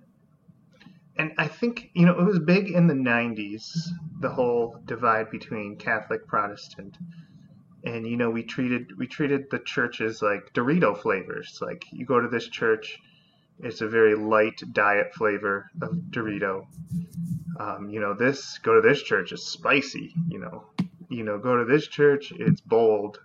And 1.17 1.33
I 1.39 1.47
think, 1.47 1.91
you 1.95 2.05
know, 2.05 2.19
it 2.19 2.25
was 2.25 2.41
big 2.41 2.71
in 2.71 2.89
the 2.89 2.95
90s, 2.95 3.71
the 4.21 4.29
whole 4.29 4.77
divide 4.85 5.31
between 5.31 5.77
Catholic 5.77 6.27
Protestant. 6.27 6.99
And 7.85 8.07
you 8.07 8.17
know, 8.17 8.31
we 8.31 8.43
treated 8.43 8.97
we 8.97 9.07
treated 9.07 9.51
the 9.51 9.59
churches 9.59 10.23
like 10.23 10.53
Dorito 10.55 10.97
flavors. 10.97 11.59
Like 11.61 11.85
you 11.93 12.07
go 12.07 12.19
to 12.19 12.29
this 12.29 12.49
church, 12.49 12.99
it's 13.61 13.81
a 13.81 13.89
very 13.89 14.15
light 14.15 14.61
diet 14.73 15.15
flavor 15.15 15.71
of 15.81 15.91
Dorito. 16.11 16.67
Um, 17.59 17.89
you 17.89 18.01
know, 18.01 18.15
this 18.15 18.59
go 18.59 18.81
to 18.81 18.87
this 18.87 19.03
church 19.03 19.33
is 19.33 19.47
spicy. 19.47 20.13
You 20.29 20.41
know, 20.41 20.65
you 21.09 21.25
know, 21.25 21.39
go 21.39 21.57
to 21.57 21.65
this 21.65 21.87
church, 21.87 22.33
it's 22.37 22.61
bold. 22.61 23.21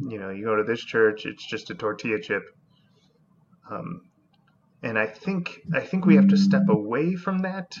You 0.00 0.18
know, 0.18 0.30
you 0.30 0.44
go 0.44 0.56
to 0.56 0.64
this 0.64 0.80
church, 0.80 1.26
it's 1.26 1.44
just 1.44 1.70
a 1.70 1.74
tortilla 1.74 2.20
chip. 2.20 2.44
Um, 3.70 4.02
and 4.82 4.98
I 4.98 5.06
think 5.06 5.60
I 5.74 5.80
think 5.80 6.06
we 6.06 6.16
have 6.16 6.28
to 6.28 6.36
step 6.36 6.68
away 6.68 7.14
from 7.14 7.38
that. 7.40 7.76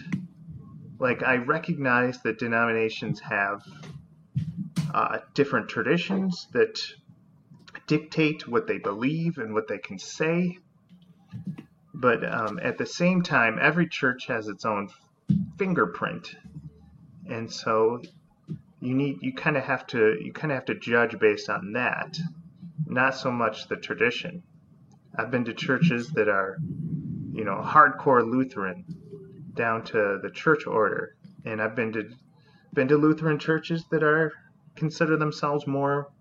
Like 0.98 1.22
I 1.22 1.36
recognize 1.36 2.20
that 2.22 2.38
denominations 2.38 3.20
have 3.20 3.62
uh, 4.92 5.18
different 5.34 5.68
traditions 5.68 6.48
that 6.52 6.80
dictate 7.86 8.48
what 8.48 8.66
they 8.66 8.78
believe 8.78 9.38
and 9.38 9.54
what 9.54 9.68
they 9.68 9.78
can 9.78 9.98
say. 9.98 10.58
But 12.00 12.24
um, 12.24 12.60
at 12.62 12.78
the 12.78 12.86
same 12.86 13.22
time, 13.22 13.58
every 13.60 13.88
church 13.88 14.26
has 14.28 14.46
its 14.46 14.64
own 14.64 14.88
fingerprint, 15.58 16.36
and 17.28 17.52
so 17.52 18.00
you 18.80 18.94
need 18.94 19.18
you 19.20 19.34
kind 19.34 19.56
of 19.56 19.64
have 19.64 19.84
to 19.88 20.16
you 20.22 20.32
kind 20.32 20.52
of 20.52 20.56
have 20.56 20.64
to 20.66 20.76
judge 20.76 21.18
based 21.18 21.50
on 21.50 21.72
that, 21.72 22.16
not 22.86 23.16
so 23.16 23.32
much 23.32 23.66
the 23.66 23.76
tradition. 23.76 24.44
I've 25.18 25.32
been 25.32 25.44
to 25.46 25.54
churches 25.54 26.10
that 26.10 26.28
are, 26.28 26.58
you 27.32 27.44
know, 27.44 27.60
hardcore 27.64 28.24
Lutheran, 28.24 28.84
down 29.54 29.82
to 29.86 30.20
the 30.22 30.30
church 30.30 30.68
order, 30.68 31.16
and 31.44 31.60
I've 31.60 31.74
been 31.74 31.92
to 31.94 32.08
been 32.74 32.86
to 32.88 32.96
Lutheran 32.96 33.40
churches 33.40 33.84
that 33.90 34.04
are 34.04 34.32
consider 34.76 35.16
themselves 35.16 35.66
more, 35.66 36.12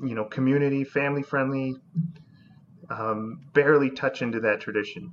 you 0.00 0.14
know, 0.14 0.24
community, 0.24 0.84
family 0.84 1.24
friendly, 1.24 1.74
um, 2.90 3.40
barely 3.54 3.90
touch 3.90 4.20
into 4.20 4.40
that 4.40 4.60
tradition. 4.60 5.12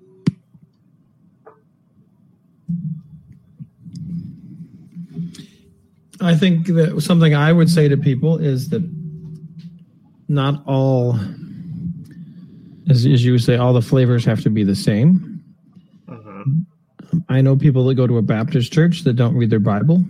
I 6.20 6.36
think 6.36 6.68
that 6.68 7.00
something 7.02 7.36
I 7.36 7.54
would 7.54 7.70
say 7.70 7.88
to 7.88 7.96
people 7.96 8.40
is 8.40 8.70
that 8.70 8.84
not 10.28 10.64
all, 10.66 11.20
as, 12.90 13.06
as 13.06 13.24
you 13.24 13.38
say, 13.38 13.56
all 13.56 13.74
the 13.74 13.82
flavors 13.82 14.26
have 14.26 14.42
to 14.42 14.50
be 14.50 14.64
the 14.64 14.76
same. 14.76 15.44
Mm-hmm. 16.08 16.60
I 17.30 17.42
know 17.42 17.56
people 17.56 17.86
that 17.86 17.96
go 17.96 18.08
to 18.08 18.18
a 18.18 18.24
Baptist 18.24 18.74
church 18.74 19.04
that 19.04 19.14
don't 19.14 19.36
read 19.36 19.52
their 19.52 19.60
Bible. 19.60 20.04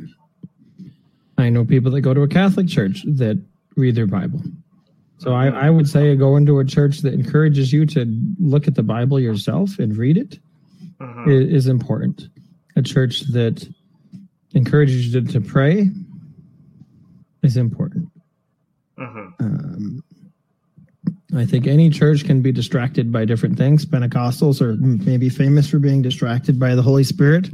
I 1.38 1.50
know 1.50 1.66
people 1.66 1.92
that 1.92 2.02
go 2.02 2.14
to 2.14 2.22
a 2.22 2.28
Catholic 2.28 2.68
church 2.68 3.04
that 3.06 3.44
read 3.76 3.96
their 3.96 4.08
Bible. 4.08 4.42
So 5.20 5.34
I, 5.34 5.48
I 5.48 5.70
would 5.70 5.90
say 5.90 6.16
go 6.16 6.36
into 6.36 6.60
a 6.60 6.66
church 6.66 7.00
that 7.00 7.14
encourages 7.14 7.74
you 7.74 7.86
to 7.88 8.06
look 8.40 8.68
at 8.68 8.76
the 8.76 8.84
Bible 8.84 9.20
yourself 9.20 9.80
and 9.80 9.98
read 9.98 10.18
it 10.18 10.40
uh-huh. 11.00 11.30
is, 11.30 11.68
important. 11.68 12.30
A 12.76 12.84
church 12.84 13.22
that 13.32 13.68
encourages 14.54 15.08
you 15.08 15.22
to, 15.22 15.32
to 15.34 15.42
pray 15.42 15.90
is 17.42 17.58
important. 17.58 18.10
Uh-huh. 19.00 19.28
Um, 19.40 20.04
I 21.36 21.46
think 21.46 21.68
any 21.68 21.90
church 21.90 22.24
can 22.24 22.42
be 22.42 22.52
distracted 22.52 23.12
by 23.12 23.26
different 23.26 23.58
things. 23.58 23.86
Pentecostals 23.86 24.62
are 24.62 24.76
maybe 24.76 25.30
famous 25.30 25.70
for 25.70 25.80
being 25.80 26.02
distracted 26.02 26.60
by 26.60 26.76
the 26.76 26.82
Holy 26.82 27.04
Spirit 27.04 27.50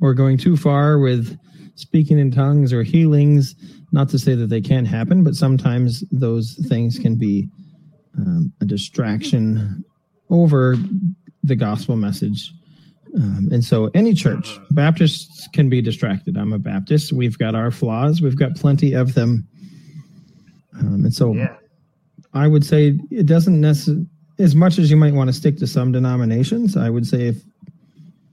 or 0.00 0.14
going 0.14 0.38
too 0.38 0.56
far 0.56 0.98
with 0.98 1.38
speaking 1.74 2.18
in 2.18 2.30
tongues 2.30 2.72
or 2.72 2.82
healings 2.82 3.54
not 3.92 4.08
to 4.10 4.18
say 4.18 4.34
that 4.34 4.48
they 4.48 4.60
can't 4.60 4.86
happen, 4.86 5.24
but 5.24 5.34
sometimes 5.34 6.04
those 6.10 6.54
things 6.68 6.98
can 6.98 7.16
be 7.16 7.48
um, 8.16 8.52
a 8.60 8.64
distraction 8.64 9.84
over 10.30 10.76
the 11.42 11.56
gospel 11.56 11.96
message. 11.96 12.52
Um, 13.14 13.48
and 13.50 13.64
so, 13.64 13.90
any 13.94 14.12
church, 14.12 14.58
Baptists 14.70 15.48
can 15.54 15.70
be 15.70 15.80
distracted. 15.80 16.36
I'm 16.36 16.52
a 16.52 16.58
Baptist. 16.58 17.12
We've 17.12 17.38
got 17.38 17.54
our 17.54 17.70
flaws, 17.70 18.20
we've 18.20 18.38
got 18.38 18.54
plenty 18.56 18.92
of 18.92 19.14
them. 19.14 19.48
Um, 20.78 21.04
and 21.04 21.14
so, 21.14 21.32
yeah. 21.32 21.56
I 22.34 22.46
would 22.46 22.64
say 22.64 22.98
it 23.10 23.26
doesn't 23.26 23.60
necessarily, 23.60 24.06
as 24.38 24.54
much 24.54 24.78
as 24.78 24.90
you 24.90 24.96
might 24.96 25.14
want 25.14 25.28
to 25.28 25.32
stick 25.32 25.56
to 25.58 25.66
some 25.66 25.90
denominations, 25.90 26.76
I 26.76 26.90
would 26.90 27.06
say 27.06 27.28
if 27.28 27.42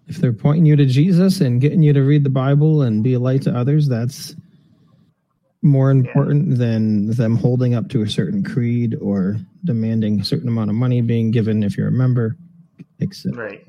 if 0.07 0.17
they're 0.17 0.33
pointing 0.33 0.65
you 0.65 0.75
to 0.75 0.85
Jesus 0.85 1.41
and 1.41 1.59
getting 1.59 1.81
you 1.81 1.93
to 1.93 2.03
read 2.03 2.23
the 2.23 2.29
Bible 2.29 2.83
and 2.83 3.03
be 3.03 3.13
a 3.13 3.19
light 3.19 3.41
to 3.43 3.55
others, 3.55 3.87
that's 3.87 4.35
more 5.65 5.89
important 5.89 6.51
yeah. 6.51 6.57
than 6.57 7.07
them 7.07 7.35
holding 7.35 7.73
up 7.73 7.89
to 7.89 8.03
a 8.03 8.09
certain 8.09 8.43
creed 8.43 8.95
or 9.01 9.37
demanding 9.63 10.21
a 10.21 10.23
certain 10.23 10.47
amount 10.47 10.69
of 10.69 10.75
money 10.75 11.01
being 11.01 11.31
given 11.31 11.63
if 11.63 11.75
you're 11.75 11.87
a 11.87 11.91
member, 11.91 12.37
etc. 13.01 13.49
Right. 13.49 13.67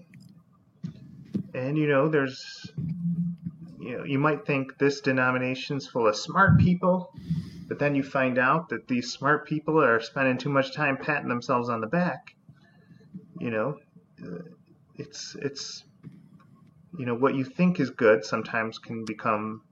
And 1.55 1.79
you 1.79 1.89
know, 1.89 2.09
there's 2.09 2.71
you 3.81 3.97
know, 3.97 4.05
you 4.05 4.19
might 4.19 4.47
think 4.47 4.77
this 4.77 5.01
denomination's 5.01 5.87
full 5.87 6.07
of 6.07 6.17
smart 6.17 6.59
people, 6.59 7.15
but 7.67 7.79
then 7.79 7.95
you 7.95 8.03
find 8.03 8.39
out 8.39 8.69
that 8.69 8.87
these 8.89 9.11
smart 9.11 9.47
people 9.47 9.83
are 9.83 9.99
spending 10.01 10.37
too 10.37 10.51
much 10.51 10.75
time 10.75 10.99
patting 10.99 11.29
themselves 11.29 11.71
on 11.71 11.81
the 11.81 11.87
back. 11.87 12.35
You 13.41 13.51
know, 13.51 13.79
uh, 14.23 14.43
it's 14.97 15.35
it's 15.41 15.85
you 16.99 17.07
know 17.07 17.15
what 17.15 17.35
you 17.35 17.45
think 17.45 17.81
is 17.81 17.89
good 17.89 18.23
sometimes 18.23 18.79
can 18.79 19.07
become 19.07 19.63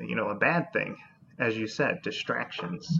you 0.00 0.16
know 0.16 0.28
a 0.30 0.34
bad 0.34 0.72
thing 0.72 0.96
as 1.38 1.56
you 1.56 1.66
said, 1.66 2.02
distractions. 2.02 2.98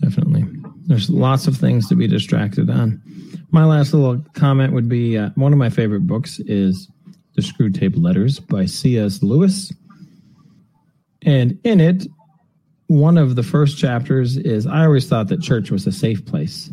Definitely. 0.00 0.44
There's 0.86 1.10
lots 1.10 1.46
of 1.46 1.56
things 1.56 1.88
to 1.88 1.96
be 1.96 2.06
distracted 2.06 2.70
on. 2.70 3.02
My 3.50 3.64
last 3.64 3.92
little 3.92 4.24
comment 4.34 4.72
would 4.72 4.88
be 4.88 5.18
uh, 5.18 5.30
one 5.34 5.52
of 5.52 5.58
my 5.58 5.70
favorite 5.70 6.06
books 6.06 6.38
is 6.40 6.88
The 7.34 7.42
Screwtape 7.42 8.00
Letters 8.00 8.38
by 8.38 8.66
C.S. 8.66 9.22
Lewis. 9.22 9.72
And 11.22 11.58
in 11.64 11.80
it, 11.80 12.06
one 12.86 13.18
of 13.18 13.36
the 13.36 13.42
first 13.42 13.78
chapters 13.78 14.36
is 14.36 14.66
I 14.66 14.84
always 14.84 15.08
thought 15.08 15.28
that 15.28 15.42
church 15.42 15.70
was 15.70 15.86
a 15.86 15.92
safe 15.92 16.24
place. 16.24 16.70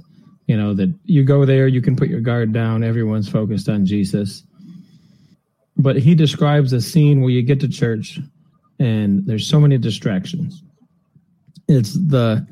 You 0.48 0.56
know, 0.56 0.74
that 0.76 0.94
you 1.04 1.24
go 1.24 1.46
there, 1.46 1.68
you 1.68 1.82
can 1.82 1.96
put 1.96 2.08
your 2.08 2.22
guard 2.22 2.54
down, 2.54 2.84
everyone's 2.84 3.28
focused 3.28 3.68
on 3.68 3.86
Jesus. 3.86 4.44
But 5.76 5.98
he 5.98 6.16
describes 6.16 6.74
a 6.74 6.82
scene 6.82 7.22
where 7.22 7.32
you 7.32 7.42
get 7.42 7.60
to 7.60 7.68
church 7.68 8.20
and 8.80 9.26
there's 9.26 9.48
so 9.48 9.60
many 9.60 9.78
distractions. 9.78 10.64
It's 11.68 11.94
the 11.94 12.46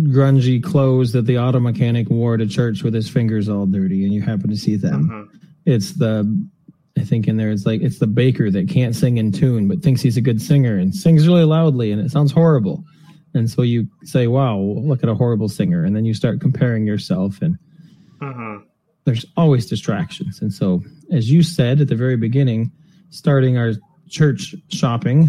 grungy 0.00 0.62
clothes 0.62 1.12
that 1.12 1.26
the 1.26 1.38
auto 1.38 1.60
mechanic 1.60 2.08
wore 2.10 2.36
to 2.36 2.46
church 2.46 2.82
with 2.82 2.94
his 2.94 3.08
fingers 3.08 3.48
all 3.48 3.66
dirty, 3.66 4.04
and 4.04 4.12
you 4.12 4.22
happen 4.22 4.48
to 4.50 4.56
see 4.56 4.76
them. 4.76 5.08
Mm-hmm. 5.08 5.36
It's 5.66 5.92
the 5.92 6.48
I 6.98 7.04
think 7.04 7.26
in 7.26 7.36
there 7.38 7.50
it's 7.50 7.64
like 7.64 7.80
it's 7.80 7.98
the 7.98 8.06
baker 8.06 8.50
that 8.50 8.68
can't 8.68 8.94
sing 8.94 9.16
in 9.16 9.32
tune 9.32 9.66
but 9.66 9.82
thinks 9.82 10.02
he's 10.02 10.18
a 10.18 10.20
good 10.20 10.42
singer 10.42 10.76
and 10.76 10.94
sings 10.94 11.26
really 11.26 11.44
loudly 11.44 11.90
and 11.90 12.00
it 12.00 12.10
sounds 12.10 12.32
horrible. 12.32 12.84
And 13.34 13.48
so 13.48 13.62
you 13.62 13.88
say, 14.04 14.26
"Wow, 14.26 14.58
look 14.58 15.02
at 15.02 15.08
a 15.08 15.14
horrible 15.14 15.48
singer," 15.48 15.84
and 15.84 15.96
then 15.96 16.04
you 16.04 16.12
start 16.14 16.40
comparing 16.40 16.86
yourself, 16.86 17.40
and 17.40 17.56
Mm-hmm. 18.20 18.64
there's 19.04 19.26
always 19.36 19.66
distractions. 19.66 20.40
And 20.40 20.52
so, 20.52 20.80
as 21.10 21.28
you 21.28 21.42
said 21.42 21.80
at 21.80 21.88
the 21.88 21.96
very 21.96 22.16
beginning, 22.16 22.70
starting 23.10 23.56
our 23.56 23.72
church 24.12 24.54
shopping, 24.68 25.28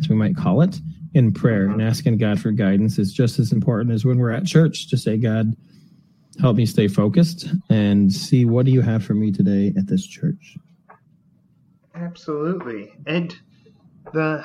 as 0.00 0.08
we 0.08 0.16
might 0.16 0.36
call 0.36 0.62
it, 0.62 0.80
in 1.14 1.32
prayer 1.32 1.68
and 1.68 1.82
asking 1.82 2.16
God 2.16 2.40
for 2.40 2.50
guidance 2.50 2.98
is 2.98 3.12
just 3.12 3.38
as 3.38 3.52
important 3.52 3.92
as 3.92 4.04
when 4.04 4.18
we're 4.18 4.30
at 4.30 4.46
church 4.46 4.88
to 4.88 4.96
say, 4.96 5.18
God, 5.18 5.54
help 6.40 6.56
me 6.56 6.64
stay 6.64 6.88
focused 6.88 7.48
and 7.68 8.10
see 8.10 8.46
what 8.46 8.64
do 8.64 8.72
you 8.72 8.80
have 8.80 9.04
for 9.04 9.14
me 9.14 9.30
today 9.30 9.74
at 9.76 9.86
this 9.86 10.06
church. 10.06 10.56
Absolutely. 11.94 12.94
And 13.06 13.36
the 14.12 14.44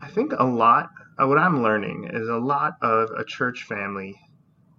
I 0.00 0.08
think 0.08 0.32
a 0.38 0.44
lot 0.44 0.90
uh, 1.20 1.26
what 1.26 1.38
I'm 1.38 1.62
learning 1.62 2.10
is 2.12 2.28
a 2.28 2.36
lot 2.36 2.74
of 2.80 3.10
a 3.10 3.24
church 3.24 3.64
family 3.64 4.18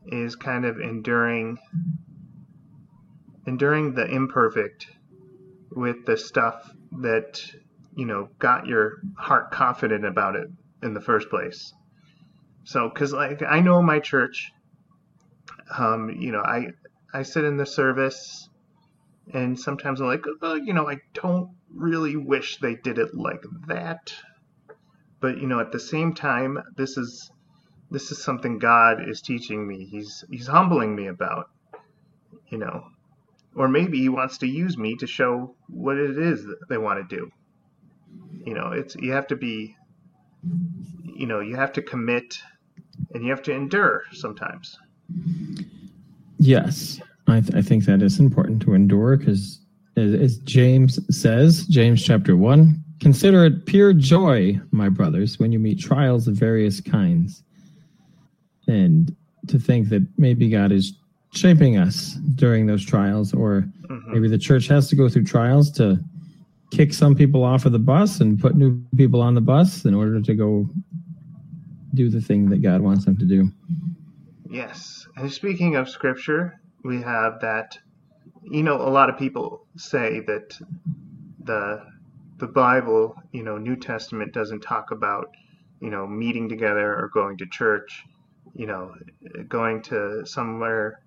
is 0.08 0.36
kind 0.36 0.66
of 0.66 0.80
enduring 0.80 1.60
enduring 3.46 3.94
the 3.94 4.06
imperfect 4.06 4.88
with 5.72 6.06
the 6.06 6.18
stuff 6.18 6.72
that 6.92 7.42
you 7.96 8.06
know 8.06 8.30
got 8.40 8.68
your 8.68 9.02
heart 9.18 9.52
confident 9.52 10.06
about 10.06 10.36
it 10.36 10.50
in 10.84 10.94
the 10.94 11.02
first 11.02 11.30
place. 11.30 11.74
So 12.64 12.90
cuz 12.90 13.14
like 13.14 13.42
I 13.42 13.60
know 13.60 13.82
my 13.82 14.00
church 14.00 14.52
um 15.78 16.10
you 16.10 16.32
know 16.32 16.42
I 16.42 16.70
I 17.14 17.24
sit 17.24 17.44
in 17.44 17.58
the 17.58 17.66
service 17.66 18.50
and 19.34 19.60
sometimes 19.60 20.02
I'm 20.02 20.08
like, 20.08 20.24
oh, 20.42 20.56
you 20.56 20.74
know, 20.74 20.90
I 20.90 20.98
don't 21.14 21.52
really 21.74 22.16
wish 22.16 22.58
they 22.58 22.76
did 22.76 22.98
it 22.98 23.14
like 23.14 23.44
that. 23.68 24.14
But 25.20 25.38
you 25.38 25.48
know, 25.48 25.60
at 25.60 25.72
the 25.72 25.80
same 25.80 26.14
time, 26.14 26.58
this 26.78 26.98
is 26.98 27.32
this 27.92 28.12
is 28.12 28.24
something 28.24 28.60
God 28.60 29.08
is 29.08 29.22
teaching 29.22 29.68
me. 29.68 29.86
He's 29.86 30.24
he's 30.30 30.48
humbling 30.48 30.96
me 30.96 31.08
about, 31.08 31.50
you 32.50 32.58
know, 32.58 32.86
or 33.56 33.68
maybe 33.68 34.00
He 34.00 34.10
wants 34.10 34.38
to 34.40 34.48
use 34.48 34.78
me 34.78 34.96
to 34.98 35.08
show 35.08 35.56
what 35.68 35.98
it 35.98 36.18
is 36.18 36.46
that 36.46 36.68
they 36.70 36.78
want 36.78 37.08
to 37.08 37.16
do. 37.16 37.32
You 38.46 38.54
know, 38.54 38.72
it's 38.72 38.96
you 38.96 39.12
have 39.12 39.28
to 39.28 39.36
be, 39.36 39.76
you 41.04 41.28
know, 41.28 41.40
you 41.40 41.56
have 41.56 41.72
to 41.74 41.82
commit, 41.82 42.38
and 43.14 43.24
you 43.24 43.30
have 43.30 43.44
to 43.44 43.54
endure 43.54 44.04
sometimes. 44.12 44.78
Yes, 46.38 47.02
I, 47.28 47.42
th- 47.42 47.54
I 47.54 47.62
think 47.62 47.86
that 47.86 48.02
is 48.02 48.20
important 48.20 48.62
to 48.64 48.74
endure 48.74 49.18
because, 49.18 49.60
as, 49.98 50.14
as 50.14 50.38
James 50.40 51.00
says, 51.16 51.66
James 51.68 52.04
chapter 52.04 52.38
1, 52.38 52.84
consider 53.00 53.46
it 53.46 53.66
pure 53.66 53.94
joy, 53.94 54.60
my 54.72 54.90
brothers, 54.90 55.40
when 55.40 55.52
you 55.52 55.60
meet 55.60 55.80
trials 55.80 56.28
of 56.28 56.36
various 56.36 56.80
kinds. 56.82 57.44
And 58.68 59.16
to 59.48 59.60
think 59.60 59.90
that 59.90 60.06
maybe 60.18 60.50
God 60.50 60.72
is 60.72 60.94
shaping 61.32 61.78
us 61.78 62.14
during 62.36 62.66
those 62.66 62.86
trials, 62.86 63.34
or 63.34 63.68
Mhm. 63.90 64.08
maybe 64.14 64.28
the 64.28 64.38
church 64.38 64.68
has 64.68 64.88
to 64.90 64.96
go 64.96 65.08
through 65.10 65.24
trials 65.24 65.72
to 65.72 66.00
kick 66.72 66.94
some 66.94 67.16
people 67.16 67.44
off 67.44 67.66
of 67.66 67.72
the 67.72 67.80
bus 67.80 68.20
and 68.22 68.40
put 68.40 68.56
new 68.56 68.82
people 68.96 69.22
on 69.22 69.34
the 69.34 69.42
bus 69.42 69.86
in 69.86 69.94
order 69.94 70.22
to 70.22 70.36
go 70.36 70.70
do 71.94 72.10
the 72.10 72.22
thing 72.22 72.50
that 72.50 72.62
God 72.62 72.82
wants 72.82 73.06
them 73.06 73.18
to 73.18 73.26
do. 73.26 73.52
Yes. 74.50 75.08
And 75.18 75.32
speaking 75.32 75.76
of 75.76 75.90
scripture, 75.90 76.60
we 76.84 77.02
have 77.02 77.40
that 77.42 77.80
you 78.44 78.64
know, 78.64 78.76
a 78.76 78.90
lot 78.90 79.10
of 79.10 79.18
people 79.18 79.66
say 79.78 80.22
that 80.22 80.58
the 81.44 81.86
the 82.38 82.48
Bible, 82.48 83.16
you 83.34 83.44
know, 83.44 83.58
New 83.58 83.76
Testament 83.76 84.34
doesn't 84.34 84.62
talk 84.62 84.92
about, 84.92 85.36
you 85.82 85.90
know, 85.90 86.08
meeting 86.08 86.48
together 86.48 86.96
or 86.96 87.10
going 87.14 87.38
to 87.38 87.46
church, 87.46 88.06
you 88.56 88.66
know, 88.66 88.94
going 89.50 89.82
to 89.84 90.26
somewhere 90.26 91.02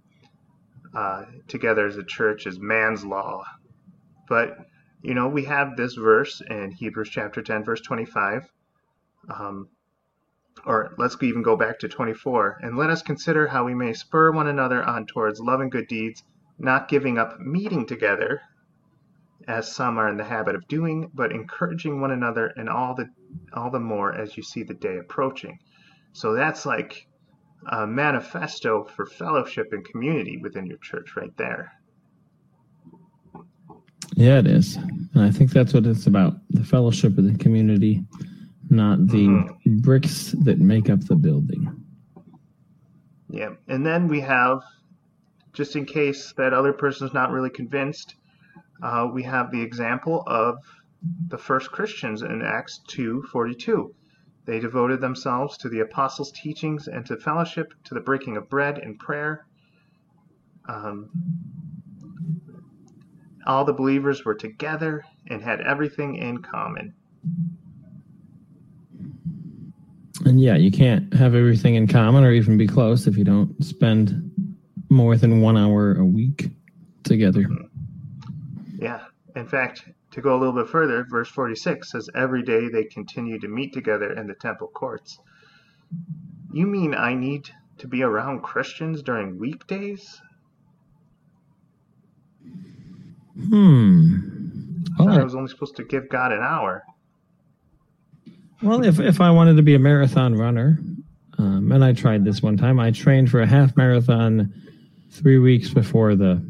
uh, 0.95 1.25
together 1.49 1.87
as 1.87 1.97
a 1.97 2.05
church 2.05 2.47
is 2.47 2.59
man's 2.59 3.05
law. 3.05 3.45
But, 4.29 4.57
you 5.03 5.15
know, 5.15 5.29
we 5.29 5.45
have 5.45 5.77
this 5.77 5.95
verse 5.95 6.41
in 6.49 6.73
Hebrews 6.73 7.11
chapter 7.11 7.43
10, 7.43 7.65
verse 7.65 7.81
25. 7.81 8.43
Um, 9.35 9.69
or 10.67 10.95
let's 10.99 11.17
even 11.23 11.43
go 11.43 11.57
back 11.57 11.79
to 11.81 11.89
24. 11.89 12.59
And 12.63 12.77
let 12.77 12.91
us 12.91 13.03
consider 13.03 13.47
how 13.47 13.65
we 13.65 13.75
may 13.75 13.93
spur 13.93 14.33
one 14.33 14.49
another 14.49 14.83
on 14.83 15.07
towards 15.07 15.41
love 15.41 15.61
and 15.61 15.73
good 15.73 15.89
deeds, 15.89 16.23
not 16.59 16.89
giving 16.89 17.19
up 17.19 17.39
meeting 17.41 17.87
together, 17.87 18.41
as 19.49 19.75
some 19.75 19.99
are 19.99 20.09
in 20.09 20.17
the 20.17 20.25
habit 20.25 20.55
of 20.55 20.69
doing, 20.69 21.11
but 21.15 21.33
encouraging 21.33 22.01
one 22.01 22.13
another, 22.13 22.53
and 22.57 22.69
all 22.69 22.95
the 22.95 23.09
all 23.55 23.71
the 23.71 23.81
more 23.81 24.15
as 24.15 24.37
you 24.37 24.43
see 24.43 24.63
the 24.63 24.75
day 24.75 24.99
approaching. 24.99 25.59
So 26.13 26.35
that's 26.35 26.65
like 26.67 27.07
a 27.67 27.87
manifesto 27.87 28.85
for 28.85 29.07
fellowship 29.07 29.73
and 29.73 29.85
community 29.85 30.39
within 30.39 30.67
your 30.67 30.79
church, 30.79 31.17
right 31.17 31.37
there. 31.37 31.73
Yeah, 34.15 34.39
it 34.39 34.47
is. 34.47 34.77
And 34.77 35.11
I 35.17 35.31
think 35.31 35.53
that's 35.53 35.73
what 35.73 35.87
it's 35.87 36.07
about 36.07 36.35
the 36.51 36.65
fellowship 36.65 37.17
of 37.19 37.25
the 37.25 37.39
community, 37.39 38.05
not 38.69 39.07
the 39.07 39.27
Mhm. 39.27 39.83
bricks 39.83 40.33
that 40.43 40.59
make 40.59 40.91
up 40.91 41.01
the 41.01 41.17
building. 41.17 41.85
Yeah, 43.29 43.55
and 43.69 43.87
then 43.87 44.09
we 44.09 44.21
have, 44.21 44.61
just 45.53 45.77
in 45.77 45.87
case 45.87 46.33
that 46.37 46.53
other 46.53 46.73
person's 46.73 47.15
not 47.15 47.31
really 47.31 47.51
convinced, 47.51 48.17
uh, 48.83 49.09
we 49.13 49.23
have 49.23 49.51
the 49.51 49.61
example 49.63 50.25
of 50.27 50.59
the 51.29 51.39
first 51.39 51.73
Christians 51.73 52.23
in 52.23 52.43
Acts 52.43 52.81
2:42. 52.89 53.95
They 54.45 54.59
devoted 54.59 55.01
themselves 55.01 55.57
to 55.59 55.69
the 55.69 55.81
apostles' 55.81 56.33
teachings 56.33 56.89
and 56.89 57.07
to 57.07 57.17
fellowship, 57.17 57.75
to 57.85 57.95
the 57.95 58.01
breaking 58.01 58.37
of 58.37 58.49
bread 58.49 58.79
and 58.79 58.99
prayer. 58.99 59.47
Um, 60.69 61.11
all 63.47 63.65
the 63.65 63.73
believers 63.73 64.25
were 64.25 64.35
together 64.35 65.05
and 65.29 65.43
had 65.43 65.61
everything 65.61 66.17
in 66.17 66.39
common. 66.39 66.95
And 70.25 70.41
yeah, 70.41 70.57
you 70.57 70.71
can't 70.71 71.13
have 71.15 71.35
everything 71.35 71.75
in 71.75 71.87
common 71.87 72.25
or 72.25 72.33
even 72.33 72.57
be 72.57 72.67
close 72.67 73.07
if 73.07 73.17
you 73.17 73.25
don't 73.25 73.65
spend 73.65 74.31
more 74.89 75.17
than 75.17 75.41
one 75.41 75.57
hour 75.57 75.95
a 75.95 76.05
week 76.05 76.51
together. 77.03 77.47
Yeah. 78.79 79.01
In 79.35 79.47
fact, 79.47 79.89
to 80.13 80.21
go 80.21 80.37
a 80.37 80.39
little 80.39 80.55
bit 80.55 80.69
further, 80.69 81.05
verse 81.05 81.29
46 81.29 81.91
says, 81.91 82.09
Every 82.15 82.43
day 82.43 82.69
they 82.69 82.85
continue 82.85 83.39
to 83.41 83.49
meet 83.49 83.73
together 83.73 84.13
in 84.13 84.27
the 84.27 84.35
temple 84.35 84.69
courts. 84.69 85.19
You 86.53 86.67
mean 86.67 86.95
I 86.95 87.15
need 87.15 87.51
to 87.79 87.89
be 87.89 88.03
around 88.03 88.43
Christians 88.43 89.03
during 89.03 89.39
weekdays? 89.39 90.21
Hmm. 93.49 94.17
I 94.99 95.05
thought 95.05 95.21
I 95.21 95.25
was 95.25 95.35
only 95.35 95.49
supposed 95.49 95.77
to 95.77 95.85
give 95.85 96.09
God 96.09 96.33
an 96.33 96.41
hour. 96.43 96.85
well, 98.63 98.85
if 98.85 99.01
if 99.01 99.21
I 99.21 99.31
wanted 99.31 99.57
to 99.57 99.63
be 99.63 99.75
a 99.75 99.79
marathon 99.79 100.35
runner, 100.35 100.79
um, 101.39 101.73
and 101.73 101.83
I 101.83 101.95
tried 101.95 102.25
this 102.25 102.43
one 102.43 102.59
time, 102.59 102.79
I 102.79 102.91
trained 102.91 103.31
for 103.31 103.41
a 103.41 103.47
half 103.47 103.77
marathon 103.77 104.53
three 105.11 105.39
weeks 105.39 105.71
before 105.71 106.15
the 106.15 106.43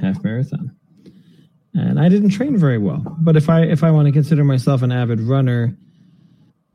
half 0.00 0.22
marathon, 0.24 0.74
and 1.74 2.00
I 2.00 2.08
didn't 2.08 2.30
train 2.30 2.56
very 2.56 2.78
well. 2.78 3.16
But 3.20 3.36
if 3.36 3.48
I 3.48 3.62
if 3.62 3.82
I 3.84 3.90
want 3.90 4.06
to 4.06 4.12
consider 4.12 4.44
myself 4.44 4.82
an 4.82 4.92
avid 4.92 5.20
runner, 5.20 5.76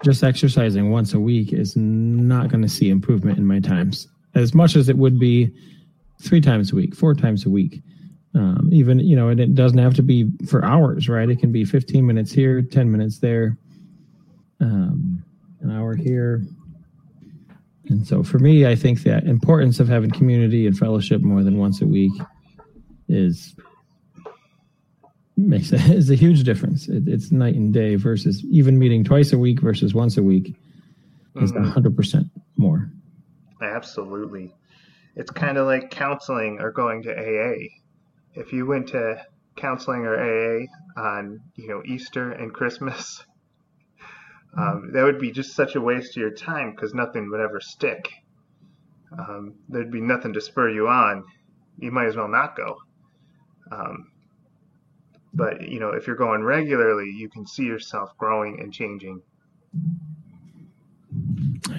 just 0.03 0.23
exercising 0.23 0.91
once 0.91 1.13
a 1.13 1.19
week 1.19 1.53
is 1.53 1.75
not 1.75 2.49
going 2.49 2.61
to 2.61 2.69
see 2.69 2.89
improvement 2.89 3.37
in 3.37 3.45
my 3.45 3.59
times 3.59 4.07
as 4.35 4.53
much 4.53 4.75
as 4.75 4.89
it 4.89 4.97
would 4.97 5.19
be 5.19 5.51
three 6.21 6.41
times 6.41 6.71
a 6.71 6.75
week, 6.75 6.95
four 6.95 7.13
times 7.13 7.45
a 7.45 7.49
week. 7.49 7.81
Um, 8.35 8.69
even 8.71 8.99
you 8.99 9.15
know, 9.15 9.29
and 9.29 9.39
it 9.39 9.53
doesn't 9.53 9.77
have 9.77 9.93
to 9.95 10.03
be 10.03 10.31
for 10.47 10.65
hours, 10.65 11.07
right? 11.07 11.29
It 11.29 11.39
can 11.39 11.51
be 11.51 11.65
15 11.65 12.05
minutes 12.05 12.31
here, 12.31 12.63
10 12.63 12.91
minutes 12.91 13.19
there, 13.19 13.57
um, 14.59 15.23
an 15.61 15.69
hour 15.69 15.95
here. 15.95 16.41
And 17.89 18.07
so, 18.07 18.23
for 18.23 18.39
me, 18.39 18.65
I 18.65 18.75
think 18.75 19.03
that 19.03 19.25
importance 19.25 19.79
of 19.79 19.87
having 19.87 20.09
community 20.09 20.65
and 20.65 20.75
fellowship 20.75 21.21
more 21.21 21.43
than 21.43 21.57
once 21.57 21.81
a 21.81 21.85
week 21.85 22.13
is 23.07 23.55
makes 25.37 25.71
a, 25.71 25.75
is 25.93 26.09
a 26.09 26.15
huge 26.15 26.43
difference. 26.43 26.87
It, 26.87 27.07
it's 27.07 27.31
night 27.31 27.55
and 27.55 27.73
day 27.73 27.95
versus 27.95 28.43
even 28.45 28.77
meeting 28.79 29.03
twice 29.03 29.33
a 29.33 29.37
week 29.37 29.61
versus 29.61 29.93
once 29.93 30.17
a 30.17 30.23
week 30.23 30.55
is 31.35 31.51
a 31.51 31.55
Mhm. 31.55 31.71
hundred 31.71 31.95
percent 31.95 32.27
more. 32.57 32.89
Absolutely. 33.61 34.53
It's 35.15 35.31
kind 35.31 35.57
of 35.57 35.65
like 35.67 35.89
counseling 35.91 36.59
or 36.59 36.71
going 36.71 37.03
to 37.03 37.11
AA. 37.11 37.79
If 38.33 38.51
you 38.51 38.65
went 38.65 38.87
to 38.89 39.23
counseling 39.55 40.05
or 40.05 40.15
AA 40.17 40.65
on, 40.97 41.39
you 41.55 41.67
know, 41.67 41.81
Easter 41.85 42.31
and 42.31 42.53
Christmas, 42.53 43.23
um, 44.57 44.91
that 44.93 45.03
would 45.03 45.19
be 45.19 45.31
just 45.31 45.55
such 45.55 45.75
a 45.75 45.81
waste 45.81 46.17
of 46.17 46.21
your 46.21 46.31
time 46.31 46.71
because 46.71 46.93
nothing 46.93 47.29
would 47.31 47.39
ever 47.39 47.59
stick. 47.59 48.11
Um, 49.17 49.53
there'd 49.69 49.91
be 49.91 50.01
nothing 50.01 50.33
to 50.33 50.41
spur 50.41 50.69
you 50.69 50.87
on. 50.87 51.23
You 51.77 51.91
might 51.91 52.07
as 52.07 52.15
well 52.15 52.27
not 52.27 52.55
go. 52.55 52.77
Um, 53.71 54.07
But 55.33 55.67
you 55.67 55.79
know, 55.79 55.89
if 55.89 56.05
you're 56.07 56.15
going 56.15 56.43
regularly, 56.43 57.09
you 57.09 57.29
can 57.29 57.45
see 57.47 57.63
yourself 57.63 58.15
growing 58.17 58.59
and 58.59 58.73
changing. 58.73 59.21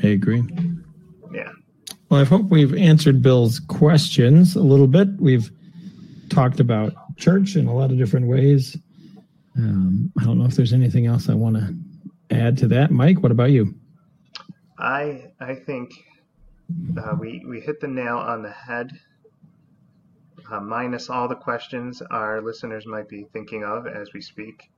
I 0.03 0.09
agree. 0.09 0.43
Yeah. 1.33 1.51
Well, 2.09 2.21
I 2.21 2.25
hope 2.25 2.51
we've 2.51 2.75
answered 2.75 3.23
Bill's 3.23 3.61
questions 3.61 4.57
a 4.57 4.63
little 4.63 4.87
bit. 4.87 5.09
We've 5.19 5.51
talked 6.29 6.61
about 6.61 6.95
church 7.17 7.57
in 7.57 7.67
a 7.67 7.75
lot 7.75 7.91
of 7.91 7.99
different 7.99 8.27
ways. 8.27 8.77
Um, 9.57 10.13
I 10.21 10.25
don't 10.25 10.39
know 10.39 10.47
if 10.47 10.57
there's 10.57 10.73
anything 10.73 11.07
else 11.07 11.29
I 11.29 11.35
want 11.35 11.57
to 11.57 11.75
add 12.31 12.59
to 12.59 12.69
that. 12.69 12.91
Mike, 12.91 13.23
what 13.23 13.33
about 13.33 13.51
you? 13.51 13.75
I 14.79 15.31
I 15.41 15.55
think 15.55 15.93
uh, 16.99 17.15
we 17.19 17.45
we 17.47 17.61
hit 17.61 17.81
the 17.81 17.89
nail 17.89 18.17
on 18.17 18.43
the 18.43 18.51
head. 18.51 18.91
Uh, 20.51 20.61
minus 20.61 21.09
all 21.09 21.26
the 21.26 21.34
questions 21.34 22.03
our 22.11 22.40
listeners 22.42 22.86
might 22.86 23.09
be 23.09 23.26
thinking 23.32 23.64
of 23.64 23.86
as 23.86 24.12
we 24.12 24.20
speak. 24.20 24.70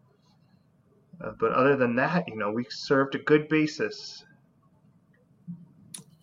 Uh, 1.22 1.32
but 1.40 1.52
other 1.52 1.76
than 1.76 1.96
that, 1.96 2.28
you 2.28 2.36
know, 2.36 2.50
we 2.50 2.64
served 2.70 3.14
a 3.14 3.18
good 3.18 3.48
basis. 3.48 4.24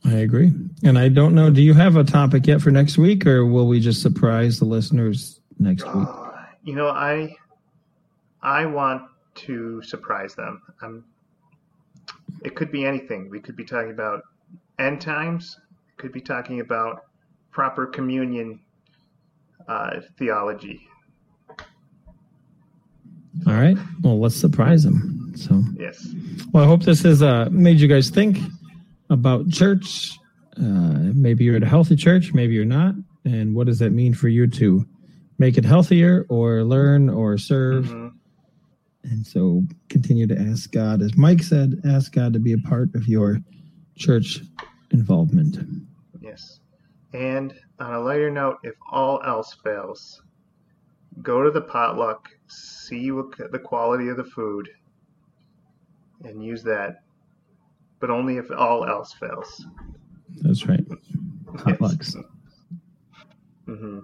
I 0.06 0.14
agree. 0.14 0.52
And 0.84 0.98
I 0.98 1.10
don't 1.10 1.34
know, 1.34 1.50
do 1.50 1.62
you 1.62 1.74
have 1.74 1.96
a 1.96 2.04
topic 2.04 2.48
yet 2.48 2.62
for 2.62 2.72
next 2.72 2.98
week 2.98 3.26
or 3.26 3.46
will 3.46 3.68
we 3.68 3.80
just 3.80 4.02
surprise 4.02 4.60
the 4.60 4.66
listeners 4.66 5.40
next 5.60 5.86
week? 5.86 6.08
Uh, 6.08 6.32
you 6.64 6.76
know, 6.76 6.90
I 6.90 7.36
I 8.42 8.66
want 8.66 9.04
to 9.36 9.82
surprise 9.82 10.36
them. 10.36 10.62
I'm, 10.82 11.06
it 12.44 12.56
could 12.56 12.72
be 12.72 12.86
anything. 12.86 13.30
We 13.30 13.40
could 13.40 13.56
be 13.56 13.64
talking 13.64 13.92
about 13.92 14.22
end 14.80 15.00
times. 15.00 15.60
Could 15.98 16.12
be 16.12 16.22
talking 16.22 16.60
about 16.60 17.06
proper 17.52 17.86
communion 17.86 18.60
uh, 19.68 20.00
theology. 20.18 20.88
All 23.48 23.54
right. 23.54 23.78
Well, 24.02 24.20
let's 24.20 24.36
surprise 24.36 24.84
them. 24.84 25.34
So, 25.36 25.64
Yes. 25.78 26.08
well, 26.52 26.64
I 26.64 26.68
hope 26.68 26.84
this 26.84 27.02
has 27.04 27.22
uh, 27.24 27.50
made 27.52 27.80
you 27.80 27.88
guys 27.88 28.10
think 28.10 28.38
about 29.10 29.50
church. 29.50 30.12
Uh, 30.58 31.10
maybe 31.16 31.44
you're 31.44 31.56
at 31.56 31.64
a 31.64 31.68
healthy 31.68 31.96
church, 31.96 32.34
maybe 32.34 32.54
you're 32.54 32.66
not. 32.66 32.94
And 33.26 33.56
what 33.56 33.66
does 33.68 33.80
that 33.80 33.92
mean 33.92 34.14
for 34.14 34.28
you 34.28 34.46
to 34.48 34.86
make 35.40 35.58
it 35.58 35.66
healthier 35.66 36.26
or 36.30 36.64
learn 36.64 37.10
or 37.10 37.38
serve? 37.38 37.88
Mhm. 37.88 38.12
And 39.06 39.26
so 39.26 39.64
continue 39.90 40.28
to 40.28 40.40
ask 40.40 40.72
God, 40.72 41.02
as 41.02 41.18
Mike 41.18 41.42
said, 41.42 41.82
ask 41.86 42.14
God 42.14 42.34
to 42.34 42.40
be 42.40 42.54
a 42.54 42.58
part 42.60 42.94
of 42.96 43.08
your 43.08 43.40
church 43.96 44.42
involvement. 44.92 45.58
Yes. 46.22 46.60
And 47.14 47.54
on 47.84 47.94
a 47.94 48.00
lighter 48.00 48.32
note, 48.32 48.58
if 48.64 48.76
all 48.90 49.22
else 49.26 49.56
fails, 49.64 50.22
go 51.22 51.44
to 51.44 51.52
the 51.52 51.62
potluck, 51.62 52.30
see 52.48 53.12
what 53.12 53.36
the 53.52 53.60
quality 53.60 54.08
of 54.08 54.18
the 54.18 54.24
food, 54.24 54.70
and 56.24 56.44
use 56.44 56.64
that. 56.64 57.04
But 58.00 58.10
only 58.10 58.38
if 58.38 58.50
all 58.52 58.86
else 58.86 59.14
fails. 59.14 59.66
That's 60.42 60.66
right. 60.68 60.84
Potlucks. 61.54 62.16
hmm 63.66 64.00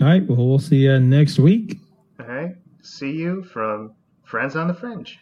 All 0.00 0.06
right. 0.06 0.26
Well, 0.26 0.48
we'll 0.48 0.58
see 0.58 0.76
you 0.76 0.98
next 1.00 1.38
week. 1.38 1.78
All 2.20 2.26
right. 2.26 2.54
See 2.82 3.12
you 3.12 3.42
from 3.44 3.94
Friends 4.24 4.56
on 4.56 4.68
the 4.68 4.74
Fringe. 4.74 5.18